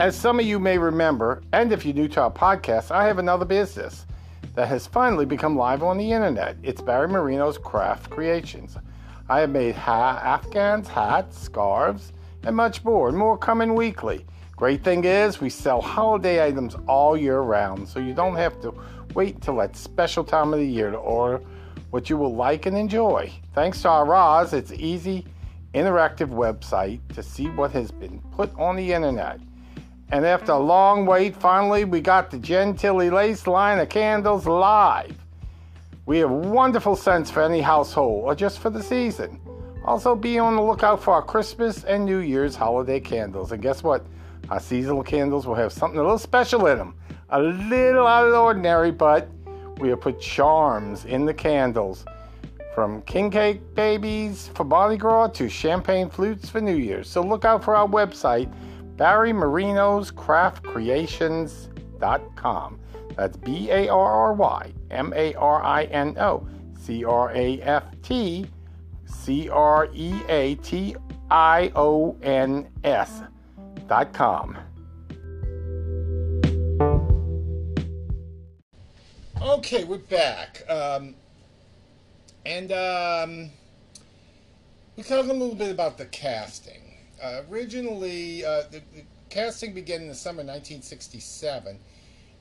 As 0.00 0.16
some 0.16 0.40
of 0.40 0.46
you 0.46 0.58
may 0.58 0.78
remember, 0.78 1.42
and 1.52 1.70
if 1.74 1.84
you're 1.84 1.92
new 1.92 2.08
to 2.08 2.22
our 2.22 2.30
podcast, 2.30 2.90
I 2.90 3.06
have 3.06 3.18
another 3.18 3.44
business 3.44 4.06
that 4.54 4.66
has 4.66 4.86
finally 4.86 5.26
become 5.26 5.56
live 5.58 5.82
on 5.82 5.98
the 5.98 6.10
internet. 6.10 6.56
It's 6.62 6.80
Barry 6.80 7.06
Marino's 7.06 7.58
Craft 7.58 8.08
Creations. 8.08 8.78
I 9.28 9.40
have 9.40 9.50
made 9.50 9.74
ha- 9.74 10.18
Afghans, 10.24 10.88
hats, 10.88 11.38
scarves, 11.38 12.14
and 12.44 12.56
much 12.56 12.82
more, 12.82 13.10
and 13.10 13.18
more 13.18 13.36
coming 13.36 13.74
weekly. 13.74 14.24
Great 14.56 14.82
thing 14.82 15.04
is, 15.04 15.42
we 15.42 15.50
sell 15.50 15.82
holiday 15.82 16.42
items 16.42 16.76
all 16.88 17.14
year 17.14 17.40
round, 17.40 17.86
so 17.86 18.00
you 18.00 18.14
don't 18.14 18.36
have 18.36 18.58
to 18.62 18.72
wait 19.12 19.42
till 19.42 19.56
that 19.56 19.76
special 19.76 20.24
time 20.24 20.54
of 20.54 20.60
the 20.60 20.66
year 20.66 20.90
to 20.90 20.96
order 20.96 21.44
what 21.90 22.08
you 22.08 22.16
will 22.16 22.34
like 22.34 22.64
and 22.64 22.74
enjoy. 22.74 23.30
Thanks 23.54 23.82
to 23.82 23.90
our 23.90 24.06
Roz, 24.06 24.54
it's 24.54 24.72
easy, 24.72 25.26
interactive 25.74 26.30
website 26.30 27.00
to 27.14 27.22
see 27.22 27.50
what 27.50 27.70
has 27.72 27.90
been 27.90 28.18
put 28.34 28.50
on 28.58 28.76
the 28.76 28.94
internet. 28.94 29.40
And 30.12 30.26
after 30.26 30.52
a 30.52 30.58
long 30.58 31.06
wait, 31.06 31.36
finally 31.36 31.84
we 31.84 32.00
got 32.00 32.30
the 32.30 32.38
Gentilly 32.38 33.10
Lace 33.10 33.46
line 33.46 33.78
of 33.78 33.88
candles 33.88 34.46
live. 34.46 35.16
We 36.06 36.18
have 36.18 36.30
wonderful 36.30 36.96
scents 36.96 37.30
for 37.30 37.42
any 37.42 37.60
household 37.60 38.24
or 38.24 38.34
just 38.34 38.58
for 38.58 38.70
the 38.70 38.82
season. 38.82 39.40
Also, 39.84 40.16
be 40.16 40.38
on 40.38 40.56
the 40.56 40.62
lookout 40.62 41.02
for 41.02 41.14
our 41.14 41.22
Christmas 41.22 41.84
and 41.84 42.04
New 42.04 42.18
Year's 42.18 42.56
holiday 42.56 43.00
candles. 43.00 43.52
And 43.52 43.62
guess 43.62 43.82
what? 43.82 44.04
Our 44.50 44.60
seasonal 44.60 45.02
candles 45.02 45.46
will 45.46 45.54
have 45.54 45.72
something 45.72 45.98
a 45.98 46.02
little 46.02 46.18
special 46.18 46.66
in 46.66 46.78
them. 46.78 46.94
A 47.30 47.40
little 47.40 48.06
out 48.06 48.26
of 48.26 48.32
the 48.32 48.38
ordinary, 48.38 48.90
but 48.90 49.28
we 49.78 49.88
have 49.90 50.00
put 50.00 50.20
charms 50.20 51.04
in 51.04 51.24
the 51.24 51.32
candles. 51.32 52.04
From 52.74 53.02
king 53.02 53.30
cake 53.30 53.74
babies 53.74 54.50
for 54.54 54.64
Mardi 54.64 54.96
Gras 54.96 55.28
to 55.28 55.48
champagne 55.48 56.10
flutes 56.10 56.50
for 56.50 56.60
New 56.60 56.76
Year's. 56.76 57.08
So 57.08 57.22
look 57.22 57.44
out 57.44 57.62
for 57.64 57.74
our 57.76 57.88
website, 57.88 58.52
Barry 59.00 59.32
Marino's 59.32 60.10
Craft 60.10 60.62
Creations.com. 60.62 62.78
That's 63.16 63.36
B 63.38 63.70
A 63.70 63.88
R 63.88 64.12
R 64.12 64.34
Y 64.34 64.74
M 64.90 65.14
A 65.16 65.32
R 65.36 65.64
I 65.64 65.84
N 65.84 66.18
O 66.18 66.46
C 66.78 67.02
R 67.02 67.34
A 67.34 67.62
F 67.62 67.84
T 68.02 68.44
C 69.06 69.48
R 69.48 69.88
E 69.94 70.20
A 70.28 70.56
T 70.56 70.94
I 71.30 71.72
O 71.74 72.14
N 72.22 72.68
S 72.84 73.22
dot 73.88 74.12
com. 74.12 74.58
Okay, 79.40 79.84
we're 79.84 79.96
back. 79.96 80.62
Um, 80.68 81.14
and 82.44 82.70
um, 82.70 83.48
we 84.94 85.02
talk 85.02 85.24
a 85.24 85.32
little 85.32 85.54
bit 85.54 85.70
about 85.70 85.96
the 85.96 86.04
casting. 86.04 86.89
Uh, 87.22 87.42
originally, 87.50 88.44
uh, 88.44 88.62
the, 88.70 88.82
the 88.94 89.04
casting 89.28 89.74
began 89.74 90.02
in 90.02 90.08
the 90.08 90.14
summer 90.14 90.38
1967, 90.38 91.78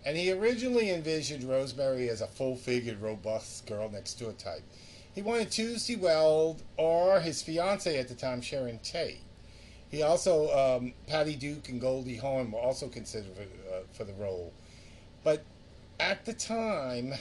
and 0.06 0.18
he 0.18 0.32
originally 0.32 0.92
envisioned 0.92 1.44
Rosemary 1.44 2.10
as 2.10 2.22
a 2.22 2.28
full-figured, 2.28 3.02
robust 3.02 3.66
girl 3.66 3.90
next 3.90 4.16
door 4.16 4.32
type. 4.34 4.64
He 5.14 5.22
wanted 5.22 5.52
Tuesday 5.52 5.96
Weld 5.96 6.64
or 6.78 7.20
his 7.20 7.42
fiancee 7.42 7.98
at 7.98 8.08
the 8.08 8.16
time, 8.16 8.42
Sharon 8.42 8.80
Tate. 8.80 9.20
He 9.90 10.04
also, 10.04 10.50
um, 10.56 10.94
Patty 11.08 11.36
Duke 11.36 11.68
and 11.70 11.82
Goldie 11.82 12.18
Hawn 12.18 12.52
were 12.52 12.60
also 12.60 12.88
considered 12.88 13.36
for, 13.36 13.42
uh, 13.42 13.82
for 13.92 14.04
the 14.04 14.14
role. 14.14 14.54
But 15.24 15.44
at 16.00 16.26
the 16.26 16.34
time, 16.34 17.16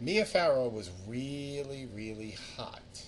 Mia 0.00 0.24
Farrow 0.24 0.68
was 0.68 0.90
really, 1.06 1.88
really 1.94 2.36
hot. 2.56 3.05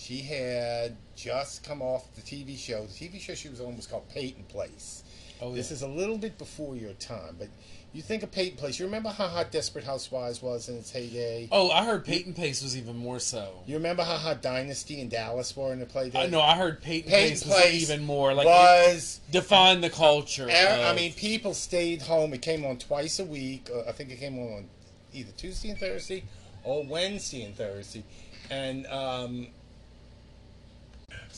She 0.00 0.22
had 0.22 0.96
just 1.14 1.62
come 1.62 1.82
off 1.82 2.06
the 2.14 2.22
TV 2.22 2.56
show. 2.58 2.86
The 2.86 2.92
TV 3.06 3.20
show 3.20 3.34
she 3.34 3.50
was 3.50 3.60
on 3.60 3.76
was 3.76 3.86
called 3.86 4.08
Peyton 4.08 4.44
Place. 4.44 5.04
Oh, 5.42 5.54
This 5.54 5.70
is 5.70 5.82
a 5.82 5.86
little 5.88 6.16
bit 6.16 6.38
before 6.38 6.74
your 6.74 6.94
time, 6.94 7.36
but 7.38 7.48
you 7.92 8.00
think 8.00 8.22
of 8.22 8.32
Peyton 8.32 8.56
Place. 8.56 8.78
You 8.78 8.86
remember 8.86 9.10
how 9.10 9.28
hot 9.28 9.52
Desperate 9.52 9.84
Housewives 9.84 10.40
was 10.40 10.70
in 10.70 10.76
its 10.76 10.90
heyday? 10.90 11.50
Oh, 11.52 11.70
I 11.70 11.84
heard 11.84 12.06
Peyton 12.06 12.32
Place 12.32 12.62
was 12.62 12.78
even 12.78 12.96
more 12.96 13.18
so. 13.20 13.62
You 13.66 13.74
remember 13.74 14.02
how 14.02 14.16
hot 14.16 14.40
Dynasty 14.40 15.02
and 15.02 15.10
Dallas 15.10 15.54
were 15.54 15.70
in 15.70 15.80
the 15.80 15.86
play? 15.86 16.10
I 16.14 16.28
know. 16.28 16.40
I 16.40 16.56
heard 16.56 16.80
Peyton, 16.80 17.10
Peyton 17.10 17.30
Pace 17.32 17.46
was 17.46 17.82
even 17.82 18.02
more 18.06 18.32
like 18.32 18.46
it 18.46 18.94
was 18.94 19.20
defined 19.30 19.84
the 19.84 19.90
culture. 19.90 20.48
I 20.48 20.90
of- 20.90 20.96
mean, 20.96 21.12
people 21.12 21.52
stayed 21.52 22.00
home. 22.00 22.32
It 22.32 22.40
came 22.40 22.64
on 22.64 22.78
twice 22.78 23.18
a 23.18 23.24
week. 23.26 23.68
Uh, 23.70 23.86
I 23.86 23.92
think 23.92 24.10
it 24.10 24.18
came 24.18 24.38
on 24.38 24.52
on 24.54 24.68
either 25.12 25.32
Tuesday 25.36 25.68
and 25.68 25.78
Thursday 25.78 26.24
or 26.64 26.84
Wednesday 26.84 27.42
and 27.42 27.54
Thursday. 27.54 28.02
And 28.50 28.86
um, 28.86 29.48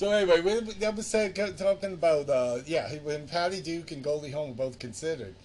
so 0.03 0.11
anyway, 0.11 0.41
we, 0.41 0.59
that 0.81 0.97
was 0.97 1.13
talking 1.13 1.93
about 1.93 2.29
uh, 2.29 2.59
yeah, 2.67 2.93
when 3.05 3.29
Patty 3.29 3.61
Duke 3.61 3.93
and 3.93 4.03
Goldie 4.03 4.33
Hawn 4.33 4.49
were 4.49 4.55
both 4.57 4.81
considered. 4.81 5.37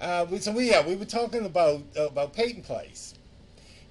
Uh, 0.00 0.26
so 0.38 0.52
we 0.52 0.70
yeah, 0.70 0.86
we 0.86 0.96
were 0.96 1.04
talking 1.04 1.44
about 1.44 1.82
uh, 1.98 2.06
about 2.06 2.32
Peyton 2.32 2.62
Place. 2.62 3.12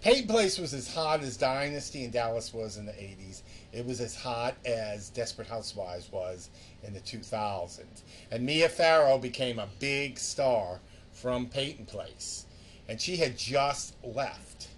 Peyton 0.01 0.28
Place 0.28 0.57
was 0.57 0.73
as 0.73 0.91
hot 0.91 1.21
as 1.21 1.38
Dynasty 1.38 2.05
in 2.05 2.09
Dallas 2.09 2.51
was 2.55 2.78
in 2.78 2.88
the 2.88 2.91
80s. 2.93 3.43
It 3.71 3.86
was 3.86 4.01
as 4.01 4.15
hot 4.15 4.55
as 4.65 5.11
Desperate 5.11 5.47
Housewives 5.47 6.11
was 6.11 6.49
in 6.82 6.95
the 6.95 7.01
2000s. 7.01 7.84
And 8.32 8.47
Mia 8.47 8.69
Farrow 8.69 9.19
became 9.19 9.59
a 9.59 9.67
big 9.80 10.17
star 10.17 10.80
from 11.13 11.45
Peyton 11.45 11.86
Place. 11.86 12.47
And 12.89 12.99
she 12.99 13.17
had 13.17 13.38
just 13.38 13.95
left. 14.03 14.69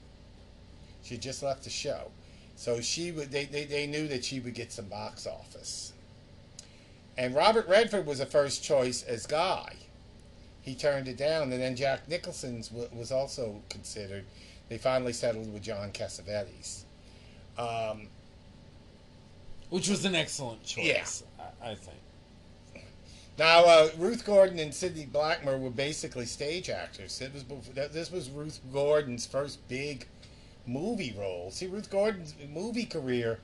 She 1.03 1.13
had 1.13 1.21
just 1.21 1.41
left 1.41 1.63
the 1.63 1.69
show. 1.69 2.11
So 2.57 2.81
she 2.81 3.11
would 3.11 3.31
they, 3.31 3.45
they, 3.45 3.65
they 3.65 3.87
knew 3.87 4.07
that 4.07 4.25
she 4.25 4.39
would 4.39 4.55
get 4.55 4.73
some 4.73 4.85
box 4.85 5.25
office. 5.27 5.93
And 7.17 7.33
Robert 7.33 7.67
Redford 7.67 8.05
was 8.05 8.19
a 8.19 8.25
first 8.25 8.63
choice 8.63 9.03
as 9.03 9.25
Guy. 9.25 9.75
He 10.61 10.75
turned 10.75 11.07
it 11.07 11.17
down, 11.17 11.53
and 11.53 11.61
then 11.61 11.75
Jack 11.75 12.09
Nicholson's 12.09 12.67
w- 12.69 12.89
was 12.91 13.11
also 13.11 13.61
considered. 13.69 14.25
They 14.69 14.77
finally 14.77 15.13
settled 15.13 15.53
with 15.53 15.63
John 15.63 15.91
Cassavetes. 15.91 16.81
Um, 17.57 18.07
which 19.69 19.87
was 19.87 20.03
an 20.03 20.15
excellent 20.15 20.63
choice. 20.63 21.23
I, 21.39 21.71
I 21.71 21.75
think. 21.75 22.85
now, 23.37 23.65
uh, 23.65 23.89
Ruth 23.97 24.25
Gordon 24.25 24.59
and 24.59 24.73
Sidney 24.73 25.07
Blackmer 25.11 25.59
were 25.59 25.69
basically 25.69 26.25
stage 26.25 26.69
actors. 26.69 27.21
It 27.21 27.33
was 27.33 27.45
this 27.91 28.11
was 28.11 28.29
Ruth 28.29 28.59
Gordon's 28.73 29.25
first 29.25 29.65
big 29.69 30.07
movie 30.67 31.15
roles. 31.17 31.55
See, 31.55 31.67
Ruth 31.67 31.89
Gordon's 31.89 32.35
movie 32.53 32.85
career 32.85 33.39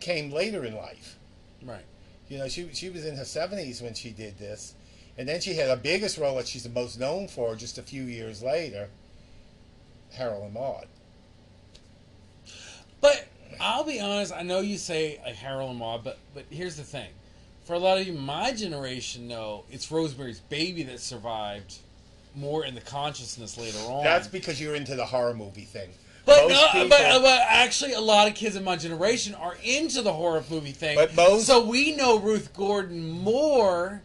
came 0.00 0.30
later 0.30 0.64
in 0.64 0.74
life. 0.74 1.16
Right. 1.62 1.84
You 2.28 2.38
know, 2.38 2.48
she 2.48 2.70
she 2.72 2.90
was 2.90 3.04
in 3.04 3.16
her 3.16 3.24
seventies 3.24 3.82
when 3.82 3.94
she 3.94 4.10
did 4.10 4.38
this, 4.38 4.74
and 5.18 5.28
then 5.28 5.40
she 5.40 5.54
had 5.54 5.68
a 5.68 5.76
biggest 5.76 6.16
role 6.16 6.36
that 6.36 6.48
she's 6.48 6.62
the 6.62 6.70
most 6.70 6.98
known 6.98 7.28
for 7.28 7.56
just 7.56 7.76
a 7.78 7.82
few 7.82 8.02
years 8.02 8.42
later. 8.42 8.88
Harold 10.12 10.44
and 10.44 10.54
Maude. 10.54 10.86
But 13.00 13.26
I'll 13.60 13.84
be 13.84 14.00
honest. 14.00 14.32
I 14.32 14.42
know 14.42 14.60
you 14.60 14.78
say 14.78 15.20
a 15.24 15.32
Harold 15.32 15.70
and 15.70 15.78
Maude, 15.78 16.04
but 16.04 16.18
but 16.34 16.44
here's 16.50 16.76
the 16.76 16.84
thing: 16.84 17.10
for 17.64 17.74
a 17.74 17.78
lot 17.78 18.00
of 18.00 18.06
you, 18.06 18.12
my 18.12 18.52
generation, 18.52 19.28
though, 19.28 19.64
it's 19.70 19.90
Rosemary's 19.90 20.40
Baby 20.40 20.82
that 20.84 21.00
survived 21.00 21.78
more 22.34 22.64
in 22.64 22.74
the 22.74 22.80
consciousness 22.80 23.58
later 23.58 23.78
on. 23.80 24.04
That's 24.04 24.28
because 24.28 24.60
you're 24.60 24.74
into 24.74 24.94
the 24.96 25.04
horror 25.06 25.34
movie 25.34 25.62
thing. 25.64 25.90
But, 26.26 26.48
Most 26.48 26.52
no, 26.52 26.66
people- 26.72 26.88
but, 26.90 27.22
but 27.22 27.40
actually, 27.48 27.92
a 27.94 28.00
lot 28.00 28.28
of 28.28 28.34
kids 28.34 28.54
in 28.54 28.62
my 28.62 28.76
generation 28.76 29.34
are 29.34 29.56
into 29.64 30.02
the 30.02 30.12
horror 30.12 30.44
movie 30.50 30.72
thing. 30.72 30.96
But 30.96 31.14
most- 31.16 31.46
so 31.46 31.64
we 31.64 31.96
know 31.96 32.18
Ruth 32.18 32.52
Gordon 32.54 33.10
more 33.10 34.02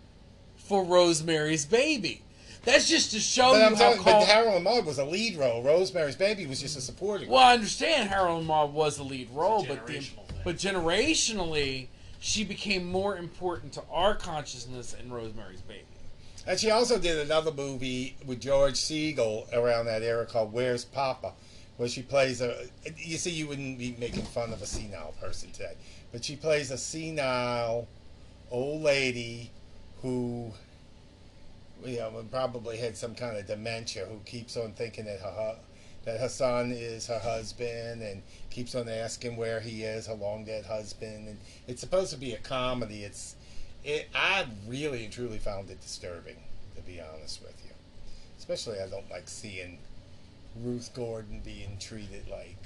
for 0.56 0.84
Rosemary's 0.84 1.66
Baby. 1.66 2.22
That's 2.64 2.90
just 2.90 3.12
to 3.12 3.20
show 3.20 3.52
But, 3.52 3.58
you 3.60 3.64
I'm 3.66 3.76
how. 3.76 3.90
talking, 3.90 4.04
but 4.04 4.24
Harold 4.24 4.56
and 4.56 4.64
Maude 4.64 4.86
was 4.86 4.98
a 4.98 5.06
lead 5.06 5.38
role. 5.38 5.62
Rosemary's 5.62 6.16
Baby 6.16 6.48
was 6.48 6.60
just 6.62 6.76
a 6.76 6.82
supporting. 6.82 7.30
well, 7.30 7.44
I 7.44 7.54
understand 7.54 8.10
Harold 8.10 8.40
and 8.40 8.48
Maude 8.48 8.74
was 8.74 8.98
the 8.98 9.04
lead 9.04 9.30
role, 9.32 9.64
but 9.68 9.86
the, 9.86 10.04
but 10.44 10.56
generationally, 10.56 11.88
she 12.20 12.44
became 12.44 12.90
more 12.90 13.18
important 13.18 13.74
to 13.74 13.84
our 13.92 14.16
consciousness 14.16 14.96
in 15.00 15.12
Rosemary's 15.12 15.62
Baby. 15.62 15.84
And 16.48 16.60
she 16.60 16.70
also 16.70 17.00
did 17.00 17.18
another 17.18 17.52
movie 17.52 18.16
with 18.26 18.40
George 18.40 18.76
Segal 18.76 19.52
around 19.52 19.86
that 19.88 20.04
era 20.04 20.26
called 20.26 20.54
Where's 20.54 20.86
Poppa, 20.86 21.34
where 21.78 21.90
she 21.90 22.04
plays 22.04 22.40
a. 22.42 22.68
You 22.98 23.18
see, 23.18 23.32
you 23.32 23.48
wouldn't 23.48 23.80
be 23.80 23.96
making 24.00 24.24
fun 24.24 24.54
of 24.54 24.62
a 24.62 24.66
senile 24.66 25.16
person 25.20 25.52
today, 25.52 25.74
but 26.12 26.24
she 26.24 26.36
plays 26.36 26.70
a 26.70 26.78
senile 26.78 27.88
old 28.52 28.84
lady 28.84 29.50
who, 30.02 30.52
you 31.84 31.98
know, 31.98 32.24
probably 32.30 32.78
had 32.78 32.96
some 32.96 33.16
kind 33.16 33.38
of 33.38 33.48
dementia, 33.48 34.06
who 34.06 34.20
keeps 34.26 34.56
on 34.56 34.72
thinking 34.74 35.06
that 35.06 35.20
her 35.20 35.56
that 36.06 36.20
her 36.20 36.30
son 36.30 36.72
is 36.72 37.08
her 37.08 37.18
husband, 37.18 38.04
and 38.04 38.22
keeps 38.52 38.76
on 38.76 38.88
asking 38.88 39.36
where 39.36 39.60
he 39.60 39.82
is, 39.82 40.06
her 40.06 40.14
long 40.14 40.46
dead 40.46 40.64
husband, 40.64 41.28
and 41.28 41.40
it's 41.68 41.82
supposed 41.82 42.12
to 42.14 42.20
be 42.20 42.34
a 42.34 42.38
comedy. 42.38 43.04
It's 43.04 43.36
it, 43.86 44.10
I 44.16 44.46
really 44.68 45.06
and 45.06 45.14
truly 45.14 45.38
found 45.38 45.70
it 45.70 45.80
disturbing, 45.82 46.38
to 46.76 46.82
be 46.82 47.00
honest 47.00 47.42
with 47.42 47.56
you. 47.64 47.72
Especially, 48.38 48.80
I 48.80 48.88
don't 48.90 49.10
like 49.10 49.28
seeing 49.30 49.78
Ruth 50.62 50.92
Gordon 50.94 51.42
being 51.44 51.78
treated 51.80 52.28
like 52.30 52.64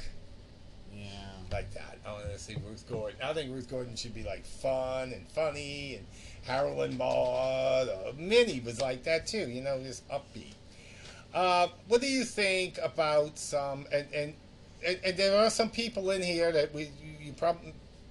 Yeah. 0.93 1.05
like 1.51 1.71
that. 1.73 1.97
I 2.05 2.13
want 2.13 2.25
to 2.31 2.39
see 2.39 2.55
Ruth 2.67 2.85
Gordon. 2.89 3.19
I 3.23 3.33
think 3.33 3.53
Ruth 3.53 3.69
Gordon 3.69 3.95
should 3.95 4.13
be 4.13 4.23
like 4.23 4.45
fun 4.45 5.11
and 5.13 5.27
funny, 5.29 5.95
and 5.95 6.05
Harold 6.43 6.81
and 6.81 6.97
Maude. 6.97 7.89
Uh, 7.89 8.11
Minnie 8.17 8.59
was 8.61 8.81
like 8.81 9.03
that 9.03 9.27
too. 9.27 9.49
You 9.49 9.61
know, 9.61 9.81
just 9.83 10.07
upbeat. 10.09 10.53
Uh, 11.33 11.67
what 11.87 12.01
do 12.01 12.07
you 12.07 12.23
think 12.25 12.79
about 12.81 13.37
some 13.37 13.85
and 13.91 14.07
and, 14.13 14.33
and 14.85 14.99
and 15.03 15.17
there 15.17 15.37
are 15.37 15.49
some 15.49 15.69
people 15.69 16.09
in 16.11 16.23
here 16.23 16.51
that 16.51 16.73
we 16.73 16.83
you, 17.03 17.15
you 17.27 17.33
prob- 17.33 17.57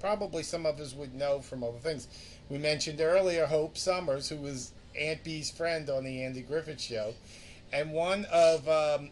probably 0.00 0.42
some 0.44 0.64
of 0.66 0.78
us 0.78 0.94
would 0.94 1.14
know 1.14 1.40
from 1.40 1.64
other 1.64 1.78
things. 1.78 2.06
We 2.48 2.58
mentioned 2.58 3.00
earlier 3.00 3.46
Hope 3.46 3.76
Summers, 3.76 4.28
who 4.28 4.36
was 4.36 4.72
Aunt 4.98 5.22
Bee's 5.22 5.50
friend 5.50 5.88
on 5.90 6.04
the 6.04 6.24
Andy 6.24 6.40
Griffith 6.40 6.80
Show, 6.80 7.14
and 7.72 7.92
one 7.92 8.26
of 8.32 8.66
um, 8.68 9.10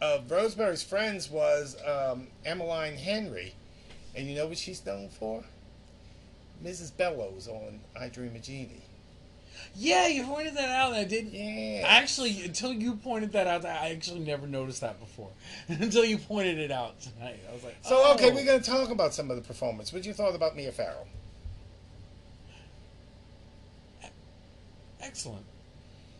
of 0.00 0.30
Rosemary's 0.30 0.82
friends 0.82 1.30
was 1.30 1.76
um, 1.86 2.28
Emmaline 2.44 2.96
Henry, 2.96 3.54
and 4.14 4.26
you 4.26 4.36
know 4.36 4.46
what 4.46 4.58
she's 4.58 4.84
known 4.84 5.08
for? 5.08 5.44
Mrs. 6.62 6.96
Bellows 6.96 7.48
on 7.48 7.80
I 7.98 8.08
Dream 8.08 8.34
of 8.34 8.42
Jeannie. 8.42 8.82
Yeah, 9.74 10.06
you 10.06 10.24
pointed 10.24 10.54
that 10.54 10.68
out, 10.68 10.92
I 10.92 11.04
didn't. 11.04 11.34
Yeah. 11.34 11.84
Actually, 11.86 12.42
until 12.42 12.72
you 12.72 12.94
pointed 12.94 13.32
that 13.32 13.46
out, 13.46 13.64
I 13.64 13.90
actually 13.90 14.20
never 14.20 14.46
noticed 14.46 14.80
that 14.82 15.00
before. 15.00 15.30
until 15.68 16.04
you 16.04 16.18
pointed 16.18 16.58
it 16.58 16.70
out 16.70 17.00
tonight, 17.00 17.40
I 17.48 17.54
was 17.54 17.64
like, 17.64 17.76
So 17.82 18.12
okay, 18.14 18.30
oh. 18.30 18.34
we're 18.34 18.44
going 18.44 18.60
to 18.60 18.70
talk 18.70 18.90
about 18.90 19.14
some 19.14 19.30
of 19.30 19.36
the 19.36 19.42
performance. 19.42 19.92
What 19.92 20.04
you 20.04 20.12
thought 20.12 20.34
about 20.34 20.54
Mia 20.56 20.72
Farrow? 20.72 21.06
Excellent. 25.02 25.44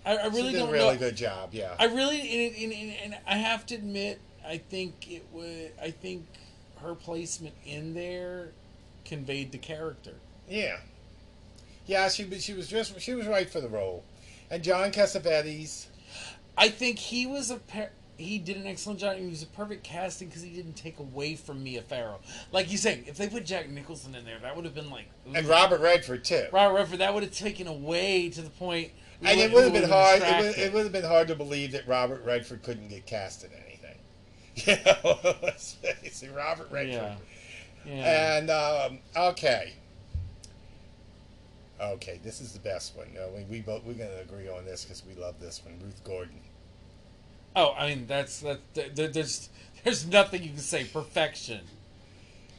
I, 0.07 0.17
I 0.17 0.27
really 0.27 0.53
did 0.53 0.59
don't 0.61 0.69
a 0.71 0.73
really 0.73 0.95
know. 0.95 0.99
good 0.99 1.17
job. 1.17 1.51
Yeah. 1.53 1.75
I 1.79 1.85
really, 1.87 2.21
and, 2.21 2.57
and, 2.57 2.73
and, 2.73 2.97
and 3.05 3.17
I 3.27 3.37
have 3.37 3.67
to 3.67 3.75
admit, 3.75 4.21
I 4.47 4.59
think 4.59 5.11
it 5.11 5.27
would. 5.33 5.73
I 5.83 5.91
think 5.91 6.27
her 6.83 6.95
placement 6.95 7.55
in 7.67 7.95
there 7.95 8.49
conveyed 9.05 9.53
the 9.53 9.59
character. 9.59 10.15
yeah. 10.49 10.77
Yeah, 11.87 12.09
she 12.11 12.25
was- 12.27 12.45
she 12.45 12.53
was 12.53 12.69
just 12.69 13.01
she 13.01 13.15
was 13.15 13.27
right 13.27 13.49
for 13.49 13.63
the 13.63 13.69
role, 13.69 14.05
and 14.51 14.63
John 14.63 14.93
Cassavetes. 14.93 15.87
I 16.57 16.69
think 16.69 16.99
he 16.99 17.27
was 17.27 17.51
a 17.51 17.57
per- 17.57 17.89
he 18.19 18.39
did 18.39 18.57
an 18.57 18.67
excellent 18.67 18.99
job. 18.99 19.17
He 19.17 19.27
was 19.27 19.43
a 19.43 19.47
perfect 19.47 19.85
casting 19.85 20.29
because 20.29 20.43
he 20.43 20.51
didn't 20.51 20.75
take 20.75 20.99
away 20.99 21.37
from 21.37 21.63
Mia 21.63 21.83
Farrow. 21.83 22.19
Like 22.51 22.71
you 22.71 22.77
say, 22.77 23.03
if 23.07 23.17
they 23.17 23.29
put 23.29 23.47
Jack 23.47 23.71
Nicholson 23.71 24.15
in 24.15 24.25
there, 24.25 24.39
that 24.41 24.57
would 24.57 24.65
have 24.65 24.75
been 24.75 24.91
like 24.91 25.07
And. 25.33 25.47
Robert 25.47 25.81
Redford 25.81 26.25
too. 26.25 26.47
Robert 26.53 26.75
Redford. 26.75 26.99
That 26.99 27.15
would 27.15 27.23
have 27.23 27.33
taken 27.33 27.69
away 27.69 28.29
to 28.31 28.43
the 28.43 28.51
point. 28.51 28.91
And 29.23 29.39
it 29.41 29.53
would 29.53 29.65
have 29.65 29.73
been 29.73 29.89
hard. 29.89 30.21
It 30.23 30.41
would, 30.41 30.59
it 30.59 30.73
would 30.73 30.83
have 30.83 30.93
been 30.93 31.05
hard 31.05 31.29
to 31.29 31.35
believe 31.37 31.73
that 31.73 31.87
Robert 31.87 32.25
Redford 32.25 32.63
couldn't 32.63 32.89
get 32.89 33.07
cast 33.07 33.45
in 33.45 33.51
anything. 33.53 33.65
You 34.67 34.75
know, 34.85 35.37
let's 35.41 35.75
face 35.75 36.25
it, 36.25 36.33
Robert 36.35 36.69
Redford. 36.73 36.93
Yeah. 36.93 37.15
Yeah. 37.87 38.39
And 38.39 38.51
um, 38.51 38.99
okay, 39.17 39.73
okay, 41.81 42.19
this 42.25 42.41
is 42.41 42.53
the 42.53 42.59
best 42.59 42.97
one. 42.97 43.07
Uh, 43.17 43.29
we 43.35 43.45
we 43.45 43.61
both 43.61 43.85
we're 43.85 43.95
gonna 43.95 44.21
agree 44.21 44.49
on 44.49 44.65
this 44.65 44.85
because 44.85 45.05
we 45.07 45.15
love 45.15 45.39
this 45.41 45.63
one. 45.65 45.79
Ruth 45.81 46.03
Gordon. 46.03 46.41
Oh, 47.57 47.75
I 47.79 47.89
mean 47.89 48.07
that's 48.07 48.41
that. 48.41 48.61
there- 48.75 49.09
There's 49.09 49.49
there's 49.85 50.07
nothing 50.07 50.43
you 50.43 50.51
can 50.51 50.59
say. 50.59 50.85
Perfection. 50.85 51.61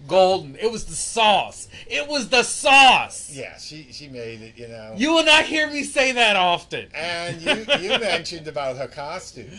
golden. 0.08 0.56
It 0.56 0.72
was 0.72 0.86
the 0.86 0.96
sauce. 0.96 1.68
It 1.86 2.08
was 2.08 2.30
the 2.30 2.44
sauce. 2.44 3.30
Yeah, 3.34 3.58
she 3.58 3.88
she 3.92 4.08
made 4.08 4.42
it. 4.42 4.58
You 4.58 4.70
know. 4.70 4.94
You 4.96 5.14
will 5.14 5.26
not 5.26 5.44
hear 5.46 5.70
me 5.70 5.84
say 5.84 6.14
that 6.14 6.36
often. 6.38 6.88
and 6.96 7.42
you 7.42 7.66
you 7.80 7.90
mentioned 8.00 8.48
about 8.48 8.78
her 8.78 8.88
costume, 8.88 9.50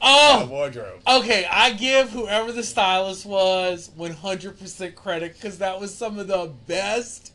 oh. 0.00 0.38
her 0.40 0.44
Oh, 0.44 0.46
wardrobe. 0.46 1.00
okay. 1.08 1.44
I 1.50 1.72
give 1.72 2.10
whoever 2.10 2.52
the 2.52 2.62
stylist 2.62 3.26
was 3.26 3.90
100% 3.98 4.94
credit 4.94 5.34
because 5.34 5.58
that 5.58 5.80
was 5.80 5.92
some 5.94 6.18
of 6.20 6.28
the 6.28 6.52
best 6.68 7.32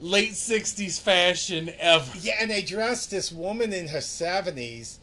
late 0.00 0.32
60s 0.32 0.98
fashion 0.98 1.70
ever. 1.78 2.10
Yeah, 2.18 2.36
and 2.40 2.50
they 2.50 2.62
dressed 2.62 3.10
this 3.10 3.30
woman 3.30 3.74
in 3.74 3.88
her 3.88 4.00
seventies, 4.00 4.98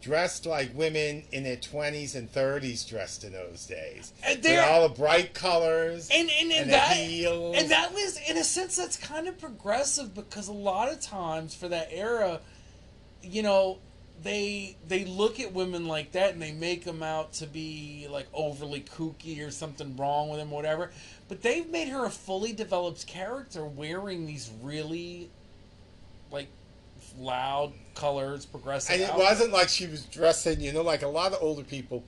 dressed 0.00 0.46
like 0.46 0.74
women 0.74 1.24
in 1.32 1.44
their 1.44 1.56
twenties 1.56 2.14
and 2.14 2.30
thirties 2.30 2.84
dressed 2.84 3.22
in 3.24 3.32
those 3.32 3.66
days. 3.66 4.12
And 4.24 4.42
they're- 4.42 4.62
all 4.62 4.88
the 4.88 4.94
bright 4.94 5.34
colors 5.34 6.08
and 6.12 6.30
and, 6.30 6.50
and, 6.50 6.52
and 6.52 6.66
the 6.68 6.72
that 6.72 6.96
heels. 6.96 7.56
and 7.58 7.70
that 7.70 7.92
was 7.92 8.18
in 8.28 8.36
a 8.38 8.44
sense 8.44 8.76
that's 8.76 8.96
kind 8.96 9.28
of 9.28 9.38
progressive 9.38 10.14
because 10.14 10.48
a 10.48 10.52
lot 10.52 10.90
of 10.90 11.00
times 11.00 11.54
for 11.54 11.68
that 11.68 11.88
era 11.90 12.40
you 13.22 13.42
know 13.42 13.78
they 14.22 14.76
they 14.88 15.04
look 15.04 15.40
at 15.40 15.52
women 15.52 15.86
like 15.86 16.12
that 16.12 16.32
and 16.32 16.40
they 16.42 16.52
make 16.52 16.84
them 16.84 17.02
out 17.02 17.32
to 17.34 17.46
be 17.46 18.06
like 18.10 18.26
overly 18.32 18.80
kooky 18.80 19.46
or 19.46 19.50
something 19.50 19.96
wrong 19.96 20.28
with 20.30 20.38
them 20.38 20.52
or 20.52 20.56
whatever 20.56 20.90
but 21.28 21.42
they've 21.42 21.68
made 21.70 21.88
her 21.88 22.04
a 22.06 22.10
fully 22.10 22.52
developed 22.52 23.06
character 23.06 23.64
wearing 23.64 24.26
these 24.26 24.50
really 24.62 25.28
like 26.30 26.48
loud 27.20 27.72
colors 27.94 28.46
progressive 28.46 28.94
and 28.94 29.02
it 29.02 29.10
outfits. 29.10 29.30
wasn't 29.30 29.52
like 29.52 29.68
she 29.68 29.86
was 29.86 30.04
dressing, 30.06 30.60
you 30.60 30.72
know, 30.72 30.82
like 30.82 31.02
a 31.02 31.08
lot 31.08 31.32
of 31.32 31.38
older 31.42 31.62
people, 31.62 32.02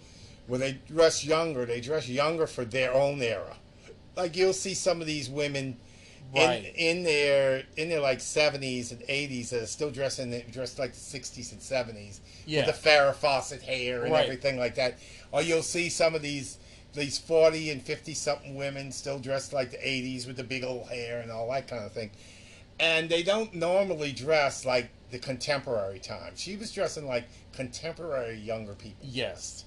when 0.47 0.61
they 0.61 0.73
dress 0.89 1.25
younger, 1.25 1.67
they 1.67 1.81
dress 1.81 2.09
younger 2.09 2.47
for 2.47 2.65
their 2.65 2.93
own 2.95 3.21
era. 3.23 3.57
Like 4.17 4.37
you'll 4.37 4.53
see 4.53 4.75
some 4.75 5.01
of 5.01 5.07
these 5.07 5.29
women 5.31 5.77
Right. 6.35 6.65
in, 6.77 6.97
in 6.99 7.03
their 7.03 7.65
in 7.77 7.91
their 7.91 8.01
like 8.01 8.21
seventies 8.21 8.91
and 8.91 9.03
eighties 9.07 9.51
that 9.51 9.63
are 9.65 9.67
still 9.67 9.91
dressing 9.91 10.31
dressed 10.51 10.79
like 10.79 10.95
the 10.95 10.99
sixties 11.01 11.53
and 11.53 11.61
seventies 11.61 12.23
Yeah. 12.47 12.65
with 12.65 12.83
the 12.83 12.89
Farrah 12.89 13.15
Fawcett 13.15 13.61
hair 13.61 14.05
and 14.05 14.13
Right. 14.15 14.25
everything 14.25 14.59
like 14.59 14.77
that. 14.77 14.99
Or 15.31 15.43
you'll 15.43 15.63
see 15.63 15.91
some 15.91 16.15
of 16.15 16.23
these 16.23 16.57
these 16.95 17.19
forty 17.19 17.69
and 17.71 17.83
fifty 17.83 18.15
something 18.15 18.55
women 18.55 18.93
still 18.93 19.19
dressed 19.19 19.53
like 19.53 19.73
the 19.73 19.87
eighties 19.87 20.27
with 20.27 20.37
the 20.37 20.45
big 20.45 20.65
old 20.65 20.89
hair 20.89 21.21
and 21.21 21.31
all 21.31 21.51
that 21.51 21.69
kind 21.69 21.85
of 21.85 21.93
thing. 21.93 22.11
And 22.83 23.09
they 23.09 23.23
don't 23.23 23.55
normally 23.55 24.13
dress 24.13 24.67
like 24.67 24.91
the 25.11 25.19
contemporary 25.19 26.01
time. 26.01 26.33
She 26.35 26.57
was 26.57 26.73
dressing 26.73 27.07
like 27.07 27.25
contemporary 27.53 28.37
younger 28.39 28.75
people. 28.75 29.07
Yes. 29.09 29.65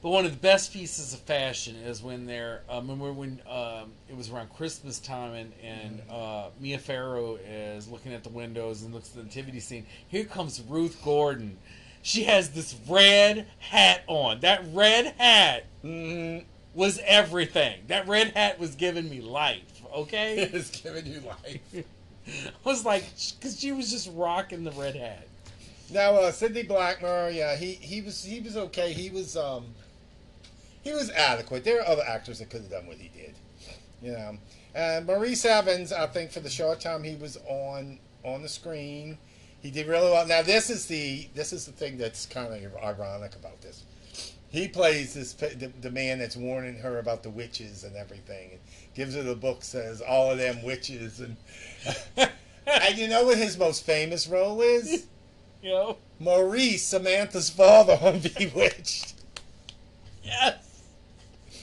But 0.00 0.10
one 0.10 0.24
of 0.24 0.30
the 0.30 0.38
best 0.38 0.72
pieces 0.72 1.12
of 1.12 1.18
fashion 1.20 1.74
is 1.74 2.00
when 2.00 2.24
they're 2.24 2.62
um, 2.70 2.86
when 2.86 3.00
we're, 3.00 3.12
when 3.12 3.40
um, 3.50 3.90
it 4.08 4.16
was 4.16 4.30
around 4.30 4.50
Christmas 4.54 5.00
time 5.00 5.34
and 5.34 5.52
and 5.60 6.02
uh, 6.08 6.50
Mia 6.60 6.78
Farrow 6.78 7.36
is 7.44 7.88
looking 7.88 8.12
at 8.12 8.22
the 8.22 8.30
windows 8.30 8.82
and 8.82 8.94
looks 8.94 9.08
at 9.10 9.16
the 9.16 9.24
nativity 9.24 9.58
scene. 9.58 9.84
Here 10.06 10.24
comes 10.24 10.62
Ruth 10.68 11.02
Gordon. 11.04 11.58
She 12.02 12.22
has 12.24 12.50
this 12.50 12.76
red 12.88 13.48
hat 13.58 14.02
on. 14.06 14.40
That 14.40 14.62
red 14.72 15.14
hat 15.18 15.64
Mm-hmm. 15.84 16.44
was 16.74 17.00
everything. 17.04 17.82
That 17.86 18.08
red 18.08 18.28
hat 18.36 18.58
was 18.58 18.74
giving 18.74 19.08
me 19.08 19.20
life. 19.20 19.77
Okay, 19.94 20.38
It's 20.52 20.80
giving 20.80 21.06
you 21.06 21.20
life. 21.20 21.60
I 21.74 22.68
was 22.68 22.84
like, 22.84 23.04
because 23.38 23.58
she 23.58 23.72
was 23.72 23.90
just 23.90 24.10
rocking 24.14 24.64
the 24.64 24.72
red 24.72 24.94
hat. 24.94 25.26
Now, 25.90 26.14
uh, 26.16 26.30
Sidney 26.32 26.64
Blackmer, 26.64 27.34
yeah, 27.34 27.56
he, 27.56 27.72
he 27.72 28.02
was 28.02 28.22
he 28.22 28.40
was 28.40 28.56
okay. 28.56 28.92
He 28.92 29.08
was 29.08 29.36
um 29.36 29.64
he 30.82 30.92
was 30.92 31.10
adequate. 31.10 31.64
There 31.64 31.80
are 31.80 31.86
other 31.86 32.02
actors 32.06 32.38
that 32.38 32.50
could 32.50 32.62
have 32.62 32.70
done 32.70 32.86
what 32.86 32.98
he 32.98 33.08
did, 33.08 33.34
you 34.02 34.12
know. 34.12 34.38
And 34.74 35.06
Maurice 35.06 35.44
Evans, 35.44 35.92
I 35.92 36.06
think, 36.06 36.30
for 36.30 36.40
the 36.40 36.50
short 36.50 36.80
time 36.80 37.02
he 37.02 37.14
was 37.14 37.38
on 37.48 37.98
on 38.24 38.42
the 38.42 38.48
screen, 38.48 39.16
he 39.60 39.70
did 39.70 39.86
really 39.86 40.10
well. 40.10 40.26
Now, 40.26 40.42
this 40.42 40.70
is 40.70 40.86
the 40.86 41.28
this 41.34 41.52
is 41.52 41.66
the 41.66 41.72
thing 41.72 41.96
that's 41.96 42.26
kind 42.26 42.52
of 42.52 42.76
ironic 42.82 43.34
about 43.34 43.60
this. 43.62 43.84
He 44.50 44.68
plays 44.68 45.14
this 45.14 45.32
the, 45.32 45.72
the 45.80 45.90
man 45.90 46.18
that's 46.18 46.36
warning 46.36 46.78
her 46.78 46.98
about 46.98 47.22
the 47.22 47.30
witches 47.30 47.84
and 47.84 47.96
everything, 47.96 48.50
and 48.52 48.60
gives 48.98 49.14
her 49.14 49.22
the 49.22 49.36
book 49.36 49.62
says 49.62 50.02
all 50.02 50.32
of 50.32 50.38
them 50.38 50.60
witches 50.62 51.20
and. 51.20 51.36
and 52.66 52.98
you 52.98 53.06
know 53.06 53.24
what 53.24 53.38
his 53.38 53.56
most 53.56 53.86
famous 53.86 54.26
role 54.26 54.60
is? 54.60 55.06
You 55.60 55.70
know? 55.70 55.96
Maurice, 56.20 56.84
Samantha's 56.84 57.50
father 57.50 57.94
on 58.00 58.20
Bewitched. 58.20 59.14
Yes. 60.22 60.84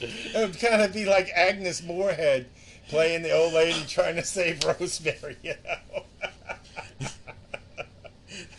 It 0.02 0.36
would 0.36 0.60
kind 0.60 0.82
of 0.82 0.92
be 0.92 1.06
like 1.06 1.30
Agnes 1.34 1.82
Moorehead 1.82 2.48
playing 2.90 3.22
the 3.22 3.32
old 3.32 3.54
lady 3.54 3.86
trying 3.88 4.18
to 4.18 4.24
save 4.26 4.66
Rosemary, 4.66 5.38
you 5.42 5.54
know. 5.64 6.04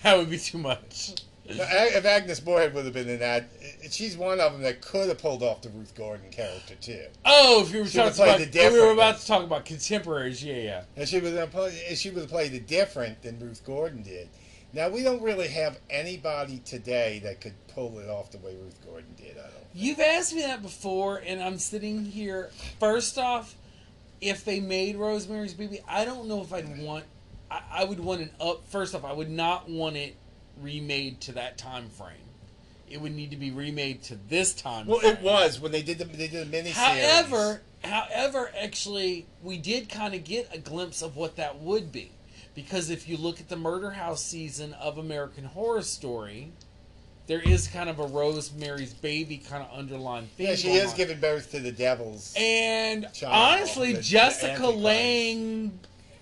That 0.02 0.16
would 0.16 0.30
be 0.30 0.38
too 0.38 0.56
much. 0.56 1.16
Now, 1.46 1.66
if 1.68 2.06
Agnes 2.06 2.42
Moorehead 2.42 2.72
would 2.72 2.86
have 2.86 2.94
been 2.94 3.10
in 3.10 3.18
that, 3.18 3.50
she's 3.92 4.16
one 4.16 4.40
of 4.40 4.52
them 4.52 4.62
that 4.62 4.80
could 4.80 5.08
have 5.08 5.18
pulled 5.18 5.42
off 5.42 5.62
the 5.62 5.68
Ruth 5.70 5.94
Gordon 5.94 6.30
character 6.30 6.74
too. 6.74 7.06
Oh, 7.24 7.62
if 7.62 7.72
you 7.72 7.80
were 7.80 7.86
She 7.86 7.98
talking 7.98 8.22
about, 8.22 8.40
if 8.40 8.72
we 8.72 8.80
were 8.80 8.92
about 8.92 9.20
to 9.20 9.26
talk 9.26 9.44
about 9.44 9.64
contemporaries, 9.64 10.42
yeah, 10.42 10.56
yeah. 10.56 10.82
And 10.96 11.08
she 11.08 11.20
would 11.20 11.34
have 11.34 11.50
play, 11.50 11.72
she 11.94 12.10
would 12.10 12.20
have 12.20 12.30
played 12.30 12.54
it 12.54 12.66
different 12.66 13.22
than 13.22 13.38
Ruth 13.38 13.64
Gordon 13.64 14.02
did. 14.02 14.28
Now 14.72 14.88
we 14.88 15.02
don't 15.02 15.22
really 15.22 15.48
have 15.48 15.78
anybody 15.88 16.58
today 16.58 17.20
that 17.24 17.40
could 17.40 17.54
pull 17.68 17.98
it 17.98 18.08
off 18.08 18.30
the 18.30 18.38
way 18.38 18.56
Ruth 18.56 18.78
Gordon 18.84 19.14
did. 19.16 19.32
I 19.38 19.42
don't. 19.42 19.52
You've 19.74 20.00
asked 20.00 20.34
me 20.34 20.42
that 20.42 20.62
before, 20.62 21.22
and 21.24 21.42
I'm 21.42 21.58
sitting 21.58 22.04
here. 22.04 22.50
First 22.80 23.18
off, 23.18 23.56
if 24.20 24.44
they 24.44 24.60
made 24.60 24.96
Rosemary's 24.96 25.54
Baby, 25.54 25.80
I 25.88 26.04
don't 26.04 26.26
know 26.28 26.42
if 26.42 26.52
I'd 26.52 26.78
want. 26.78 27.04
I, 27.50 27.62
I 27.70 27.84
would 27.84 28.00
want 28.00 28.22
an 28.22 28.30
up. 28.40 28.66
First 28.68 28.94
off, 28.94 29.04
I 29.04 29.12
would 29.12 29.30
not 29.30 29.68
want 29.68 29.96
it 29.96 30.16
remade 30.60 31.20
to 31.22 31.32
that 31.32 31.58
time 31.58 31.88
frame. 31.90 32.16
It 32.88 33.00
would 33.00 33.14
need 33.14 33.30
to 33.30 33.36
be 33.36 33.50
remade 33.50 34.02
to 34.04 34.18
this 34.28 34.52
time. 34.54 34.86
Well, 34.86 35.00
it 35.04 35.20
was 35.20 35.58
when 35.60 35.72
they 35.72 35.82
did 35.82 35.98
the 35.98 36.04
they 36.04 36.28
did 36.28 36.50
the 36.50 36.56
miniseries. 36.56 36.72
However, 36.72 37.62
however, 37.84 38.50
actually, 38.60 39.26
we 39.42 39.58
did 39.58 39.88
kind 39.88 40.14
of 40.14 40.24
get 40.24 40.48
a 40.54 40.58
glimpse 40.58 41.02
of 41.02 41.16
what 41.16 41.36
that 41.36 41.58
would 41.60 41.90
be, 41.90 42.12
because 42.54 42.90
if 42.90 43.08
you 43.08 43.16
look 43.16 43.40
at 43.40 43.48
the 43.48 43.56
Murder 43.56 43.90
House 43.90 44.22
season 44.22 44.72
of 44.74 44.98
American 44.98 45.44
Horror 45.44 45.82
Story, 45.82 46.52
there 47.26 47.40
is 47.40 47.66
kind 47.66 47.88
of 47.90 47.98
a 47.98 48.06
Rosemary's 48.06 48.94
Baby 48.94 49.38
kind 49.38 49.64
of 49.64 49.76
underlying 49.76 50.28
theme. 50.36 50.46
yeah, 50.48 50.54
she 50.54 50.70
is 50.70 50.92
on. 50.92 50.96
giving 50.96 51.18
birth 51.18 51.50
to 51.50 51.58
the 51.60 51.72
devils. 51.72 52.34
And 52.38 53.08
honestly, 53.26 53.92
the- 53.92 53.96
the 53.98 54.02
Jessica 54.02 54.52
Antichrist. 54.52 54.78
Lange 54.78 55.78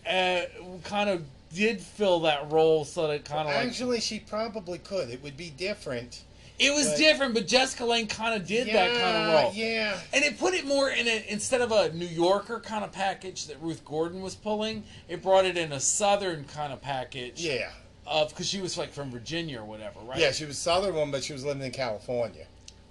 uh, 0.09 0.41
kind 0.85 1.11
of 1.11 1.23
did 1.55 1.81
fill 1.81 2.21
that 2.21 2.51
role, 2.51 2.85
so 2.87 3.07
that 3.09 3.25
kind 3.27 3.41
of 3.49 3.55
like 3.55 3.67
Actually, 3.67 4.01
she 4.01 4.19
probably 4.19 4.79
could. 4.79 5.11
It 5.11 5.23
would 5.23 5.37
be 5.37 5.51
different. 5.51 6.23
It 6.59 6.73
was 6.73 6.87
but- 6.89 6.99
different, 6.99 7.35
but 7.35 7.47
Jessica 7.49 7.85
Lange 7.85 8.07
kind 8.07 8.41
of 8.41 8.47
did 8.47 8.69
that 8.69 8.91
kind 8.93 9.17
of 9.17 9.27
Yeah, 9.29 9.43
role. 9.43 9.53
Yeah. 9.55 10.01
And 10.13 10.25
it 10.25 10.39
put 10.39 10.55
it 10.55 10.65
more 10.65 10.89
in 10.89 11.09
a 11.09 11.25
instead 11.29 11.61
of 11.61 11.73
a 11.73 11.93
New 11.93 12.07
Yorker 12.07 12.61
kind 12.61 12.85
of 12.85 12.93
package 12.93 13.47
that 13.49 13.61
Ruth 13.61 13.85
Gordon 13.85 14.23
was 14.23 14.35
pulling, 14.37 14.85
it 15.09 15.21
brought 15.23 15.45
it 15.47 15.57
in 15.57 15.73
a 15.73 15.81
Southern 15.81 16.45
kind 16.45 16.73
of 16.73 16.81
package. 16.81 17.41
Yeah. 17.41 17.71
Of 18.07 18.29
because 18.29 18.47
she 18.49 18.61
was 18.61 18.79
like 18.79 18.93
from 18.93 19.11
Virginia 19.11 19.61
or 19.61 19.65
whatever, 19.65 19.99
right? 20.01 20.19
Yeah, 20.19 20.31
she 20.31 20.45
was 20.45 20.59
Southern 20.59 20.95
one, 20.95 21.11
but 21.11 21.25
she 21.25 21.33
was 21.33 21.45
living 21.45 21.63
in 21.63 21.73
California. 21.73 22.47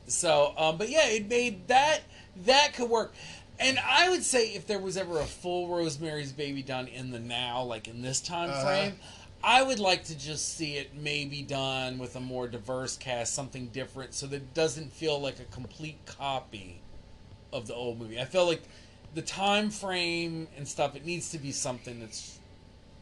So, 0.08 0.54
um, 0.58 0.78
but 0.78 0.90
yeah, 0.90 1.08
it 1.08 1.30
made 1.30 1.68
that 1.68 2.02
that 2.46 2.74
could 2.74 2.90
work. 2.90 3.14
And 3.60 3.78
I 3.88 4.10
would 4.10 4.24
say 4.24 4.48
if 4.56 4.66
there 4.68 4.80
was 4.80 4.98
ever 4.98 5.20
a 5.20 5.26
full 5.26 5.68
Rosemary's 5.70 6.32
Baby 6.34 6.64
done 6.64 6.88
in 6.88 7.12
the 7.12 7.20
now, 7.20 7.62
like 7.64 7.88
in 7.88 8.02
this 8.02 8.20
time 8.20 8.50
Uh-huh. 8.50 8.66
frame, 8.66 9.00
I 9.44 9.62
would 9.62 9.80
like 9.80 10.06
to 10.06 10.18
just 10.18 10.56
see 10.56 10.78
it 10.78 10.96
maybe 10.96 11.42
done 11.42 11.98
with 11.98 12.16
a 12.16 12.22
more 12.22 12.48
diverse 12.48 12.96
cast, 12.96 13.34
something 13.34 13.68
different, 13.68 14.14
so 14.14 14.26
that 14.28 14.38
it 14.38 14.54
doesn't 14.54 14.94
feel 14.94 15.20
like 15.20 15.40
a 15.40 15.46
complete 15.46 15.98
copy 16.06 16.80
of 17.52 17.68
the 17.68 17.74
old 17.74 18.00
movie. 18.00 18.20
I 18.20 18.26
feel 18.26 18.46
like 18.46 18.64
the 19.14 19.22
time 19.22 19.70
frame 19.70 20.48
and 20.58 20.66
stuff, 20.66 20.96
it 20.96 21.06
needs 21.06 21.32
to 21.32 21.40
be 21.40 21.52
something 21.52 22.00
that's 22.00 22.40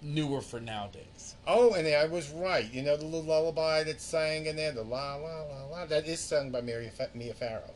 newer 0.01 0.41
for 0.41 0.59
nowadays. 0.59 1.35
Oh, 1.45 1.73
and 1.73 1.87
I 1.87 2.07
was 2.07 2.31
right. 2.31 2.71
You 2.73 2.81
know 2.81 2.97
the 2.97 3.05
little 3.05 3.23
lullaby 3.23 3.83
that's 3.83 4.03
sang 4.03 4.47
in 4.47 4.55
there, 4.55 4.71
the 4.71 4.81
la 4.81 5.15
la 5.15 5.43
la 5.43 5.65
la. 5.65 5.85
That 5.85 6.07
is 6.07 6.19
sung 6.19 6.49
by 6.49 6.61
Mary 6.61 6.91
Mia 7.13 7.35
Farrow. 7.35 7.71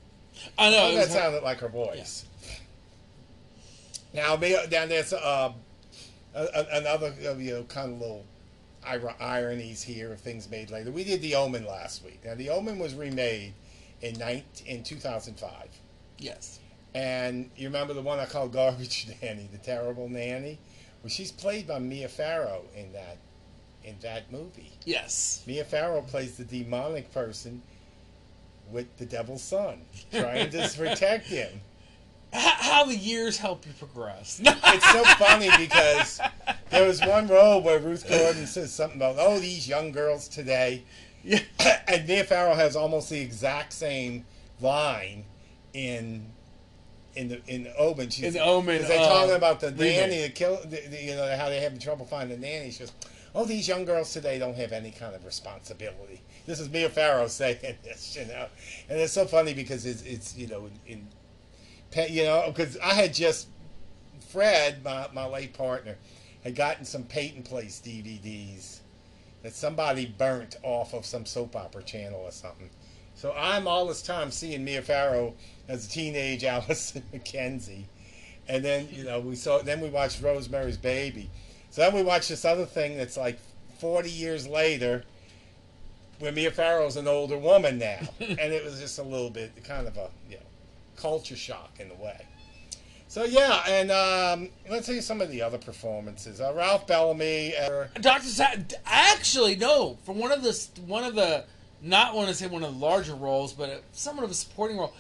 I 0.58 0.72
know. 0.72 0.90
Oh, 0.92 0.96
that 0.96 1.10
sounded 1.10 1.44
like 1.44 1.60
her 1.60 1.70
voice. 1.70 2.26
Now, 4.14 4.36
Mia, 4.38 4.66
down 4.68 4.90
there's 4.90 5.14
uh, 5.14 5.52
another 6.34 7.14
uh, 7.28 7.36
you 7.36 7.54
know 7.54 7.64
kind 7.64 7.94
of 7.94 8.00
little 8.00 8.26
ironies 8.86 9.84
here 9.84 10.12
of 10.14 10.20
things 10.20 10.50
made 10.50 10.70
later. 10.72 10.92
We 10.92 11.04
did 11.04 11.22
The 11.22 11.36
Omen 11.36 11.66
last 11.66 12.04
week. 12.04 12.20
Now, 12.26 12.36
The 12.36 12.50
Omen 12.50 12.80
was 12.80 12.94
remade 12.94 13.54
in 14.02 14.18
19, 14.20 14.68
in 14.68 14.84
2005. 14.84 15.52
yes. 16.20 16.60
And 16.94 17.50
you 17.58 17.68
remember 17.68 17.94
the 17.94 18.02
one 18.02 18.20
I 18.20 18.26
called 18.26 18.54
Garbage 18.54 19.08
Nanny, 19.22 19.50
the 19.52 19.58
terrible 19.58 20.08
nanny? 20.08 20.58
Well, 21.04 21.10
she's 21.10 21.30
played 21.30 21.68
by 21.68 21.80
Mia 21.80 22.08
Farrow 22.08 22.62
in 22.74 22.94
that 22.94 23.18
in 23.84 23.96
that 24.02 24.32
movie. 24.32 24.72
Yes. 24.86 25.44
Mia 25.46 25.66
Farrow 25.66 26.02
plays 26.02 26.38
the 26.38 26.46
demonic 26.46 27.14
person 27.14 27.62
with 28.72 28.96
the 28.98 29.06
devil's 29.06 29.44
son, 29.44 29.82
trying 30.12 30.50
to 30.52 30.70
protect 30.78 31.28
him. 31.28 31.60
How, 32.36 32.56
how 32.58 32.86
the 32.86 32.96
years 32.96 33.38
help 33.38 33.66
you 33.66 33.74
progress. 33.74 34.42
it's 34.44 34.92
so 34.92 35.04
funny 35.16 35.50
because 35.58 36.20
there 36.70 36.88
was 36.88 37.02
one 37.02 37.28
role 37.28 37.62
where 37.62 37.80
Ruth 37.80 38.08
Gordon 38.08 38.46
says 38.46 38.74
something 38.74 38.98
about, 38.98 39.16
oh, 39.18 39.40
these 39.40 39.68
young 39.68 39.92
girls 39.92 40.28
today. 40.28 40.84
yeah. 41.24 41.40
and 41.88 42.08
Mia 42.08 42.24
Farrow 42.24 42.56
has 42.56 42.76
almost 42.76 43.10
the 43.10 43.20
exact 43.20 43.74
same 43.74 44.26
line 44.62 45.26
in 45.74 46.28
in 47.16 47.30
the 47.30 47.42
in 47.48 47.64
the 47.64 47.76
Omen. 47.78 48.10
She's, 48.10 48.26
In 48.26 48.34
the 48.34 48.44
Omen, 48.44 48.82
they're 48.82 49.00
uh, 49.00 49.08
talking 49.08 49.36
about 49.36 49.60
the 49.60 49.72
nanny, 49.72 50.22
the 50.22 50.30
kill, 50.30 50.60
the, 50.64 50.82
the, 50.90 51.02
you 51.02 51.16
know 51.16 51.36
how 51.38 51.50
they're 51.50 51.62
having 51.62 51.80
trouble 51.80 52.06
finding 52.06 52.38
a 52.38 52.42
nanny. 52.42 52.72
She 52.72 52.80
goes, 52.80 52.92
"Oh, 53.34 53.46
these 53.46 53.68
young 53.68 53.86
girls 53.86 54.12
today 54.12 54.38
don't 54.38 54.56
have 54.56 54.72
any 54.72 54.92
kind 54.92 55.16
of 55.16 55.26
responsibility." 55.26 56.22
This 56.46 56.60
is 56.60 56.70
Mia 56.70 56.90
Farrow 56.90 57.28
saying 57.28 57.58
this, 57.84 58.18
you 58.20 58.26
know, 58.26 58.48
and 58.90 59.00
it's 59.00 59.14
so 59.14 59.26
funny 59.26 59.54
because 59.54 59.86
it's 59.86 60.02
it's 60.04 60.36
you 60.36 60.48
know 60.48 60.66
in, 60.66 60.94
in 60.94 61.08
you 62.10 62.24
know 62.24 62.44
because 62.48 62.78
I 62.78 62.94
had 62.94 63.14
just 63.14 63.48
Fred, 64.30 64.84
my 64.84 65.08
my 65.14 65.26
late 65.26 65.54
partner, 65.54 65.98
had 66.44 66.56
gotten 66.56 66.86
some 66.86 67.04
Peyton 67.04 67.44
Place 67.44 67.82
DVDs 67.84 68.80
that 69.44 69.54
somebody 69.54 70.06
burnt 70.06 70.58
off 70.64 70.94
of 70.94 71.06
some 71.06 71.26
soap 71.26 71.56
opera 71.56 71.84
channel 71.84 72.20
or 72.22 72.32
something. 72.32 72.70
So 73.16 73.34
I'm 73.38 73.68
all 73.68 73.86
this 73.88 74.02
time 74.02 74.32
seeing 74.32 74.66
Mia 74.66 74.82
Farrow 74.82 75.36
as 75.68 75.86
a 75.86 75.90
teenage 75.90 76.44
Allison 76.44 77.04
MacKenzie, 77.14 77.86
and 78.48 78.64
then 78.64 78.90
you 78.92 79.04
know 79.04 79.20
we 79.20 79.36
saw 79.36 79.60
then 79.60 79.82
we 79.82 79.90
watched 79.90 80.22
Rosemary's 80.22 80.78
Baby. 80.78 81.30
So 81.70 81.82
then 81.82 81.94
we 81.94 82.04
watched 82.04 82.30
this 82.30 82.46
other 82.46 82.66
thing 82.66 82.98
that's 82.98 83.18
like 83.18 83.40
40 83.80 84.10
years 84.10 84.48
later, 84.48 85.04
where 86.20 86.32
Mia 86.32 86.52
Farrow's 86.52 86.96
an 86.98 87.08
older 87.08 87.38
woman 87.38 87.78
now, 87.78 88.00
and 88.20 88.40
it 88.40 88.64
was 88.64 88.80
just 88.80 89.00
a 89.00 89.04
little 89.04 89.30
bit 89.30 89.64
kind 89.64 89.88
of 89.88 89.96
a 89.98 90.10
know 90.38 90.45
culture 90.96 91.36
shock 91.36 91.80
in 91.80 91.92
a 91.92 91.96
way. 91.96 92.26
So 93.08 93.24
yeah, 93.24 93.64
and 93.68 93.92
um, 93.92 94.50
let's 94.70 94.88
see 94.88 95.00
some 95.00 95.22
of 95.22 95.30
the 95.30 95.42
other 95.42 95.58
performances. 95.58 96.42
Uh, 96.42 96.54
Ralph 96.54 96.88
Bellamy. 96.88 97.56
Uh, 97.56 97.86
Doctor 98.02 98.28
Sa- 98.28 98.56
actually 98.86 99.56
no, 99.56 99.98
for 100.04 100.14
one 100.14 100.32
of 100.32 100.44
the 100.44 100.68
one 100.86 101.04
of 101.04 101.16
the 101.16 101.46
not 101.82 102.16
want 102.16 102.30
to 102.30 102.34
say 102.34 102.48
one 102.48 102.64
of 102.64 102.74
the 102.74 102.80
larger 102.80 103.16
roles, 103.16 103.54
but 103.54 103.70
uh, 103.70 103.78
somewhat 103.92 104.24
of 104.26 104.32
a 104.32 104.34
supporting 104.34 104.78
role, 104.78 104.94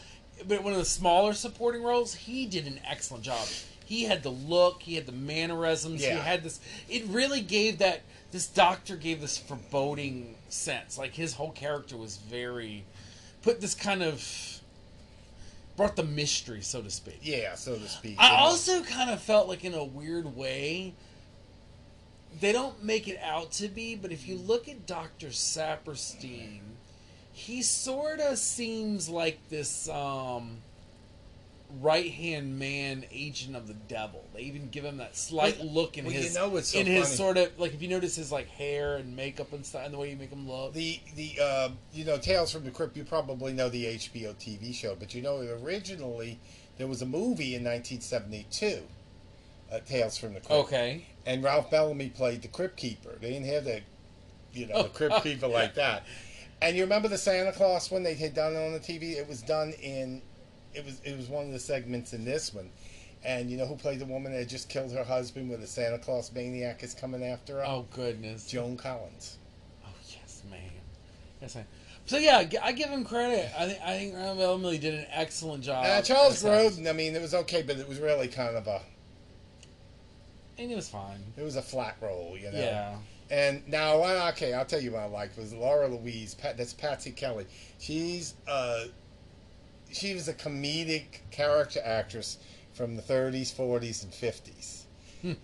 but 0.47 0.63
one 0.63 0.73
of 0.73 0.79
the 0.79 0.85
smaller 0.85 1.33
supporting 1.33 1.83
roles, 1.83 2.13
he 2.13 2.45
did 2.45 2.67
an 2.67 2.79
excellent 2.87 3.23
job. 3.23 3.47
He 3.85 4.03
had 4.03 4.23
the 4.23 4.31
look, 4.31 4.81
he 4.81 4.95
had 4.95 5.05
the 5.05 5.11
mannerisms, 5.11 6.01
he 6.01 6.09
had 6.09 6.43
this. 6.43 6.59
It 6.89 7.05
really 7.07 7.41
gave 7.41 7.79
that 7.79 8.01
this 8.31 8.47
doctor 8.47 8.95
gave 8.95 9.21
this 9.21 9.37
foreboding 9.37 10.35
sense. 10.49 10.97
Like 10.97 11.13
his 11.13 11.33
whole 11.33 11.51
character 11.51 11.97
was 11.97 12.17
very 12.17 12.83
put 13.41 13.61
this 13.61 13.75
kind 13.75 14.01
of 14.01 14.27
brought 15.75 15.95
the 15.95 16.03
mystery, 16.03 16.61
so 16.61 16.81
to 16.81 16.89
speak. 16.89 17.19
yeah, 17.21 17.55
so 17.55 17.75
to 17.75 17.87
speak. 17.87 18.15
I 18.19 18.35
also 18.37 18.83
kind 18.83 19.09
of 19.09 19.21
felt 19.21 19.47
like, 19.47 19.63
in 19.63 19.73
a 19.73 19.83
weird 19.83 20.35
way, 20.35 20.93
they 22.39 22.51
don't 22.51 22.83
make 22.83 23.07
it 23.07 23.19
out 23.21 23.51
to 23.53 23.67
be, 23.67 23.95
but 23.95 24.11
if 24.11 24.27
you 24.27 24.37
look 24.37 24.67
at 24.67 24.85
Dr. 24.85 25.27
Saperstein, 25.27 26.59
he 27.31 27.61
sort 27.61 28.19
of 28.19 28.37
seems 28.37 29.09
like 29.09 29.49
this 29.49 29.89
um, 29.89 30.57
right 31.81 32.11
hand 32.11 32.57
man 32.59 33.05
agent 33.11 33.55
of 33.55 33.67
the 33.67 33.73
devil. 33.73 34.23
They 34.33 34.41
even 34.41 34.69
give 34.69 34.83
him 34.85 34.97
that 34.97 35.15
slight 35.15 35.57
Well, 35.59 35.73
look 35.73 35.97
in 35.97 36.05
well, 36.05 36.13
you 36.13 36.21
his 36.21 36.35
know 36.35 36.49
what's 36.49 36.69
so 36.69 36.79
in 36.79 36.85
his 36.85 37.07
sort 37.09 37.37
of 37.37 37.57
like 37.59 37.73
if 37.73 37.81
you 37.81 37.87
notice 37.87 38.15
his 38.15 38.31
like 38.31 38.47
hair 38.47 38.95
and 38.95 39.15
makeup 39.15 39.53
and 39.53 39.65
stuff 39.65 39.83
and 39.85 39.93
the 39.93 39.97
way 39.97 40.09
you 40.09 40.15
make 40.15 40.29
him 40.29 40.47
look. 40.47 40.73
the 40.73 40.99
the 41.15 41.33
uh, 41.41 41.69
you 41.93 42.05
know 42.05 42.17
Tales 42.17 42.51
from 42.51 42.63
the 42.63 42.71
Crypt. 42.71 42.95
You 42.97 43.03
probably 43.03 43.53
know 43.53 43.69
the 43.69 43.85
HBO 43.85 44.33
TV 44.35 44.73
show, 44.73 44.95
but 44.97 45.13
you 45.13 45.21
know 45.21 45.39
originally 45.63 46.39
there 46.77 46.87
was 46.87 47.01
a 47.01 47.05
movie 47.05 47.55
in 47.55 47.63
1972, 47.63 48.81
uh, 49.71 49.79
Tales 49.85 50.17
from 50.17 50.33
the 50.33 50.39
Crypt. 50.39 50.51
okay. 50.51 51.05
And 51.25 51.43
Ralph 51.43 51.71
Bellamy 51.71 52.09
played 52.09 52.41
the 52.41 52.47
Crypt 52.47 52.77
Keeper. 52.77 53.17
They 53.19 53.31
didn't 53.31 53.47
have 53.47 53.65
the 53.65 53.81
you 54.53 54.67
know 54.67 54.83
the 54.83 54.89
Crypt 54.93 55.23
Keeper 55.23 55.47
like 55.47 55.75
that. 55.75 56.05
And 56.61 56.75
you 56.77 56.83
remember 56.83 57.07
the 57.07 57.17
Santa 57.17 57.51
Claus 57.51 57.91
when 57.91 58.03
they 58.03 58.13
had 58.13 58.33
done 58.33 58.53
it 58.53 58.65
on 58.65 58.73
the 58.73 58.79
TV? 58.79 59.17
It 59.17 59.27
was 59.27 59.41
done 59.41 59.73
in 59.81 60.21
it 60.75 60.85
was 60.85 60.99
it 61.01 61.17
was 61.17 61.27
one 61.27 61.45
of 61.45 61.51
the 61.51 61.59
segments 61.59 62.13
in 62.13 62.25
this 62.25 62.53
one. 62.53 62.69
And 63.23 63.49
you 63.49 63.57
know 63.57 63.65
who 63.65 63.75
played 63.75 63.99
the 63.99 64.05
woman 64.05 64.33
that 64.33 64.47
just 64.47 64.69
killed 64.69 64.91
her 64.91 65.03
husband 65.03 65.49
when 65.49 65.59
the 65.59 65.67
Santa 65.67 65.97
Claus 65.97 66.31
maniac 66.31 66.83
is 66.83 66.93
coming 66.93 67.23
after 67.23 67.55
her? 67.55 67.65
Oh 67.65 67.85
goodness. 67.91 68.47
Joan 68.47 68.77
Collins. 68.77 69.37
Oh 69.83 69.89
yes, 70.07 70.43
man. 70.49 70.59
Yes, 71.41 71.55
man. 71.55 71.65
So 72.05 72.17
yeah, 72.17 72.43
I 72.61 72.71
give 72.71 72.89
him 72.89 73.03
credit. 73.03 73.49
I 73.57 73.65
think 73.67 73.79
I 73.81 73.97
think 73.97 74.15
Ryan 74.15 74.37
Bellamy 74.37 74.77
did 74.77 74.93
an 74.93 75.07
excellent 75.11 75.63
job. 75.63 75.85
Uh, 75.87 76.01
Charles 76.03 76.43
Grodin, 76.43 76.87
I 76.87 76.93
mean, 76.93 77.15
it 77.15 77.21
was 77.21 77.33
okay, 77.33 77.63
but 77.63 77.77
it 77.77 77.89
was 77.89 77.99
really 77.99 78.27
kind 78.27 78.55
of 78.55 78.67
a 78.67 78.81
and 80.57 80.71
it 80.71 80.75
was 80.75 80.89
fine. 80.89 81.19
it 81.37 81.43
was 81.43 81.55
a 81.55 81.61
flat 81.61 81.97
role, 82.01 82.37
you 82.39 82.51
know. 82.51 82.57
Yeah. 82.57 82.95
And 83.29 83.67
now, 83.67 84.03
okay, 84.29 84.53
I'll 84.53 84.65
tell 84.65 84.79
you 84.79 84.91
what 84.91 85.01
I 85.01 85.05
liked 85.05 85.37
was 85.37 85.53
Laura 85.53 85.87
Louise. 85.87 86.35
Pat, 86.35 86.57
that's 86.57 86.73
Patsy 86.73 87.11
Kelly. 87.11 87.47
She's 87.79 88.35
uh, 88.47 88.85
she 89.95 90.13
was 90.13 90.27
a 90.27 90.33
comedic 90.33 91.21
character 91.31 91.79
actress 91.83 92.37
from 92.73 92.95
the 92.95 93.01
30s, 93.01 93.53
40s, 93.53 94.03
and 94.03 94.11
50s. 94.11 94.83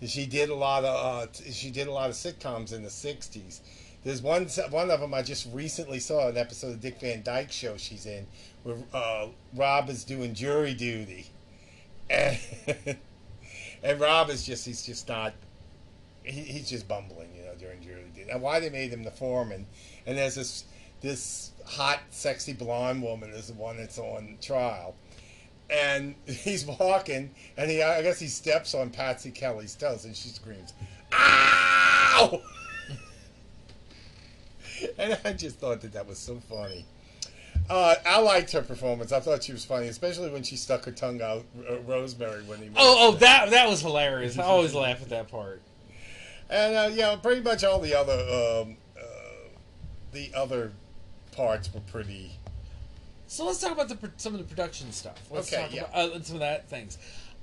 she 0.06 0.26
did 0.26 0.50
a 0.50 0.54
lot 0.54 0.84
of 0.84 1.26
uh, 1.28 1.32
she 1.50 1.70
did 1.70 1.88
a 1.88 1.92
lot 1.92 2.10
of 2.10 2.16
sitcoms 2.16 2.72
in 2.72 2.82
the 2.82 2.88
60s. 2.88 3.60
There's 4.04 4.20
one 4.20 4.46
one 4.70 4.90
of 4.90 5.00
them 5.00 5.14
I 5.14 5.22
just 5.22 5.48
recently 5.52 5.98
saw 5.98 6.28
an 6.28 6.36
episode 6.36 6.72
of 6.72 6.80
Dick 6.80 7.00
Van 7.00 7.22
Dyke 7.22 7.50
Show 7.50 7.76
she's 7.76 8.06
in 8.06 8.26
where 8.62 8.76
uh, 8.92 9.28
Rob 9.54 9.88
is 9.88 10.04
doing 10.04 10.34
jury 10.34 10.74
duty, 10.74 11.26
and 12.10 12.38
and 13.82 14.00
Rob 14.00 14.28
is 14.28 14.44
just 14.44 14.66
he's 14.66 14.84
just 14.84 15.08
not 15.08 15.32
he, 16.24 16.40
he's 16.40 16.68
just 16.68 16.86
bumbling, 16.86 17.30
you 17.34 17.42
know, 17.44 17.54
during 17.58 17.80
jury 17.80 18.04
duty. 18.14 18.30
And 18.30 18.42
why 18.42 18.60
they 18.60 18.70
made 18.70 18.92
him 18.92 19.02
the 19.02 19.10
foreman, 19.10 19.66
and 20.06 20.18
there's 20.18 20.34
this 20.34 20.64
this 21.00 21.51
hot, 21.66 22.00
sexy 22.10 22.52
blonde 22.52 23.02
woman 23.02 23.30
is 23.30 23.48
the 23.48 23.54
one 23.54 23.76
that's 23.76 23.98
on 23.98 24.36
trial, 24.40 24.94
and 25.70 26.14
he's 26.26 26.66
walking, 26.66 27.34
and 27.56 27.70
he 27.70 27.82
I 27.82 28.02
guess 28.02 28.18
he 28.20 28.28
steps 28.28 28.74
on 28.74 28.90
Patsy 28.90 29.30
Kelly's 29.30 29.74
toes, 29.74 30.04
and 30.04 30.16
she 30.16 30.28
screams, 30.28 30.72
"Ow!" 31.12 32.40
and 34.98 35.18
I 35.24 35.32
just 35.32 35.58
thought 35.58 35.80
that 35.82 35.92
that 35.92 36.06
was 36.06 36.18
so 36.18 36.40
funny. 36.48 36.84
Uh, 37.70 37.94
I 38.04 38.20
liked 38.20 38.52
her 38.52 38.62
performance. 38.62 39.12
I 39.12 39.20
thought 39.20 39.44
she 39.44 39.52
was 39.52 39.64
funny, 39.64 39.88
especially 39.88 40.30
when 40.30 40.42
she 40.42 40.56
stuck 40.56 40.84
her 40.84 40.90
tongue 40.90 41.22
out 41.22 41.44
uh, 41.70 41.78
Rosemary 41.80 42.42
when 42.42 42.58
he. 42.58 42.68
Oh, 42.76 43.12
oh, 43.12 43.16
that 43.18 43.50
that 43.50 43.68
was 43.68 43.80
hilarious. 43.80 44.38
I 44.38 44.44
always 44.44 44.74
laugh 44.74 45.00
at 45.00 45.08
that 45.10 45.28
part. 45.28 45.62
And 46.50 46.76
uh, 46.76 46.90
yeah, 46.92 47.16
pretty 47.16 47.40
much 47.40 47.64
all 47.64 47.78
the 47.78 47.94
other 47.94 48.12
um, 48.12 48.76
uh, 48.94 49.48
the 50.12 50.30
other 50.34 50.72
parts 51.32 51.72
were 51.72 51.80
pretty. 51.80 52.32
So 53.26 53.46
let's 53.46 53.60
talk 53.60 53.72
about 53.72 53.88
the 53.88 54.10
some 54.18 54.34
of 54.34 54.38
the 54.40 54.44
production 54.46 54.92
stuff. 54.92 55.18
Let's 55.30 55.52
Okay, 55.52 55.62
talk 55.62 55.74
yeah. 55.74 55.82
about 55.90 56.12
uh, 56.16 56.22
some 56.22 56.36
of 56.36 56.40
that 56.40 56.68
things. 56.68 56.98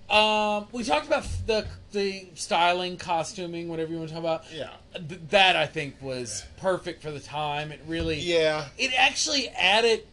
Um, 0.09 0.67
we 0.71 0.83
talked 0.83 1.05
about 1.07 1.25
the 1.45 1.67
the 1.91 2.27
styling, 2.35 2.97
costuming, 2.97 3.67
whatever 3.67 3.91
you 3.91 3.97
want 3.97 4.09
to 4.09 4.15
talk 4.15 4.23
about. 4.23 4.43
Yeah. 4.53 4.69
Th- 5.07 5.19
that 5.29 5.55
I 5.55 5.65
think 5.67 5.95
was 6.01 6.43
perfect 6.57 7.01
for 7.01 7.11
the 7.11 7.19
time. 7.19 7.71
It 7.71 7.81
really, 7.87 8.19
Yeah. 8.19 8.67
it 8.77 8.91
actually 8.97 9.49
added 9.49 10.05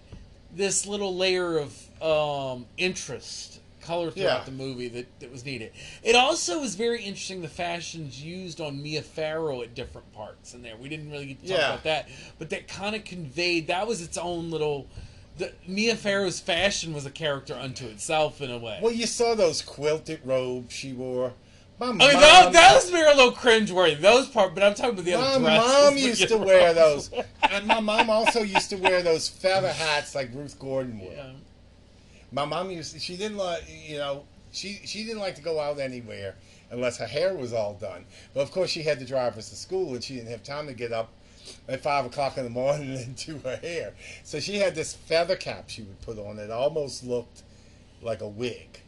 this 0.55 0.87
little 0.87 1.15
layer 1.17 1.59
of 1.59 2.03
um, 2.03 2.67
interest, 2.79 3.61
color 3.87 4.11
throughout 4.11 4.41
Yeah. 4.41 4.45
the 4.45 4.51
movie 4.53 4.89
that, 4.89 5.07
that 5.21 5.31
was 5.31 5.45
needed. 5.45 5.73
It 6.03 6.17
also 6.17 6.61
was 6.61 6.75
very 6.75 7.03
interesting 7.03 7.43
the 7.43 7.49
fashions 7.49 8.23
used 8.23 8.61
on 8.61 8.83
Mia 8.83 9.03
Farrow 9.03 9.63
at 9.63 9.75
different 9.75 10.13
parts 10.13 10.55
in 10.55 10.63
there. 10.63 10.77
We 10.77 10.89
didn't 10.89 11.11
really 11.11 11.27
get 11.27 11.43
to 11.43 11.49
talk 11.49 11.59
Yeah. 11.59 11.69
about 11.73 11.85
that, 11.85 12.09
but 12.39 12.51
that 12.51 12.69
kind 12.69 12.97
of 12.97 13.05
conveyed 13.05 13.69
that 13.69 13.87
was 13.87 14.03
its 14.03 14.19
own 14.19 14.51
little. 14.51 14.87
The, 15.39 15.53
Mia 15.67 15.97
Farrow's 15.97 16.41
fashion 16.41 16.95
was 16.95 17.05
a 17.05 17.11
character 17.11 17.55
unto 17.55 17.87
itself 17.87 18.41
in 18.41 18.51
a 18.51 18.57
way. 18.59 18.79
Well, 18.83 18.93
you 18.93 19.07
saw 19.07 19.35
those 19.35 19.61
quilted 19.63 20.21
robes 20.25 20.75
she 20.75 20.93
wore. 20.95 21.35
My 21.79 21.89
I 21.89 21.91
mean, 21.91 21.99
mom, 21.99 22.13
that, 22.15 22.53
that 22.55 22.75
was 22.75 22.89
very 22.89 23.13
a 23.13 23.15
little 23.15 23.33
cringeworthy. 23.33 24.01
Those 24.01 24.29
part, 24.29 24.55
but 24.55 24.63
I'm 24.65 24.73
talking 24.73 24.93
about 24.95 25.05
the 25.05 25.13
my 25.13 25.19
other 25.19 25.41
dresses. 25.45 25.85
mom 25.85 25.97
used 25.99 26.29
to 26.29 26.39
wear 26.39 26.73
those, 26.73 27.11
and 27.51 27.67
my 27.67 27.81
mom 27.81 28.09
also 28.09 28.41
used 28.43 28.71
to 28.71 28.77
wear 28.77 29.03
those 29.03 29.29
feather 29.29 29.71
hats 29.71 30.15
like 30.15 30.31
Ruth 30.33 30.59
Gordon 30.59 30.99
wore. 30.99 31.13
Yeah. 31.13 31.33
My 32.33 32.45
mom 32.45 32.71
used. 32.71 33.01
She 33.01 33.17
didn't 33.17 33.39
like. 33.39 33.65
You 33.69 33.99
know, 33.99 34.25
she 34.53 34.81
she 34.85 35.05
didn't 35.05 35.21
like 35.21 35.35
to 35.37 35.43
go 35.43 35.61
out 35.61 35.79
anywhere 35.79 36.35
unless 36.71 36.99
her 36.99 37.07
hair 37.07 37.35
was 37.35 37.53
all 37.53 37.75
done. 37.75 38.05
But 38.35 38.41
of 38.41 38.51
course, 38.51 38.71
she 38.71 38.83
had 38.83 38.99
to 38.99 39.05
drive 39.05 39.37
us 39.39 39.51
to 39.51 39.57
school, 39.57 39.95
and 39.95 40.03
she 40.03 40.17
didn't 40.17 40.31
have 40.31 40.43
time 40.43 40.67
to 40.67 40.75
get 40.75 40.93
up 40.93 41.11
at 41.69 41.83
five 41.83 42.05
o'clock 42.05 42.37
in 42.39 42.45
the 42.45 42.51
morning 42.51 42.91
and 42.97 43.17
do 43.17 43.39
her 43.39 43.57
hair. 43.57 43.95
So 44.25 44.41
she 44.41 44.57
had 44.57 44.75
this 44.75 44.95
feather 44.95 45.37
cap 45.37 45.69
she 45.69 45.83
would 45.83 46.01
put 46.03 46.19
on. 46.19 46.39
It 46.39 46.51
almost 46.51 47.05
looked 47.05 47.43
like 48.03 48.21
a 48.21 48.29
wig. 48.29 48.81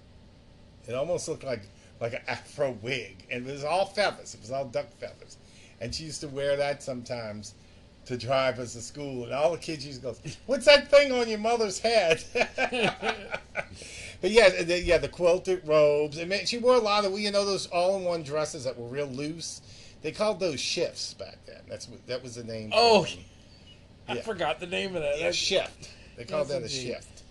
It 0.87 0.95
almost 0.95 1.29
looked 1.29 1.45
like 1.45 1.63
like 2.01 2.15
an 2.15 2.23
afro 2.29 2.77
wig, 2.83 3.25
and 3.31 3.47
it 3.47 3.53
was 3.53 3.65
all 3.65 3.87
feathers. 3.87 4.35
It 4.35 4.41
was 4.41 4.51
all 4.51 4.65
duck 4.65 4.91
feathers, 4.99 5.37
and 5.81 5.95
she 5.95 6.05
used 6.05 6.21
to 6.23 6.29
wear 6.29 6.57
that 6.57 6.83
sometimes 6.83 7.55
to 8.09 8.17
drive 8.17 8.59
us 8.59 8.73
to 8.73 8.81
school. 8.81 9.25
And 9.25 9.33
all 9.33 9.53
the 9.53 9.59
kids 9.59 9.87
used 9.87 10.01
to 10.03 10.09
go, 10.09 10.17
"What's 10.47 10.65
that 10.67 10.91
thing 10.91 11.13
on 11.13 11.29
your 11.29 11.39
mother's 11.39 11.79
head?" 11.79 12.23
But 14.21 14.33
yeah, 14.33 14.49
the, 14.63 14.81
yeah, 14.83 14.99
the 14.99 15.07
quilted 15.09 15.63
robes. 15.65 16.19
And 16.19 16.29
mean, 16.29 16.45
she 16.45 16.59
wore 16.59 16.75
a 16.75 16.79
lot 16.81 17.05
of 17.05 17.13
we 17.13 17.23
you 17.23 17.31
know 17.31 17.45
those 17.45 17.67
all-in-one 17.69 18.25
dresses 18.25 18.65
that 18.65 18.77
were 18.77 18.89
real 18.89 19.07
loose. 19.07 19.61
They 20.03 20.11
called 20.11 20.41
those 20.41 20.59
shifts 20.61 21.15
back 21.15 21.39
then. 21.47 21.61
That's 21.69 21.89
what 21.89 22.05
that 22.09 22.23
was 22.23 22.35
the 22.35 22.43
name. 22.45 22.71
Oh. 22.75 23.07
I 24.09 24.15
Yeah. 24.15 24.23
forgot 24.23 24.59
the 24.59 24.67
name 24.67 24.97
of 24.97 25.03
that. 25.03 25.21
yeah, 25.21 25.31
shift. 25.31 25.91
They 26.17 26.25
called 26.25 26.49
Yes, 26.49 26.57
that 26.57 26.63
a 26.63 26.65
indeed. 26.65 26.95
shift. 26.95 27.23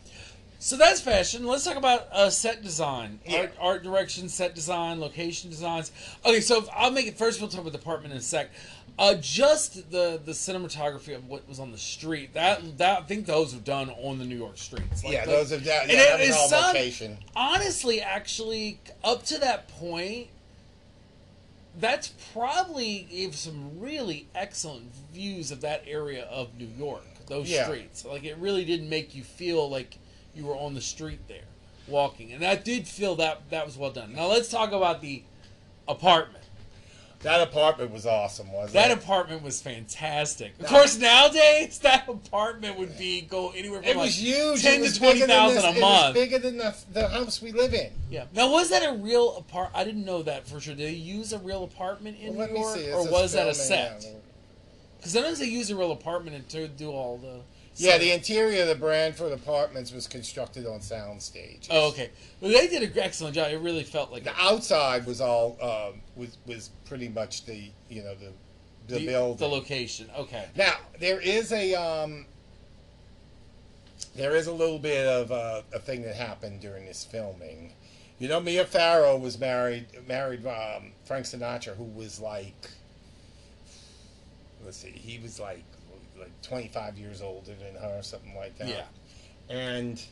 So 0.59 0.75
that's 0.77 1.01
fashion. 1.01 1.45
Let's 1.45 1.65
talk 1.65 1.75
about 1.75 2.07
uh, 2.11 2.29
set 2.29 2.63
design, 2.63 3.19
Yeah. 3.25 3.39
art, 3.41 3.53
art 3.59 3.83
direction, 3.83 4.29
set 4.29 4.55
design, 4.55 4.99
location 5.01 5.49
designs. 5.49 5.91
Okay, 6.25 6.39
so 6.41 6.65
I'll 6.73 6.89
make 6.91 7.05
it 7.07 7.17
first. 7.17 7.39
We'll 7.41 7.49
talk 7.49 7.61
about 7.61 7.73
department 7.73 8.13
in 8.13 8.19
a 8.19 8.23
sec. 8.23 8.49
Uh, 8.99 9.13
just 9.15 9.91
the 9.91 10.19
the 10.25 10.31
cinematography 10.31 11.15
of 11.15 11.27
what 11.27 11.47
was 11.47 11.59
on 11.59 11.71
the 11.71 11.77
street. 11.77 12.33
That 12.33 12.77
that 12.79 12.99
I 12.99 13.03
think 13.03 13.27
those 13.27 13.53
were 13.53 13.61
done 13.61 13.91
on 13.91 14.17
the 14.17 14.25
New 14.25 14.37
York 14.37 14.57
streets. 14.57 15.03
Like- 15.03 15.13
yeah, 15.13 15.19
like- 15.19 15.27
those 15.27 15.51
are 15.51 15.55
and 15.57 15.65
yeah, 15.65 15.83
it 16.15 16.19
was 16.19 16.29
is 16.29 16.35
all 16.35 16.47
some- 16.49 16.63
location. 16.67 17.17
honestly, 17.35 18.01
actually, 18.01 18.79
up 19.03 19.23
to 19.25 19.37
that 19.37 19.67
point, 19.67 20.29
that's 21.79 22.07
probably 22.33 23.07
gave 23.11 23.35
some 23.35 23.79
really 23.79 24.27
excellent 24.33 24.91
views 25.13 25.51
of 25.51 25.61
that 25.61 25.83
area 25.85 26.23
of 26.25 26.55
New 26.57 26.69
York. 26.77 27.03
Those 27.27 27.49
Yeah. 27.49 27.65
streets, 27.65 28.03
like 28.03 28.23
it 28.23 28.37
really 28.37 28.65
didn't 28.65 28.89
make 28.89 29.13
you 29.13 29.23
feel 29.23 29.69
like 29.69 29.97
you 30.33 30.45
were 30.45 30.55
on 30.55 30.73
the 30.73 30.81
street 30.81 31.19
there, 31.27 31.43
walking, 31.87 32.31
and 32.31 32.41
that 32.41 32.65
did 32.65 32.87
feel 32.87 33.15
that 33.17 33.49
that 33.51 33.65
was 33.65 33.77
well 33.77 33.91
done. 33.91 34.13
Now 34.15 34.25
let's 34.27 34.49
talk 34.49 34.71
about 34.71 35.01
the 35.01 35.21
apartment. 35.87 36.45
That 37.21 37.41
apartment 37.41 37.91
was 37.91 38.05
awesome, 38.05 38.51
wasn't 38.51 38.71
it? 38.71 38.73
That 38.73 38.91
it? 38.91 38.97
apartment 39.03 39.41
was 39.41 39.59
fantastic. 39.61 40.53
Of 40.59 40.67
course, 40.67 40.97
nowadays 40.99 41.79
that 41.83 42.07
apartment 42.07 42.77
would 42.77 42.97
be 42.97 43.21
go 43.21 43.51
anywhere 43.55 43.79
from 43.81 43.89
It 43.89 43.95
like 43.97 44.05
was 44.05 44.21
huge. 44.21 44.61
ten 44.61 44.79
it 44.79 44.81
was 44.81 44.93
to 44.93 44.99
twenty 44.99 45.13
bigger 45.15 45.27
than 45.27 45.35
thousand 45.35 45.55
this- 45.55 45.63
a 45.63 45.69
It 45.69 45.81
was 45.81 46.03
month. 46.03 46.13
bigger 46.13 46.39
than 46.39 46.57
the, 46.57 46.75
the 46.93 47.07
house 47.07 47.41
we 47.41 47.51
live 47.51 47.73
in. 47.73 47.91
Yeah. 48.11 48.25
Now, 48.33 48.51
was 48.51 48.69
that 48.69 48.83
a 48.83 48.93
real 48.97 49.35
apart? 49.37 49.71
I 49.73 49.83
didn't 49.83 50.05
know 50.05 50.21
that 50.23 50.47
for 50.47 50.59
sure. 50.59 50.75
Did 50.75 50.87
they 50.89 50.93
use 50.93 51.33
a 51.33 51.39
real 51.39 51.63
apartment 51.63 52.17
in 52.21 52.35
Well, 52.35 52.39
let 52.39 52.49
New 52.49 52.55
me 52.55 52.61
York, 52.61 52.75
see. 52.77 52.85
This 52.85 52.95
or 52.95 53.01
is 53.05 53.11
was 53.11 53.33
that 53.33 53.47
a 53.49 53.53
filming 53.53 53.99
set? 54.01 54.03
now. 54.13 54.19
Because 54.97 55.11
sometimes 55.13 55.39
they 55.39 55.45
use 55.45 55.69
a 55.71 55.75
real 55.75 55.91
apartment 55.91 56.35
and 56.35 56.47
to 56.49 56.67
do 56.67 56.91
all 56.91 57.17
the. 57.17 57.39
Yeah, 57.77 57.97
the 57.97 58.11
interior 58.11 58.63
of 58.63 58.67
the 58.69 58.75
Bramford 58.75 59.31
Apartments 59.31 59.91
was 59.91 60.07
constructed 60.07 60.65
on 60.65 60.81
sound 60.81 61.21
stage. 61.21 61.67
Oh, 61.69 61.89
okay. 61.89 62.09
Well, 62.41 62.51
they 62.51 62.67
did 62.67 62.83
an 62.83 62.91
excellent 62.99 63.35
job. 63.35 63.51
It 63.51 63.57
really 63.59 63.83
felt 63.83 64.11
like 64.11 64.23
The 64.23 64.31
a- 64.31 64.41
outside 64.53 65.05
was 65.05 65.21
all 65.21 65.57
um, 65.61 66.01
was 66.15 66.37
was 66.45 66.71
pretty 66.85 67.07
much 67.09 67.45
the 67.45 67.69
you 67.89 68.03
know 68.03 68.15
the 68.15 68.31
the, 68.87 68.99
the, 68.99 69.05
building. 69.05 69.37
the 69.37 69.47
location. 69.47 70.09
Okay. 70.17 70.45
Now 70.55 70.75
there 70.99 71.19
is 71.19 71.51
a 71.51 71.75
um, 71.75 72.25
there 74.15 74.35
is 74.35 74.47
a 74.47 74.53
little 74.53 74.79
bit 74.79 75.05
of 75.05 75.31
uh, 75.31 75.61
a 75.73 75.79
thing 75.79 76.01
that 76.03 76.15
happened 76.15 76.61
during 76.61 76.85
this 76.85 77.03
filming. 77.05 77.73
You 78.19 78.27
know, 78.27 78.39
Mia 78.39 78.65
Farrow 78.65 79.15
was 79.17 79.37
married 79.39 79.85
married 80.07 80.45
um, 80.47 80.93
Frank 81.05 81.25
Sinatra, 81.25 81.75
who 81.75 81.83
was 81.83 82.19
like, 82.19 82.69
let's 84.65 84.77
see, 84.77 84.89
he 84.89 85.19
was 85.19 85.39
like 85.39 85.63
like 86.19 86.41
twenty 86.41 86.67
five 86.67 86.97
years 86.97 87.21
older 87.21 87.53
than 87.55 87.75
her, 87.81 87.99
or 87.99 88.03
something 88.03 88.35
like 88.35 88.57
that. 88.57 88.67
Yeah. 88.69 88.85
and 89.49 90.03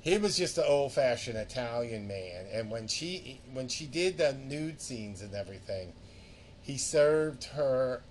he 0.00 0.16
was 0.16 0.36
just 0.36 0.56
an 0.58 0.64
old 0.66 0.92
fashioned 0.92 1.36
Italian 1.36 2.06
man. 2.08 2.46
And 2.52 2.70
when 2.70 2.86
she 2.88 3.40
when 3.52 3.68
she 3.68 3.86
did 3.86 4.18
the 4.18 4.32
nude 4.32 4.80
scenes 4.80 5.20
and 5.22 5.34
everything, 5.34 5.92
he 6.62 6.78
served 6.78 7.44
her 7.44 8.02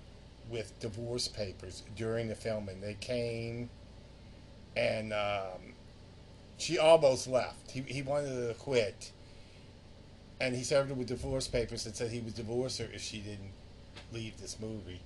with 0.50 0.78
divorce 0.80 1.28
papers 1.28 1.84
during 1.96 2.28
the 2.28 2.36
filming. 2.36 2.82
They 2.82 2.96
came, 2.96 3.70
and 4.76 5.14
um, 5.14 5.74
she 6.58 6.78
almost 6.78 7.28
left. 7.28 7.72
He 7.72 7.82
he 7.82 8.02
wanted 8.02 8.48
to 8.48 8.54
quit, 8.56 9.12
and 10.40 10.56
he 10.56 10.64
served 10.64 10.90
her 10.90 10.96
with 10.96 11.08
divorce 11.08 11.48
papers 11.48 11.86
and 11.86 11.96
said 11.96 12.12
he 12.12 12.20
would 12.20 12.36
divorce 12.36 12.78
her 12.80 12.88
if 12.94 13.02
she 13.02 13.20
didn't 13.20 13.52
leave 14.12 14.40
this 14.40 14.58
movie. 14.60 15.02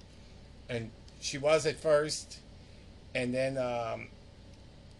And 0.69 0.91
she 1.21 1.37
was 1.37 1.65
at 1.65 1.79
first, 1.79 2.39
and 3.15 3.33
then 3.33 3.57
um, 3.57 4.07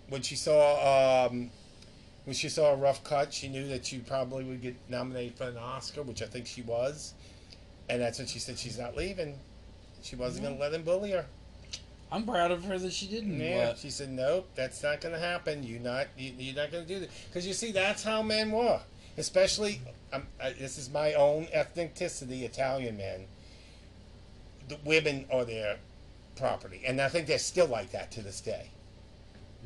when 0.10 0.22
she 0.22 0.36
saw 0.36 1.26
um, 1.28 1.50
when 2.26 2.36
she 2.36 2.48
saw 2.48 2.72
a 2.74 2.76
rough 2.76 3.04
cut, 3.04 3.34
she 3.34 3.48
knew 3.50 3.68
that 3.68 3.86
she 3.86 3.98
probably 4.00 4.44
would 4.46 4.62
get 4.62 4.76
nominated 4.90 5.36
for 5.36 5.46
an 5.46 5.58
Oscar, 5.58 6.04
which 6.04 6.22
I 6.22 6.28
think 6.28 6.46
she 6.46 6.62
was. 6.62 7.14
And 7.90 8.02
that's 8.02 8.20
when 8.20 8.28
she 8.28 8.40
said 8.40 8.58
she's 8.58 8.78
not 8.80 8.96
leaving. 8.96 9.38
She 10.02 10.16
wasn't 10.16 10.46
going 10.46 10.56
to 10.56 10.62
let 10.62 10.74
him 10.74 10.84
bully 10.84 11.12
her. 11.12 11.26
I'm 12.12 12.26
proud 12.26 12.52
of 12.52 12.64
her 12.66 12.78
that 12.78 12.94
she 12.94 13.08
didn't. 13.08 13.40
Yeah, 13.40 13.70
but- 13.70 13.80
she 13.80 13.90
said, 13.90 14.10
"Nope, 14.10 14.48
that's 14.56 14.84
not 14.84 15.02
going 15.02 15.14
to 15.16 15.20
happen. 15.20 15.64
You're 15.64 15.80
not, 15.80 16.08
you, 16.18 16.34
you're 16.38 16.56
not 16.56 16.72
going 16.72 16.86
to 16.86 16.94
do 16.94 17.00
that." 17.00 17.10
Because 17.28 17.48
you 17.48 17.54
see, 17.54 17.72
that's 17.72 18.04
how 18.04 18.22
men 18.22 18.52
were. 18.52 18.82
Especially, 19.18 19.82
um, 20.14 20.24
I, 20.42 20.52
this 20.52 20.78
is 20.78 20.90
my 20.90 21.14
own 21.14 21.46
ethnicity, 21.48 22.44
Italian 22.44 22.98
men. 22.98 23.26
The 24.68 24.78
women 24.86 25.26
are 25.32 25.44
their 25.46 25.78
property, 26.42 26.82
and 26.86 27.00
I 27.00 27.08
think 27.08 27.28
they're 27.28 27.38
still 27.38 27.68
like 27.68 27.92
that 27.92 28.12
to 28.14 28.22
this 28.22 28.42
day. 28.42 28.70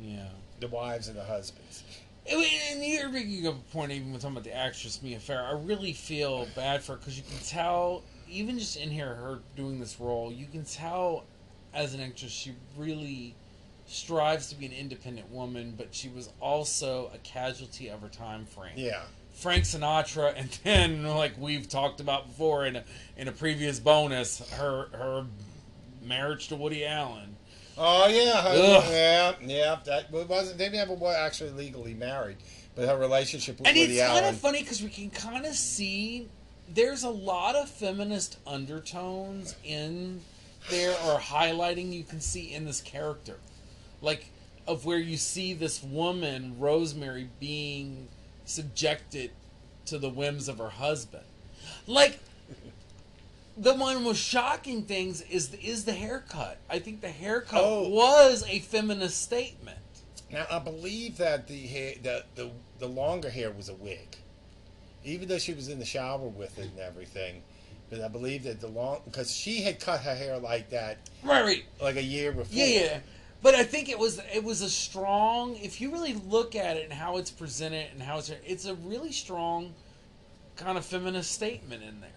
yeah. 0.00 0.28
The 0.60 0.68
wives 0.68 1.08
and 1.08 1.18
the 1.18 1.24
husbands. 1.24 1.84
And 2.30 2.82
you're 2.82 3.10
making 3.10 3.46
a 3.46 3.52
point, 3.52 3.92
even 3.92 4.12
with 4.12 4.22
talking 4.22 4.36
about 4.36 4.44
the 4.44 4.56
actress 4.56 5.02
Mia 5.02 5.18
Farrow. 5.18 5.44
I 5.44 5.52
really 5.52 5.92
feel 5.92 6.48
bad 6.56 6.82
for 6.82 6.92
her 6.92 6.98
because 6.98 7.16
you 7.16 7.22
can 7.22 7.38
tell, 7.46 8.02
even 8.28 8.58
just 8.58 8.76
in 8.78 8.90
here, 8.90 9.14
her 9.14 9.40
doing 9.54 9.78
this 9.78 10.00
role, 10.00 10.32
you 10.32 10.46
can 10.46 10.64
tell 10.64 11.24
as 11.74 11.92
an 11.92 12.00
actress 12.00 12.32
she 12.32 12.54
really 12.76 13.34
strives 13.86 14.48
to 14.48 14.56
be 14.56 14.66
an 14.66 14.72
independent 14.72 15.30
woman, 15.30 15.74
but 15.76 15.94
she 15.94 16.08
was 16.08 16.30
also 16.40 17.10
a 17.14 17.18
casualty 17.18 17.88
of 17.88 18.00
her 18.00 18.08
time 18.08 18.46
frame. 18.46 18.72
Yeah. 18.76 19.02
Frank 19.34 19.64
Sinatra, 19.64 20.32
and 20.36 20.48
then 20.64 21.04
like 21.04 21.34
we've 21.38 21.68
talked 21.68 22.00
about 22.00 22.28
before 22.28 22.64
in 22.64 22.76
a, 22.76 22.84
in 23.16 23.28
a 23.28 23.32
previous 23.32 23.78
bonus, 23.78 24.40
her 24.52 24.88
her 24.92 25.26
marriage 26.06 26.48
to 26.48 26.56
Woody 26.56 26.84
Allen. 26.84 27.36
Oh 27.78 28.06
yeah, 28.08 28.42
her- 28.42 28.56
yeah, 28.90 29.32
yeah. 29.42 29.76
That 29.84 30.10
wasn't. 30.10 30.58
They 30.58 30.70
never 30.70 30.94
were 30.94 31.14
actually 31.14 31.50
legally 31.50 31.94
married, 31.94 32.38
but 32.74 32.88
her 32.88 32.96
relationship 32.96 33.58
with 33.58 33.68
And 33.68 33.76
Woody 33.76 33.98
it's 33.98 34.06
kind 34.06 34.24
of 34.26 34.36
funny 34.36 34.62
because 34.62 34.82
we 34.82 34.88
can 34.88 35.10
kind 35.10 35.44
of 35.44 35.54
see 35.54 36.28
there's 36.68 37.04
a 37.04 37.10
lot 37.10 37.54
of 37.54 37.68
feminist 37.68 38.38
undertones 38.46 39.54
in 39.64 40.20
there 40.70 40.92
or 41.06 41.18
highlighting 41.18 41.92
you 41.92 42.02
can 42.02 42.20
see 42.20 42.52
in 42.52 42.64
this 42.64 42.80
character. 42.80 43.36
Like, 44.00 44.30
of 44.66 44.84
where 44.84 44.98
you 44.98 45.16
see 45.16 45.54
this 45.54 45.82
woman, 45.82 46.56
Rosemary, 46.58 47.28
being 47.38 48.08
subjected 48.44 49.30
to 49.86 49.98
the 49.98 50.08
whims 50.08 50.48
of 50.48 50.58
her 50.58 50.70
husband. 50.70 51.24
Like, 51.86 52.18
the 53.56 53.74
one 53.74 54.02
most 54.04 54.18
shocking 54.20 54.82
things 54.82 55.22
is 55.22 55.52
is 55.54 55.84
the 55.84 55.92
haircut. 55.92 56.58
I 56.68 56.78
think 56.78 57.00
the 57.00 57.08
haircut 57.10 57.60
Oh. 57.62 57.88
was 57.88 58.44
a 58.48 58.58
feminist 58.60 59.22
statement. 59.22 59.78
Now 60.30 60.46
I 60.50 60.58
believe 60.58 61.18
that 61.18 61.46
the 61.46 61.66
hair, 61.66 61.94
the, 62.02 62.24
the 62.34 62.50
the 62.78 62.86
longer 62.88 63.30
hair 63.30 63.50
was 63.50 63.68
a 63.68 63.74
wig, 63.74 64.16
even 65.04 65.28
though 65.28 65.38
she 65.38 65.54
was 65.54 65.68
in 65.68 65.78
the 65.78 65.84
shower 65.84 66.28
with 66.28 66.58
it 66.58 66.66
and 66.66 66.78
everything. 66.80 67.42
But 67.88 68.00
I 68.00 68.08
believe 68.08 68.42
that 68.44 68.60
the 68.60 68.66
long 68.66 69.00
because 69.04 69.32
she 69.34 69.62
had 69.62 69.78
cut 69.80 70.00
her 70.00 70.14
hair 70.14 70.38
like 70.38 70.70
that 70.70 70.98
Right, 71.22 71.42
right. 71.44 71.64
like 71.80 71.96
a 71.96 72.02
year 72.02 72.32
before. 72.32 72.46
Yeah, 72.50 72.66
yeah. 72.66 72.98
But 73.42 73.54
I 73.54 73.62
think 73.62 73.88
it 73.88 73.98
was 73.98 74.20
it 74.34 74.42
was 74.42 74.60
a 74.62 74.68
strong. 74.70 75.54
If 75.56 75.80
you 75.80 75.92
really 75.92 76.14
look 76.14 76.56
at 76.56 76.76
it 76.76 76.84
and 76.84 76.92
how 76.92 77.16
it's 77.18 77.30
presented 77.30 77.86
and 77.92 78.02
how 78.02 78.18
it's 78.18 78.32
it's 78.44 78.64
a 78.66 78.74
really 78.74 79.12
strong 79.12 79.72
kind 80.56 80.76
of 80.76 80.84
feminist 80.84 81.30
statement 81.30 81.82
in 81.84 82.00
there. 82.00 82.10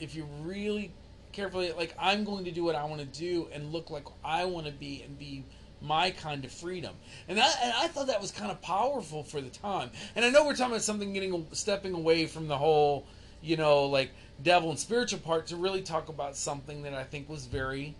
If 0.00 0.14
you 0.14 0.26
really 0.42 0.92
carefully 1.32 1.72
like, 1.72 1.94
I'm 1.98 2.24
going 2.24 2.44
to 2.44 2.50
do 2.50 2.64
what 2.64 2.74
I 2.74 2.84
want 2.84 3.00
to 3.00 3.06
do 3.06 3.48
and 3.52 3.72
look 3.72 3.90
like 3.90 4.04
I 4.24 4.44
want 4.44 4.66
to 4.66 4.72
be 4.72 5.02
and 5.02 5.18
be 5.18 5.44
my 5.82 6.10
kind 6.10 6.44
of 6.44 6.52
freedom. 6.52 6.94
And 7.28 7.38
I, 7.38 7.50
and 7.62 7.72
I 7.76 7.88
thought 7.88 8.08
that 8.08 8.20
was 8.20 8.30
kind 8.30 8.50
of 8.50 8.60
powerful 8.60 9.22
for 9.22 9.40
the 9.40 9.50
time. 9.50 9.90
And 10.14 10.24
I 10.24 10.30
know 10.30 10.44
we're 10.44 10.54
talking 10.54 10.72
about 10.72 10.82
something 10.82 11.12
getting 11.12 11.46
stepping 11.52 11.94
away 11.94 12.26
from 12.26 12.48
the 12.48 12.58
whole, 12.58 13.06
you 13.40 13.56
know, 13.56 13.84
like 13.84 14.10
devil 14.42 14.70
and 14.70 14.78
spiritual 14.78 15.20
part 15.20 15.46
to 15.48 15.56
really 15.56 15.82
talk 15.82 16.08
about 16.08 16.36
something 16.36 16.82
that 16.82 16.94
I 16.94 17.04
think 17.04 17.28
was 17.28 17.46
very 17.46 17.94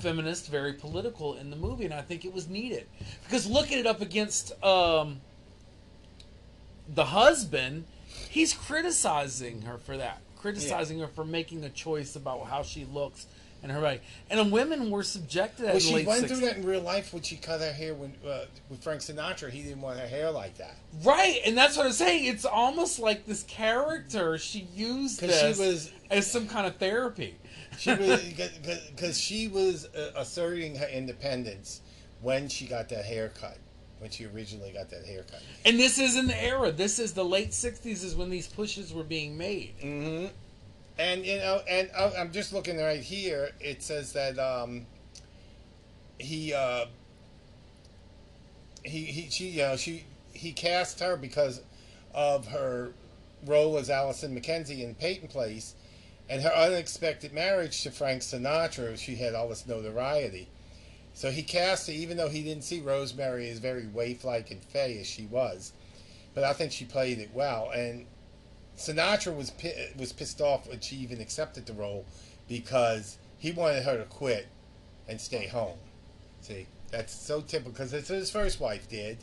feminist, 0.00 0.50
very 0.50 0.72
political 0.72 1.34
in 1.34 1.50
the 1.50 1.56
movie, 1.56 1.84
and 1.84 1.94
I 1.94 2.02
think 2.02 2.24
it 2.24 2.32
was 2.32 2.48
needed 2.48 2.86
because 3.24 3.46
looking 3.46 3.78
it 3.78 3.86
up 3.86 4.00
against 4.00 4.52
um, 4.64 5.20
the 6.88 7.06
husband, 7.06 7.84
he's 8.30 8.54
criticizing 8.54 9.62
her 9.62 9.78
for 9.78 9.96
that, 9.96 10.22
criticizing 10.42 10.98
her 10.98 11.06
for 11.06 11.24
making 11.24 11.64
a 11.64 11.70
choice 11.70 12.16
about 12.16 12.46
how 12.46 12.62
she 12.62 12.84
looks 12.84 13.26
and 13.62 13.70
her 13.70 13.80
body. 13.80 14.00
And 14.28 14.50
women 14.50 14.90
were 14.90 15.04
subjected 15.04 15.66
Well, 15.66 15.78
she 15.78 16.04
went 16.04 16.24
60s. 16.24 16.28
through 16.28 16.40
that 16.40 16.56
in 16.56 16.66
real 16.66 16.80
life 16.80 17.12
when 17.12 17.22
she 17.22 17.36
cut 17.36 17.60
her 17.60 17.72
hair 17.72 17.94
when 17.94 18.12
uh, 18.28 18.46
with 18.68 18.82
Frank 18.82 19.00
Sinatra. 19.00 19.50
He 19.50 19.62
didn't 19.62 19.80
want 19.80 20.00
her 20.00 20.06
hair 20.06 20.30
like 20.30 20.58
that 20.58 20.74
Right, 21.04 21.40
and 21.46 21.56
that's 21.56 21.76
what 21.76 21.86
I'm 21.86 21.92
saying. 21.92 22.24
It's 22.24 22.44
almost 22.44 22.98
like 22.98 23.24
this 23.24 23.44
character 23.44 24.36
she 24.36 24.66
used 24.74 25.20
this 25.20 25.56
she 25.56 25.62
was 25.62 25.92
as 26.10 26.30
some 26.30 26.48
kind 26.48 26.66
of 26.66 26.76
therapy. 26.76 27.36
she 27.78 27.94
was 27.94 28.20
because 28.90 29.18
she 29.18 29.48
was 29.48 29.86
uh, 29.94 30.10
asserting 30.16 30.74
her 30.76 30.88
independence 30.88 31.80
when 32.20 32.48
she 32.48 32.66
got 32.66 32.88
that 32.88 33.04
haircut 33.04 33.58
when 34.02 34.10
she 34.10 34.26
originally 34.26 34.72
got 34.72 34.90
that 34.90 35.06
haircut. 35.06 35.40
And 35.64 35.78
this 35.78 35.96
is 35.98 36.16
in 36.16 36.26
the 36.26 36.44
era. 36.44 36.72
This 36.72 36.98
is 36.98 37.14
the 37.14 37.24
late 37.24 37.52
'60s, 37.52 38.04
is 38.04 38.16
when 38.16 38.28
these 38.28 38.48
pushes 38.48 38.92
were 38.92 39.04
being 39.04 39.38
made. 39.38 39.74
hmm 39.80 40.26
And 40.98 41.24
you 41.24 41.36
know, 41.36 41.60
and 41.68 41.88
uh, 41.96 42.10
I'm 42.18 42.32
just 42.32 42.52
looking 42.52 42.78
right 42.78 43.00
here. 43.00 43.52
It 43.60 43.82
says 43.82 44.12
that 44.12 44.38
um, 44.38 44.86
he 46.18 46.52
uh, 46.52 46.86
he 48.84 49.04
he 49.04 49.30
she 49.30 49.48
you 49.50 49.62
know 49.62 49.76
she 49.76 50.04
he 50.32 50.52
cast 50.52 50.98
her 51.00 51.16
because 51.16 51.62
of 52.12 52.48
her 52.48 52.92
role 53.46 53.78
as 53.78 53.88
Allison 53.88 54.38
MacKenzie 54.38 54.82
in 54.82 54.96
Peyton 54.96 55.28
Place, 55.28 55.76
and 56.28 56.42
her 56.42 56.52
unexpected 56.52 57.32
marriage 57.32 57.82
to 57.84 57.92
Frank 57.92 58.22
Sinatra. 58.22 58.98
She 58.98 59.14
had 59.14 59.34
all 59.34 59.48
this 59.48 59.66
notoriety. 59.66 60.48
So 61.14 61.30
he 61.30 61.42
cast 61.42 61.86
her, 61.88 61.92
even 61.92 62.16
though 62.16 62.28
he 62.28 62.42
didn't 62.42 62.64
see 62.64 62.80
Rosemary 62.80 63.48
as 63.50 63.58
very 63.58 63.86
waif-like 63.86 64.50
and 64.50 64.62
fey 64.64 64.98
as 64.98 65.06
she 65.06 65.26
was. 65.26 65.72
But 66.34 66.44
I 66.44 66.52
think 66.54 66.72
she 66.72 66.84
played 66.86 67.18
it 67.18 67.30
well, 67.34 67.70
and 67.74 68.06
Sinatra 68.76 69.36
was 69.36 69.52
was 69.98 70.12
pissed 70.12 70.40
off 70.40 70.68
when 70.68 70.80
she 70.80 70.96
even 70.96 71.20
accepted 71.20 71.66
the 71.66 71.74
role 71.74 72.06
because 72.48 73.18
he 73.38 73.52
wanted 73.52 73.82
her 73.84 73.98
to 73.98 74.04
quit 74.04 74.48
and 75.06 75.20
stay 75.20 75.46
home. 75.46 75.78
See, 76.40 76.66
that's 76.90 77.14
so 77.14 77.42
typical 77.42 77.72
because 77.72 77.92
it's 77.92 78.08
his 78.08 78.30
first 78.30 78.60
wife 78.60 78.88
did. 78.88 79.18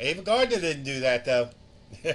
Ava 0.00 0.22
Gardner 0.22 0.58
didn't 0.60 0.84
do 0.84 1.00
that 1.00 1.24
though. 1.24 1.50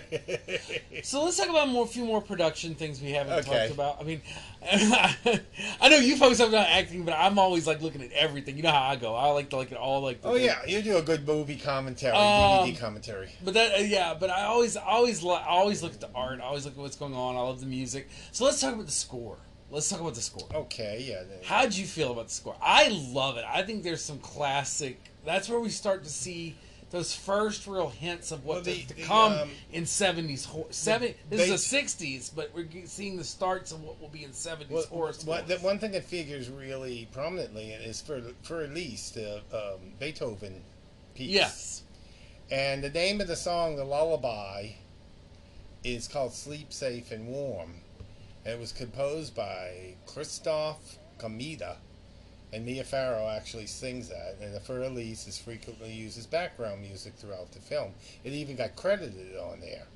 So 1.03 1.23
let's 1.23 1.37
talk 1.37 1.49
about 1.49 1.67
more, 1.67 1.83
a 1.83 1.87
few 1.87 2.05
more 2.05 2.21
production 2.21 2.75
things 2.75 3.01
we 3.01 3.11
haven't 3.11 3.33
Okay. 3.39 3.49
talked 3.49 3.71
about. 3.71 3.99
I 3.99 4.03
mean, 4.03 4.21
I 5.81 5.89
know 5.89 5.97
you 5.97 6.15
focus 6.17 6.39
on 6.39 6.53
acting, 6.53 7.03
but 7.03 7.13
I'm 7.13 7.37
always 7.39 7.67
like 7.67 7.81
looking 7.81 8.01
at 8.01 8.11
everything. 8.11 8.57
You 8.57 8.63
know 8.63 8.71
how 8.71 8.81
I 8.89 8.95
go. 8.95 9.15
I 9.15 9.27
like 9.31 9.49
to 9.49 9.57
look 9.57 9.71
at 9.71 9.77
all 9.77 10.01
like. 10.01 10.21
The 10.21 10.29
oh 10.29 10.35
yeah, 10.35 10.65
you 10.65 10.81
do 10.81 10.97
a 10.97 11.01
good 11.01 11.25
movie 11.27 11.57
commentary, 11.57 12.13
Um, 12.15 12.67
DVD 12.67 12.79
commentary. 12.79 13.29
But 13.43 13.53
that, 13.55 13.75
uh, 13.75 13.83
yeah, 13.83 14.13
but 14.19 14.29
I 14.29 14.43
always, 14.45 14.75
always, 14.77 15.23
I 15.25 15.45
always 15.45 15.83
look 15.83 15.93
at 15.93 16.01
the 16.01 16.09
art. 16.15 16.39
I 16.39 16.43
always 16.43 16.65
look 16.65 16.75
at 16.75 16.79
what's 16.79 16.95
going 16.95 17.13
on. 17.13 17.35
I 17.35 17.39
love 17.41 17.59
the 17.59 17.65
music. 17.65 18.09
So 18.31 18.45
let's 18.45 18.59
talk 18.61 18.73
about 18.73 18.85
the 18.85 18.91
score. 18.91 19.37
Let's 19.69 19.89
talk 19.89 20.01
about 20.01 20.13
the 20.15 20.21
score. 20.21 20.47
Okay, 20.53 21.03
yeah. 21.07 21.23
then- 21.23 21.39
How'd 21.43 21.73
you 21.73 21.85
feel 21.85 22.11
about 22.11 22.27
the 22.27 22.33
score? 22.33 22.55
I 22.61 22.89
love 23.11 23.37
it. 23.37 23.45
I 23.47 23.63
think 23.63 23.83
there's 23.83 24.03
some 24.03 24.19
classic. 24.19 24.99
That's 25.25 25.49
where 25.49 25.59
we 25.59 25.69
start 25.69 26.03
to 26.03 26.09
see 26.09 26.55
those 26.93 27.15
first 27.15 27.65
real 27.65 27.89
hints 27.89 28.31
of 28.31 28.45
what 28.45 28.57
Well, 28.57 28.63
the- 28.65 28.81
to, 28.83 28.87
to 28.89 28.93
the, 28.95 29.01
come 29.01 29.33
um, 29.33 29.49
in 29.71 29.83
'70s. 29.83 30.45
Hor- 30.45 30.67
seven. 30.69 31.15
This 31.27 31.49
is 31.49 31.69
the 31.69 31.77
'60s, 31.77 32.31
but 32.33 32.51
we're 32.53 32.67
seeing 32.85 33.17
the 33.17 33.23
starts 33.23 33.71
of 33.71 33.81
what 33.83 33.99
will 33.99 34.09
be 34.09 34.23
in 34.23 34.29
'70s 34.29 34.69
Well, 34.69 34.83
horror 34.83 35.13
what, 35.25 35.47
the 35.47 35.57
one 35.57 35.79
thing 35.79 35.91
that 35.93 36.03
figures 36.05 36.49
really 36.51 37.09
prominently 37.11 37.71
is 37.71 37.99
for 37.99 38.21
for 38.43 38.61
at 38.61 38.69
least 38.75 39.15
the 39.15 39.37
um, 39.51 39.79
Beethoven 39.99 40.61
piece. 41.15 41.31
Yes. 41.31 41.83
And 42.51 42.83
the 42.83 42.89
name 42.91 43.19
of 43.21 43.27
the 43.27 43.35
song, 43.35 43.75
the 43.75 43.83
lullaby, 43.85 44.73
is 45.83 46.07
called 46.07 46.33
"Sleep 46.33 46.71
Safe 46.71 47.11
and 47.11 47.27
Warm." 47.27 47.81
And 48.45 48.53
it 48.53 48.59
was 48.59 48.71
composed 48.71 49.33
by 49.33 49.95
Christoph 50.05 50.99
Komeda, 51.17 51.77
and 52.53 52.65
Mia 52.65 52.83
Farrow 52.83 53.27
actually 53.29 53.65
sings 53.65 54.09
that. 54.09 54.37
And 54.41 54.53
the 54.53 54.59
Fur 54.59 54.83
Elise 54.83 55.27
is 55.27 55.37
frequently 55.37 55.91
used 55.91 56.17
as 56.17 56.27
background 56.27 56.81
music 56.81 57.13
throughout 57.15 57.51
the 57.51 57.59
film. 57.59 57.93
It 58.23 58.33
even 58.33 58.55
got 58.55 58.75
credited 58.75 59.37
on 59.37 59.59
there. 59.59 59.87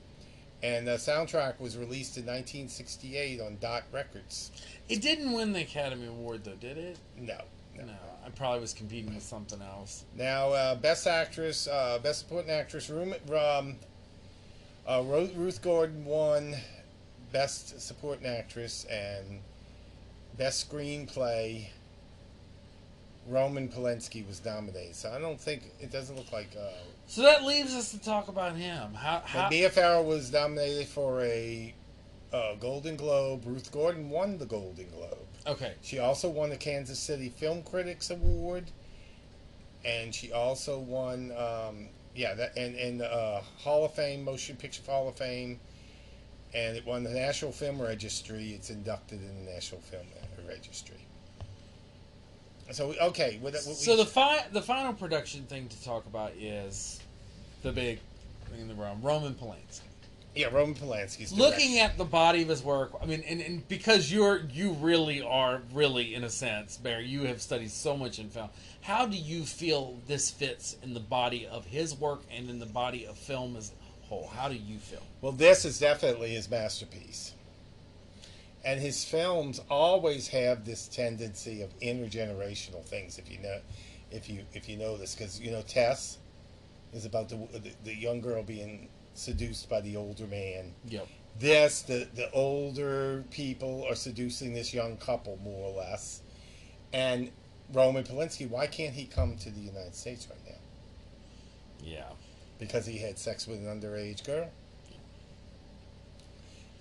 And 0.63 0.87
the 0.87 0.93
soundtrack 0.93 1.59
was 1.59 1.77
released 1.77 2.17
in 2.17 2.25
1968 2.25 3.41
on 3.41 3.57
Dot 3.61 3.83
Records. 3.91 4.51
It 4.89 5.01
didn't 5.01 5.33
win 5.33 5.53
the 5.53 5.61
Academy 5.61 6.07
Award, 6.07 6.43
though, 6.45 6.55
did 6.55 6.77
it? 6.79 6.97
No, 7.15 7.37
no. 7.77 7.85
No, 7.85 7.93
I 8.25 8.29
probably 8.29 8.61
was 8.61 8.73
competing 8.73 9.13
with 9.13 9.23
something 9.23 9.61
else. 9.61 10.05
Now, 10.15 10.49
uh, 10.49 10.73
best 10.73 11.05
actress, 11.05 11.67
uh, 11.67 11.99
best 12.01 12.19
supporting 12.21 12.49
actress, 12.49 12.89
Ru- 12.89 13.13
um, 13.37 13.75
uh, 14.87 15.03
Ruth 15.05 15.61
Gordon 15.61 16.05
won 16.05 16.55
best 17.31 17.79
supporting 17.79 18.25
actress 18.25 18.85
and 18.85 19.41
best 20.37 20.71
screenplay. 20.71 21.67
Roman 23.28 23.67
Polanski 23.67 24.25
was 24.28 24.43
nominated, 24.45 24.95
so 24.95 25.11
I 25.11 25.19
don't 25.19 25.39
think 25.39 25.63
it 25.80 25.91
doesn't 25.91 26.15
look 26.15 26.32
like. 26.32 26.49
Uh, 26.57 26.69
So 27.07 27.21
that 27.23 27.43
leaves 27.43 27.73
us 27.75 27.91
to 27.91 27.99
talk 27.99 28.28
about 28.28 28.55
him. 28.55 28.93
How? 28.93 29.21
how 29.25 29.49
Mia 29.49 29.69
Farrow 29.69 30.01
was 30.01 30.32
nominated 30.32 30.88
for 30.88 31.21
a 31.21 31.73
uh, 32.34 32.55
Golden 32.55 32.95
Globe. 32.95 33.43
Ruth 33.45 33.71
Gordon 33.71 34.09
won 34.09 34.38
the 34.38 34.45
Golden 34.45 34.89
Globe. 34.89 35.25
okay. 35.45 35.73
She 35.82 35.99
also 35.99 36.30
won 36.30 36.49
the 36.49 36.57
Kansas 36.57 36.99
City 36.99 37.30
Film 37.30 37.63
Critics 37.63 38.09
Award, 38.09 38.65
and 39.86 40.13
she 40.13 40.32
also 40.32 40.80
won, 40.80 41.32
um, 41.38 41.88
yeah, 42.15 42.34
that 42.34 42.57
and 42.57 42.75
and 42.75 43.01
uh, 43.01 43.41
Hall 43.59 43.86
of 43.86 43.93
Fame, 43.93 44.23
Motion 44.23 44.55
Picture 44.57 44.82
Hall 44.86 45.07
of 45.07 45.15
Fame, 45.15 45.59
and 46.53 46.75
it 46.78 46.86
won 46.86 47.03
the 47.03 47.09
National 47.11 47.51
Film 47.51 47.82
Registry. 47.82 48.51
It's 48.51 48.69
inducted 48.69 49.21
in 49.21 49.45
the 49.45 49.51
National 49.51 49.82
Film 49.82 50.05
Registry. 50.47 50.97
So 52.72 52.89
we- 52.89 52.99
okay, 52.99 53.38
what, 53.41 53.53
what 53.53 53.65
we, 53.68 53.74
So 53.74 53.95
the 53.95 54.05
fi- 54.05 54.45
the 54.51 54.61
final 54.61 54.93
production 54.93 55.43
thing 55.43 55.68
to 55.70 55.84
talk 55.84 56.05
about 56.05 56.34
is 56.34 56.99
the 57.63 57.72
big 57.72 57.99
thing 58.51 58.61
in 58.61 58.68
the 58.68 58.76
room, 58.76 58.99
Roman 59.01 59.34
Polanski. 59.36 59.82
yeah, 60.36 60.47
Roman 60.47 60.76
Polanski's 60.76 61.32
Looking 61.34 61.72
direction. 61.76 61.78
at 61.91 61.97
the 61.97 62.05
body 62.05 62.41
of 62.41 62.49
his 62.49 62.63
work, 62.63 62.91
I 63.01 63.05
mean, 63.05 63.24
and, 63.28 63.41
and 63.41 63.68
because 63.70 64.11
you're 64.11 64.41
you 64.51 64.74
really 64.74 65.22
are 65.22 65.61
really 65.74 66.13
in 66.13 66.24
a 66.24 66.30
sense, 66.30 66.78
Barry, 66.78 67.07
you 67.07 67.24
have 67.24 67.41
studied 67.41 67.72
so 67.72 67.95
much 67.97 68.20
in 68.20 68.30
film. 68.30 68.49
How 68.82 69.05
do 69.05 69.18
you 69.18 69.43
feel 69.43 69.97
this 70.07 70.30
fits 70.30 70.76
in 70.84 70.93
the 70.93 70.99
body 70.99 71.47
of 71.47 71.65
his 71.65 71.95
work 71.95 72.22
and 72.32 72.49
in 72.49 72.59
the 72.59 72.65
body 72.65 73.05
of 73.05 73.18
film 73.18 73.55
as 73.57 73.72
a 73.72 74.05
whole? 74.07 74.28
How 74.34 74.47
do 74.49 74.55
you 74.55 74.78
feel? 74.78 75.01
Well, 75.22 75.32
this 75.34 75.65
is 75.65 75.80
definitely 75.80 76.30
his 76.30 76.49
masterpiece. 76.49 77.34
And 78.65 78.79
his 78.81 79.05
films 79.05 79.61
always 79.69 80.27
have 80.29 80.65
this 80.65 80.87
tendency 80.87 81.61
of 81.61 81.77
intergenerational 81.79 82.83
things. 82.85 83.17
If 83.17 83.31
you 83.31 83.39
know, 83.39 83.59
if 84.11 84.29
you 84.29 84.45
if 84.53 84.67
you 84.69 84.77
know 84.77 84.97
this, 84.97 85.15
because 85.15 85.39
you 85.39 85.51
know 85.51 85.61
Tess 85.61 86.17
is 86.93 87.05
about 87.05 87.29
the, 87.29 87.37
the 87.59 87.71
the 87.85 87.95
young 87.95 88.21
girl 88.21 88.43
being 88.43 88.89
seduced 89.13 89.69
by 89.69 89.81
the 89.81 89.95
older 89.95 90.27
man. 90.27 90.73
Yep. 90.85 91.07
This 91.39 91.81
the 91.83 92.07
the 92.15 92.31
older 92.31 93.23
people 93.31 93.85
are 93.89 93.95
seducing 93.95 94.53
this 94.53 94.73
young 94.73 94.97
couple 94.97 95.37
more 95.43 95.69
or 95.71 95.77
less. 95.77 96.21
And 96.93 97.31
Roman 97.73 98.03
Polanski, 98.03 98.49
why 98.49 98.67
can't 98.67 98.93
he 98.95 99.05
come 99.05 99.37
to 99.37 99.49
the 99.51 99.59
United 99.61 99.95
States 99.95 100.27
right 100.29 100.39
now? 100.47 100.59
Yeah. 101.79 102.09
because 102.59 102.85
he 102.85 102.97
had 102.97 103.19
sex 103.19 103.47
with 103.47 103.59
an 103.59 103.65
underage 103.65 104.25
girl. 104.25 104.49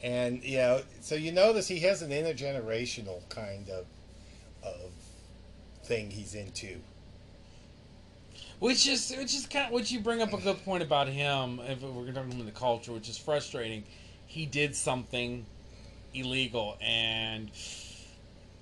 And 0.03 0.43
you 0.45 0.59
know, 0.59 0.83
so 1.01 1.15
you 1.15 1.33
notice 1.33 1.69
he 1.69 1.81
has 1.81 2.03
an 2.03 2.11
intergenerational 2.11 3.29
kind 3.29 3.69
of 3.71 3.87
of 4.63 4.91
thing 5.85 6.11
he's 6.11 6.35
into. 6.35 6.77
Which 8.59 8.87
is 8.87 9.15
which 9.19 9.35
is 9.35 9.47
kind 9.47 9.67
of 9.67 9.73
which 9.73 9.91
you 9.91 10.01
bring 10.01 10.23
up 10.23 10.33
a 10.33 10.39
good 10.39 10.65
point 10.65 10.83
about 10.83 11.09
him. 11.09 11.61
If 11.67 11.83
we're 11.83 12.07
talking 12.13 12.33
about 12.33 12.47
the 12.47 12.53
culture, 12.53 12.93
which 12.93 13.09
is 13.09 13.19
frustrating, 13.19 13.85
he 14.27 14.47
did 14.47 14.75
something 14.75 15.45
illegal, 16.15 16.77
and 16.81 17.51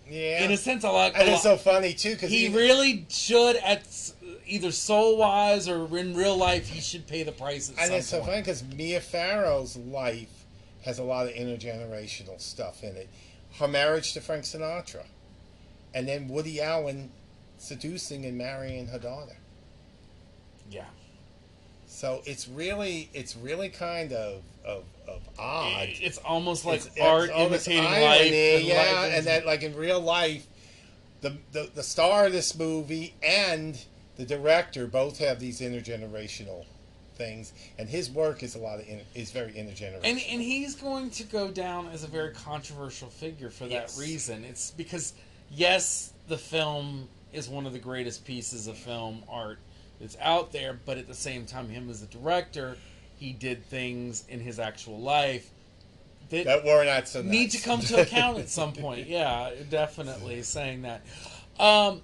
Yeah, 0.08 0.44
in 0.44 0.50
a 0.50 0.56
sense, 0.56 0.82
a 0.84 0.90
lot. 0.90 1.12
and 1.14 1.28
it's 1.28 1.42
so 1.42 1.56
funny 1.56 1.94
too 1.94 2.14
because 2.14 2.30
he 2.30 2.48
really 2.48 3.06
should 3.08 3.56
at 3.56 3.84
either 4.46 4.72
soul 4.72 5.16
wise 5.16 5.68
or 5.68 5.96
in 5.96 6.14
real 6.14 6.36
life 6.36 6.68
he 6.68 6.80
should 6.80 7.06
pay 7.06 7.22
the 7.22 7.32
price 7.32 7.72
and 7.78 7.92
it's 7.94 8.08
so 8.08 8.22
funny 8.22 8.40
because 8.42 8.62
Mia 8.62 9.00
Farrow's 9.00 9.74
life 9.76 10.43
has 10.84 10.98
a 10.98 11.02
lot 11.02 11.26
of 11.26 11.32
intergenerational 11.34 12.40
stuff 12.40 12.82
in 12.82 12.96
it. 12.96 13.08
Her 13.58 13.68
marriage 13.68 14.12
to 14.14 14.20
Frank 14.20 14.44
Sinatra, 14.44 15.04
and 15.94 16.06
then 16.08 16.28
Woody 16.28 16.60
Allen 16.60 17.10
seducing 17.56 18.24
and 18.26 18.36
marrying 18.36 18.88
her 18.88 18.98
daughter. 18.98 19.36
Yeah, 20.70 20.86
So 21.86 22.22
it's 22.26 22.48
really 22.48 23.10
it's 23.12 23.36
really 23.36 23.68
kind 23.68 24.12
of 24.12 24.42
of, 24.64 24.84
of 25.06 25.20
odd. 25.38 25.88
It's 26.00 26.18
almost 26.18 26.64
like 26.64 26.80
It's- 26.80 26.96
it's 26.96 27.04
art 27.04 27.28
this 27.50 27.68
imitating 27.68 27.86
irony, 27.86 28.04
life. 28.06 28.58
and 28.60 28.64
yeah, 28.64 28.76
life 29.00 29.10
is- 29.12 29.18
and 29.18 29.26
that 29.26 29.46
like 29.46 29.62
in 29.62 29.76
real 29.76 30.00
life, 30.00 30.46
the, 31.20 31.36
the 31.52 31.70
the 31.74 31.82
star 31.82 32.26
of 32.26 32.32
this 32.32 32.54
movie 32.56 33.14
and 33.22 33.78
the 34.16 34.24
director 34.24 34.86
both 34.86 35.18
have 35.18 35.38
these 35.38 35.60
intergenerational 35.60 36.64
things, 37.14 37.52
and 37.78 37.88
his 37.88 38.10
work 38.10 38.42
is 38.42 38.54
a 38.54 38.58
lot 38.58 38.80
of 38.80 38.88
in, 38.88 39.00
is 39.14 39.30
very 39.30 39.52
intergenerational. 39.52 40.00
and 40.04 40.20
and 40.30 40.40
he's 40.40 40.74
going 40.74 41.10
to 41.10 41.24
go 41.24 41.50
down 41.50 41.88
as 41.88 42.04
a 42.04 42.06
very 42.08 42.32
controversial 42.32 43.08
figure 43.08 43.50
for 43.50 43.64
that 43.64 43.70
Yes. 43.72 43.98
reason. 43.98 44.44
It's 44.44 44.70
because 44.72 45.14
yes, 45.50 46.12
the 46.28 46.38
film 46.38 47.08
is 47.32 47.48
one 47.48 47.66
of 47.66 47.72
the 47.72 47.78
greatest 47.78 48.24
pieces 48.24 48.66
of 48.66 48.76
film 48.76 49.22
art 49.28 49.58
that's 50.00 50.16
out 50.20 50.52
there, 50.52 50.78
but 50.84 50.98
at 50.98 51.06
the 51.06 51.14
same 51.14 51.46
time, 51.46 51.68
him 51.68 51.88
as 51.90 52.02
a 52.02 52.06
director, 52.06 52.76
he 53.18 53.32
did 53.32 53.64
things 53.66 54.24
in 54.28 54.40
his 54.40 54.58
actual 54.58 55.00
life 55.00 55.50
that, 56.30 56.44
that 56.46 56.64
were 56.64 56.84
not 56.84 57.06
so 57.08 57.22
need 57.22 57.50
to 57.50 57.62
come 57.62 57.80
to 57.80 58.00
account 58.00 58.38
at 58.38 58.48
some 58.60 58.72
point. 58.72 59.06
Yeah, 59.06 59.50
definitely 59.70 60.42
saying 60.56 60.82
that. 60.82 61.02
Um, 61.58 62.02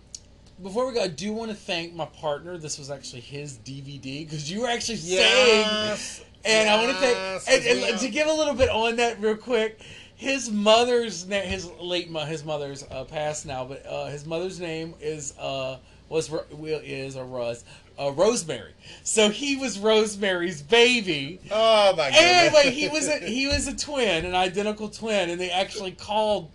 before 0.62 0.86
we 0.86 0.94
go, 0.94 1.02
I 1.02 1.08
do 1.08 1.32
want 1.32 1.50
to 1.50 1.56
thank 1.56 1.94
my 1.94 2.06
partner. 2.06 2.58
This 2.58 2.78
was 2.78 2.90
actually 2.90 3.20
his 3.20 3.58
DVD 3.58 4.24
because 4.26 4.50
you 4.50 4.62
were 4.62 4.68
actually 4.68 4.96
saying, 4.96 5.66
Yes. 5.66 6.22
and 6.44 6.68
I 6.68 6.76
want 6.84 6.96
to 6.96 7.40
thank 7.40 7.66
and, 7.66 7.84
and 7.84 7.98
to 8.00 8.08
give 8.08 8.26
a 8.26 8.32
little 8.32 8.54
bit 8.54 8.68
on 8.68 8.96
that 8.96 9.20
real 9.20 9.36
quick. 9.36 9.80
His 10.16 10.50
mother's 10.50 11.26
name, 11.26 11.48
his 11.48 11.70
late 11.80 12.08
his 12.08 12.44
mother's 12.44 12.84
uh, 12.90 13.04
passed 13.04 13.46
now, 13.46 13.64
but 13.64 13.86
uh, 13.86 14.06
his 14.06 14.26
mother's 14.26 14.60
name 14.60 14.94
is 15.00 15.32
uh 15.38 15.78
was 16.10 16.30
will 16.30 16.80
is 16.84 17.16
or 17.16 17.24
was 17.24 17.64
uh, 17.98 18.12
Rosemary. 18.12 18.72
So 19.02 19.30
he 19.30 19.56
was 19.56 19.78
Rosemary's 19.78 20.60
baby. 20.60 21.40
Oh 21.50 21.94
my 21.96 22.10
god! 22.10 22.18
Anyway, 22.18 22.70
he 22.70 22.88
was 22.88 23.08
a 23.08 23.18
he 23.18 23.46
was 23.46 23.66
a 23.66 23.76
twin, 23.76 24.26
an 24.26 24.34
identical 24.34 24.88
twin, 24.88 25.30
and 25.30 25.40
they 25.40 25.50
actually 25.50 25.92
called 25.92 26.50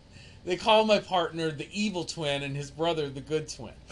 they 0.46 0.56
call 0.56 0.86
my 0.86 1.00
partner 1.00 1.52
the 1.52 1.68
evil 1.72 2.06
twin 2.06 2.44
and 2.44 2.56
his 2.56 2.70
brother 2.70 3.10
the 3.10 3.22
good 3.22 3.50
twin. 3.50 3.74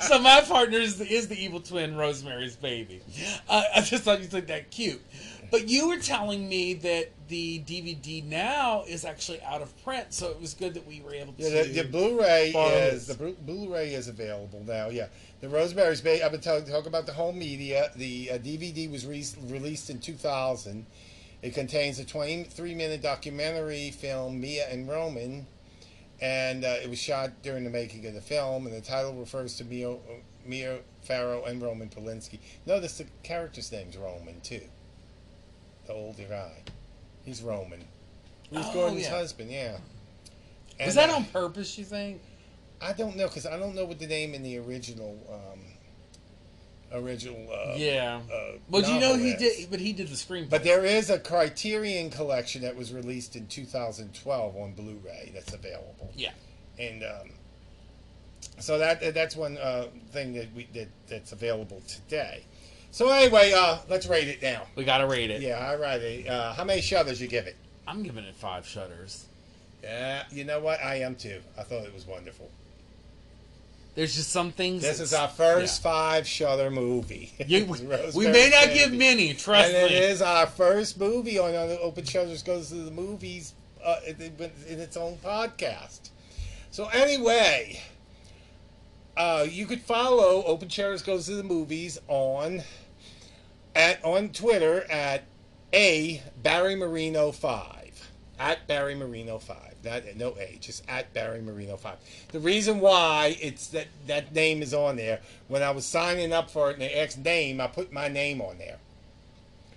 so 0.00 0.18
my 0.18 0.42
partner 0.46 0.78
is 0.78 0.98
the, 0.98 1.06
is 1.10 1.28
the 1.28 1.42
evil 1.42 1.60
twin, 1.60 1.96
Rosemary's 1.96 2.56
baby. 2.56 3.00
Uh, 3.48 3.62
I 3.74 3.80
just 3.80 4.04
thought 4.04 4.20
you 4.20 4.28
said 4.28 4.46
that 4.48 4.70
cute. 4.70 5.02
But 5.50 5.68
you 5.68 5.88
were 5.88 5.98
telling 5.98 6.48
me 6.48 6.74
that 6.74 7.10
the 7.28 7.60
DVD 7.60 8.24
now 8.24 8.84
is 8.88 9.04
actually 9.04 9.40
out 9.42 9.62
of 9.62 9.72
print, 9.84 10.12
so 10.12 10.30
it 10.30 10.40
was 10.40 10.52
good 10.52 10.74
that 10.74 10.86
we 10.86 11.00
were 11.00 11.14
able 11.14 11.32
to. 11.34 11.42
Yeah, 11.42 11.62
the, 11.62 11.82
the 11.82 11.84
Blu-ray 11.84 12.50
is 12.50 13.06
the 13.06 13.14
Blu- 13.14 13.36
Blu-ray 13.46 13.94
is 13.94 14.08
available 14.08 14.64
now. 14.66 14.88
Yeah, 14.88 15.06
the 15.40 15.48
Rosemary's 15.48 16.00
Baby. 16.00 16.22
I've 16.22 16.32
been 16.32 16.40
talking 16.40 16.66
talk 16.66 16.86
about 16.86 17.06
the 17.06 17.12
home 17.12 17.38
media. 17.38 17.90
The 17.94 18.32
uh, 18.32 18.38
DVD 18.38 18.90
was 18.90 19.06
re- 19.06 19.24
released 19.44 19.90
in 19.90 20.00
2000. 20.00 20.86
It 21.44 21.52
contains 21.52 21.98
a 22.00 22.06
23-minute 22.06 23.02
documentary 23.02 23.90
film, 23.90 24.40
Mia 24.40 24.66
and 24.70 24.88
Roman, 24.88 25.46
and 26.18 26.64
uh, 26.64 26.76
it 26.82 26.88
was 26.88 26.98
shot 26.98 27.42
during 27.42 27.64
the 27.64 27.70
making 27.70 28.06
of 28.06 28.14
the 28.14 28.22
film. 28.22 28.66
And 28.66 28.74
the 28.74 28.80
title 28.80 29.12
refers 29.12 29.58
to 29.58 29.64
Mia, 29.64 29.94
Mia 30.46 30.78
Farrow 31.02 31.44
and 31.44 31.60
Roman 31.60 31.90
Polanski. 31.90 32.38
Notice 32.64 32.96
the 32.96 33.04
character's 33.22 33.70
name's 33.70 33.94
Roman 33.98 34.40
too. 34.40 34.62
The 35.86 35.92
older 35.92 36.24
guy, 36.26 36.62
he's 37.26 37.42
Roman. 37.42 37.84
Ruth 38.50 38.64
Oh, 38.70 38.72
Gordon's 38.72 39.02
yeah. 39.02 39.10
husband. 39.10 39.50
Yeah. 39.50 39.76
was 40.82 40.94
that 40.94 41.10
uh, 41.10 41.16
on 41.16 41.24
purpose? 41.26 41.76
You 41.76 41.84
think? 41.84 42.22
I 42.80 42.94
don't 42.94 43.16
know 43.16 43.26
because 43.28 43.44
I 43.44 43.58
don't 43.58 43.74
know 43.74 43.84
what 43.84 43.98
the 43.98 44.06
name 44.06 44.32
in 44.32 44.42
the 44.42 44.56
original 44.60 45.18
um, 45.30 45.60
original. 46.94 47.46
Uh, 47.52 47.74
yeah. 47.76 48.20
Uh, 48.32 48.58
Well, 48.70 48.82
you 48.82 48.98
know 49.00 49.16
he 49.16 49.30
is. 49.32 49.38
did, 49.38 49.70
but 49.70 49.80
he 49.80 49.92
did 49.92 50.08
the 50.08 50.14
screenplay. 50.14 50.50
But 50.50 50.64
there 50.64 50.84
is 50.84 51.10
a 51.10 51.18
Criterion 51.18 52.10
collection 52.10 52.62
that 52.62 52.76
was 52.76 52.92
released 52.92 53.36
in 53.36 53.46
2012 53.46 54.56
on 54.56 54.72
Blu-ray 54.72 55.32
that's 55.34 55.52
available, 55.52 56.10
yeah. 56.16 56.30
and 56.78 57.02
um, 57.02 57.30
so 58.58 58.78
that 58.78 59.14
that's 59.14 59.36
one 59.36 59.58
uh, 59.58 59.86
thing 60.12 60.34
that 60.34 60.54
we 60.54 60.68
that, 60.74 60.88
that's 61.08 61.32
available 61.32 61.82
today. 61.88 62.44
So 62.90 63.10
anyway, 63.10 63.52
uh, 63.56 63.78
let's 63.88 64.06
rate 64.06 64.28
it 64.28 64.40
now. 64.40 64.62
We 64.76 64.84
gotta 64.84 65.06
rate 65.06 65.30
it. 65.30 65.42
Yeah, 65.42 65.68
all 65.68 65.78
righty. 65.78 66.28
Uh, 66.28 66.52
how 66.54 66.64
many 66.64 66.80
shutters 66.80 67.20
you 67.20 67.26
give 67.26 67.46
it? 67.46 67.56
I'm 67.88 68.02
giving 68.02 68.24
it 68.24 68.34
five 68.36 68.66
shutters. 68.66 69.26
Yeah, 69.82 70.24
you 70.30 70.44
know 70.44 70.60
what? 70.60 70.80
I 70.80 70.96
am 71.00 71.14
too. 71.16 71.40
I 71.58 71.62
thought 71.64 71.84
it 71.84 71.92
was 71.92 72.06
wonderful. 72.06 72.50
There's 73.94 74.14
just 74.14 74.30
some 74.30 74.50
things. 74.50 74.82
This 74.82 74.98
is 74.98 75.14
our 75.14 75.28
first 75.28 75.82
five 75.82 76.26
shutter 76.26 76.70
movie. 76.70 77.32
You, 77.46 77.64
we 78.14 78.26
may 78.26 78.50
not 78.50 78.74
give 78.74 78.92
many, 78.92 79.34
trust 79.34 79.72
and 79.72 79.90
me. 79.90 79.96
it 79.96 80.02
is 80.02 80.22
our 80.22 80.46
first 80.46 80.98
movie 80.98 81.38
on, 81.38 81.54
on 81.54 81.76
Open 81.80 82.04
Shutters 82.04 82.42
Goes 82.42 82.70
to 82.70 82.76
the 82.76 82.90
Movies 82.90 83.54
uh, 83.84 83.96
in, 84.06 84.16
in 84.68 84.80
its 84.80 84.96
own 84.96 85.18
podcast. 85.18 86.10
So 86.70 86.86
anyway, 86.86 87.80
uh, 89.16 89.46
you 89.48 89.66
could 89.66 89.80
follow 89.82 90.42
Open 90.44 90.68
Shutters 90.68 91.02
Goes 91.02 91.26
to 91.26 91.36
the 91.36 91.44
Movies 91.44 92.00
on 92.08 92.62
at 93.76 94.04
on 94.04 94.30
Twitter 94.30 94.90
at 94.90 95.24
a 95.72 96.22
Barry 96.42 96.76
Marino 96.76 97.30
five 97.30 98.10
at 98.38 98.66
Barry 98.66 98.94
Marino 98.94 99.38
five. 99.38 99.73
Not 99.84 100.02
no 100.16 100.36
A, 100.38 100.58
just 100.60 100.82
at 100.88 101.12
Barry 101.12 101.40
Marino 101.40 101.76
five. 101.76 101.98
The 102.32 102.40
reason 102.40 102.80
why 102.80 103.36
it's 103.40 103.68
that 103.68 103.86
that 104.06 104.34
name 104.34 104.62
is 104.62 104.72
on 104.74 104.96
there. 104.96 105.20
When 105.48 105.62
I 105.62 105.70
was 105.70 105.84
signing 105.84 106.32
up 106.32 106.50
for 106.50 106.70
it 106.70 106.74
and 106.74 106.82
they 106.82 106.94
asked 106.94 107.18
name, 107.18 107.60
I 107.60 107.66
put 107.66 107.92
my 107.92 108.08
name 108.08 108.40
on 108.40 108.58
there 108.58 108.78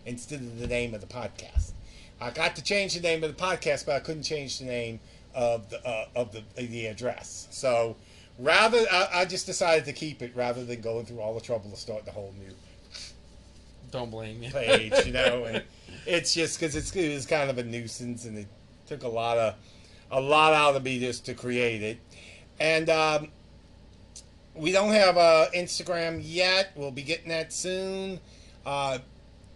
instead 0.06 0.40
of 0.40 0.60
the 0.60 0.68
name 0.68 0.94
of 0.94 1.02
the 1.02 1.08
podcast. 1.08 1.72
I 2.20 2.32
got 2.32 2.56
to 2.56 2.64
change 2.64 2.94
the 2.96 3.02
name 3.02 3.24
of 3.24 3.36
the 3.36 3.42
podcast, 3.44 3.86
but 3.86 3.96
I 3.96 4.00
couldn't 4.00 4.24
change 4.24 4.60
the 4.60 4.66
name 4.66 5.00
of 5.36 5.70
the 5.70 5.86
uh, 5.88 6.06
of 6.16 6.32
the 6.32 6.44
the 6.56 6.88
address. 6.88 7.48
So 7.52 7.96
rather, 8.40 8.80
I, 8.92 9.10
I 9.14 9.26
just 9.26 9.46
decided 9.46 9.86
to 9.86 9.94
keep 9.94 10.22
it 10.22 10.32
rather 10.36 10.64
than 10.66 10.82
going 10.82 11.06
through 11.06 11.20
all 11.20 11.34
the 11.36 11.42
trouble 11.42 11.72
of 11.72 11.78
starting 11.78 12.08
a 12.10 12.12
whole 12.12 12.34
new 12.40 12.54
Don't 13.92 14.10
blame 14.10 14.40
me. 14.40 14.50
page, 14.50 14.94
you 15.06 15.12
know. 15.14 15.46
And 15.50 15.64
it's 16.06 16.34
just 16.34 16.60
because 16.60 16.76
it's 16.76 16.96
it 16.96 17.14
was 17.14 17.26
kind 17.26 17.50
of 17.50 17.58
a 17.58 17.64
nuisance, 17.64 18.26
and 18.26 18.38
it 18.38 18.48
took 18.88 19.04
a 19.04 19.08
lot 19.10 19.38
of 19.38 19.56
a 20.12 20.22
lot 20.22 20.54
out 20.54 20.76
of 20.76 20.84
me 20.84 21.00
just 21.00 21.26
to 21.26 21.34
create 21.34 21.82
it. 21.82 22.00
And 22.60 22.90
um, 22.90 23.30
we 24.56 24.72
don't 24.72 24.94
have 24.94 25.18
a 25.18 25.48
Instagram 25.56 26.20
yet. 26.24 26.72
We'll 26.76 26.92
be 26.92 27.04
getting 27.04 27.30
that 27.30 27.54
soon. 27.54 28.20
Uh, 28.66 29.00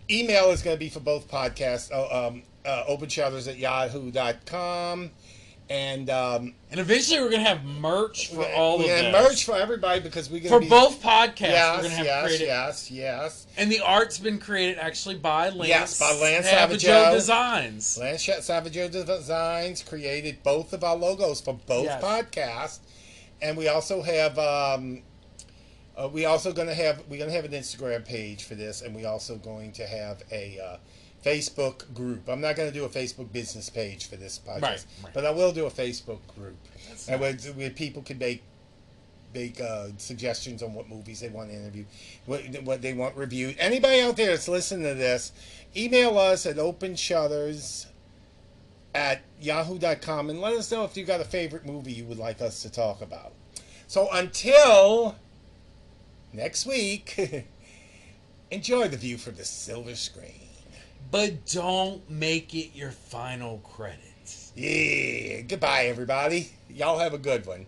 email 0.10 0.52
is 0.52 0.62
going 0.62 0.76
to 0.76 0.80
be 0.80 0.90
for 0.90 1.00
both 1.00 1.30
podcasts. 1.30 1.90
Oh, 1.94 2.28
um, 2.28 2.44
uh, 2.66 2.84
openshutters 2.90 3.48
at 3.48 3.58
yahoo.com. 3.58 5.12
And 5.70 6.10
um, 6.10 6.54
And 6.70 6.82
eventually, 6.82 7.22
we're 7.22 7.32
gonna 7.32 7.44
have 7.48 7.64
merch 7.64 8.28
for 8.28 8.44
all 8.54 8.80
we're 8.80 8.94
of 8.94 9.00
this. 9.04 9.14
merch 9.14 9.46
for 9.46 9.56
everybody 9.56 10.02
because 10.02 10.30
we're 10.30 10.40
going 10.42 10.50
to 10.52 10.58
for 10.58 10.60
be 10.60 10.68
both 10.68 11.02
podcasts. 11.02 11.40
we're 11.42 11.48
Yes, 11.48 11.82
gonna 11.84 11.90
have 11.96 12.06
yes, 12.06 12.26
created, 12.26 12.46
yes, 12.48 12.92
yes. 12.92 13.48
and 13.56 13.72
the 13.72 13.80
art's 13.80 14.18
been 14.20 14.38
created 14.38 14.78
actually 14.80 15.16
by 15.16 15.48
Lance. 15.50 15.70
Yes, 15.70 16.00
by 16.00 16.12
Lance 16.22 16.48
Savageau 16.48 16.78
Savageau. 17.06 17.12
Designs. 17.14 17.98
Lance 17.98 18.26
Savageau 18.28 18.90
Designs 19.06 19.82
created 19.82 20.44
both 20.44 20.74
of 20.74 20.84
our 20.84 20.98
logos 20.98 21.40
for 21.40 21.54
both 21.54 21.86
Yes. 21.86 22.04
podcasts, 22.04 22.80
and 23.42 23.56
we 23.56 23.70
also 23.70 24.02
have 24.02 24.38
um, 24.40 25.04
uh, 25.96 26.10
we 26.12 26.26
also 26.26 26.52
going 26.52 26.68
to 26.68 26.74
have 26.76 27.02
we're 27.08 27.18
going 27.18 27.30
to 27.30 27.36
have 27.36 27.46
an 27.46 27.52
Instagram 27.54 28.04
page 28.04 28.44
for 28.44 28.56
this, 28.56 28.82
and 28.82 28.94
we 28.94 29.06
also 29.06 29.36
going 29.38 29.72
to 29.74 29.86
have 29.88 30.22
a 30.34 30.60
uh, 30.60 30.78
Facebook 31.26 31.94
group. 31.94 32.28
I'm 32.28 32.42
not 32.42 32.56
going 32.56 32.70
to 32.72 32.74
do 32.74 32.86
a 32.86 32.90
Facebook 32.90 33.32
business 33.32 33.70
page 33.70 34.10
for 34.10 34.16
this 34.16 34.40
podcast, 34.40 34.62
Right, 34.62 34.86
right. 35.04 35.14
but 35.14 35.26
I 35.26 35.32
will 35.32 35.52
do 35.52 35.66
a 35.66 35.72
Facebook 35.72 36.20
group, 36.36 36.58
That's 36.90 37.08
and 37.08 37.20
where, 37.22 37.34
where 37.34 37.70
people 37.70 38.02
can 38.02 38.18
make 38.18 38.44
make 39.34 39.62
uh, 39.62 39.88
suggestions 39.98 40.62
on 40.62 40.74
what 40.74 40.90
movies 40.90 41.22
they 41.22 41.30
want 41.30 41.50
to 41.50 41.56
interview, 41.56 41.86
what, 42.26 42.42
what 42.64 42.82
they 42.82 42.92
want 42.92 43.16
reviewed. 43.16 43.56
Anybody 43.60 44.02
out 44.02 44.18
there 44.18 44.32
that's 44.32 44.50
listening 44.50 44.84
to 44.86 44.94
this, 44.94 45.32
email 45.74 46.18
us 46.18 46.46
at 46.46 46.58
openshutters 46.58 47.86
at 48.94 49.22
yahoo.com 49.40 50.30
and 50.30 50.42
let 50.42 50.52
us 50.52 50.70
know 50.70 50.84
if 50.84 50.98
you 50.98 51.06
got 51.06 51.22
a 51.22 51.24
favorite 51.24 51.66
movie 51.66 51.94
you 51.94 52.04
would 52.04 52.18
like 52.18 52.42
us 52.42 52.62
to 52.64 52.70
talk 52.70 53.02
about. 53.02 53.32
So 53.88 54.10
until 54.12 55.16
next 56.34 56.66
week, 56.66 57.46
enjoy 58.52 58.90
the 58.90 58.98
view 58.98 59.18
from 59.18 59.36
the 59.36 59.46
silver 59.46 59.96
screen. 59.96 60.41
But 61.12 61.46
don't 61.46 62.10
make 62.10 62.56
it 62.56 62.74
your 62.74 62.92
final 62.92 63.58
credits. 63.58 64.54
Yeah, 64.56 65.42
goodbye, 65.42 65.88
everybody. 65.88 66.50
Y'all 66.70 67.00
have 67.00 67.14
a 67.14 67.18
good 67.18 67.46
one. 67.46 67.66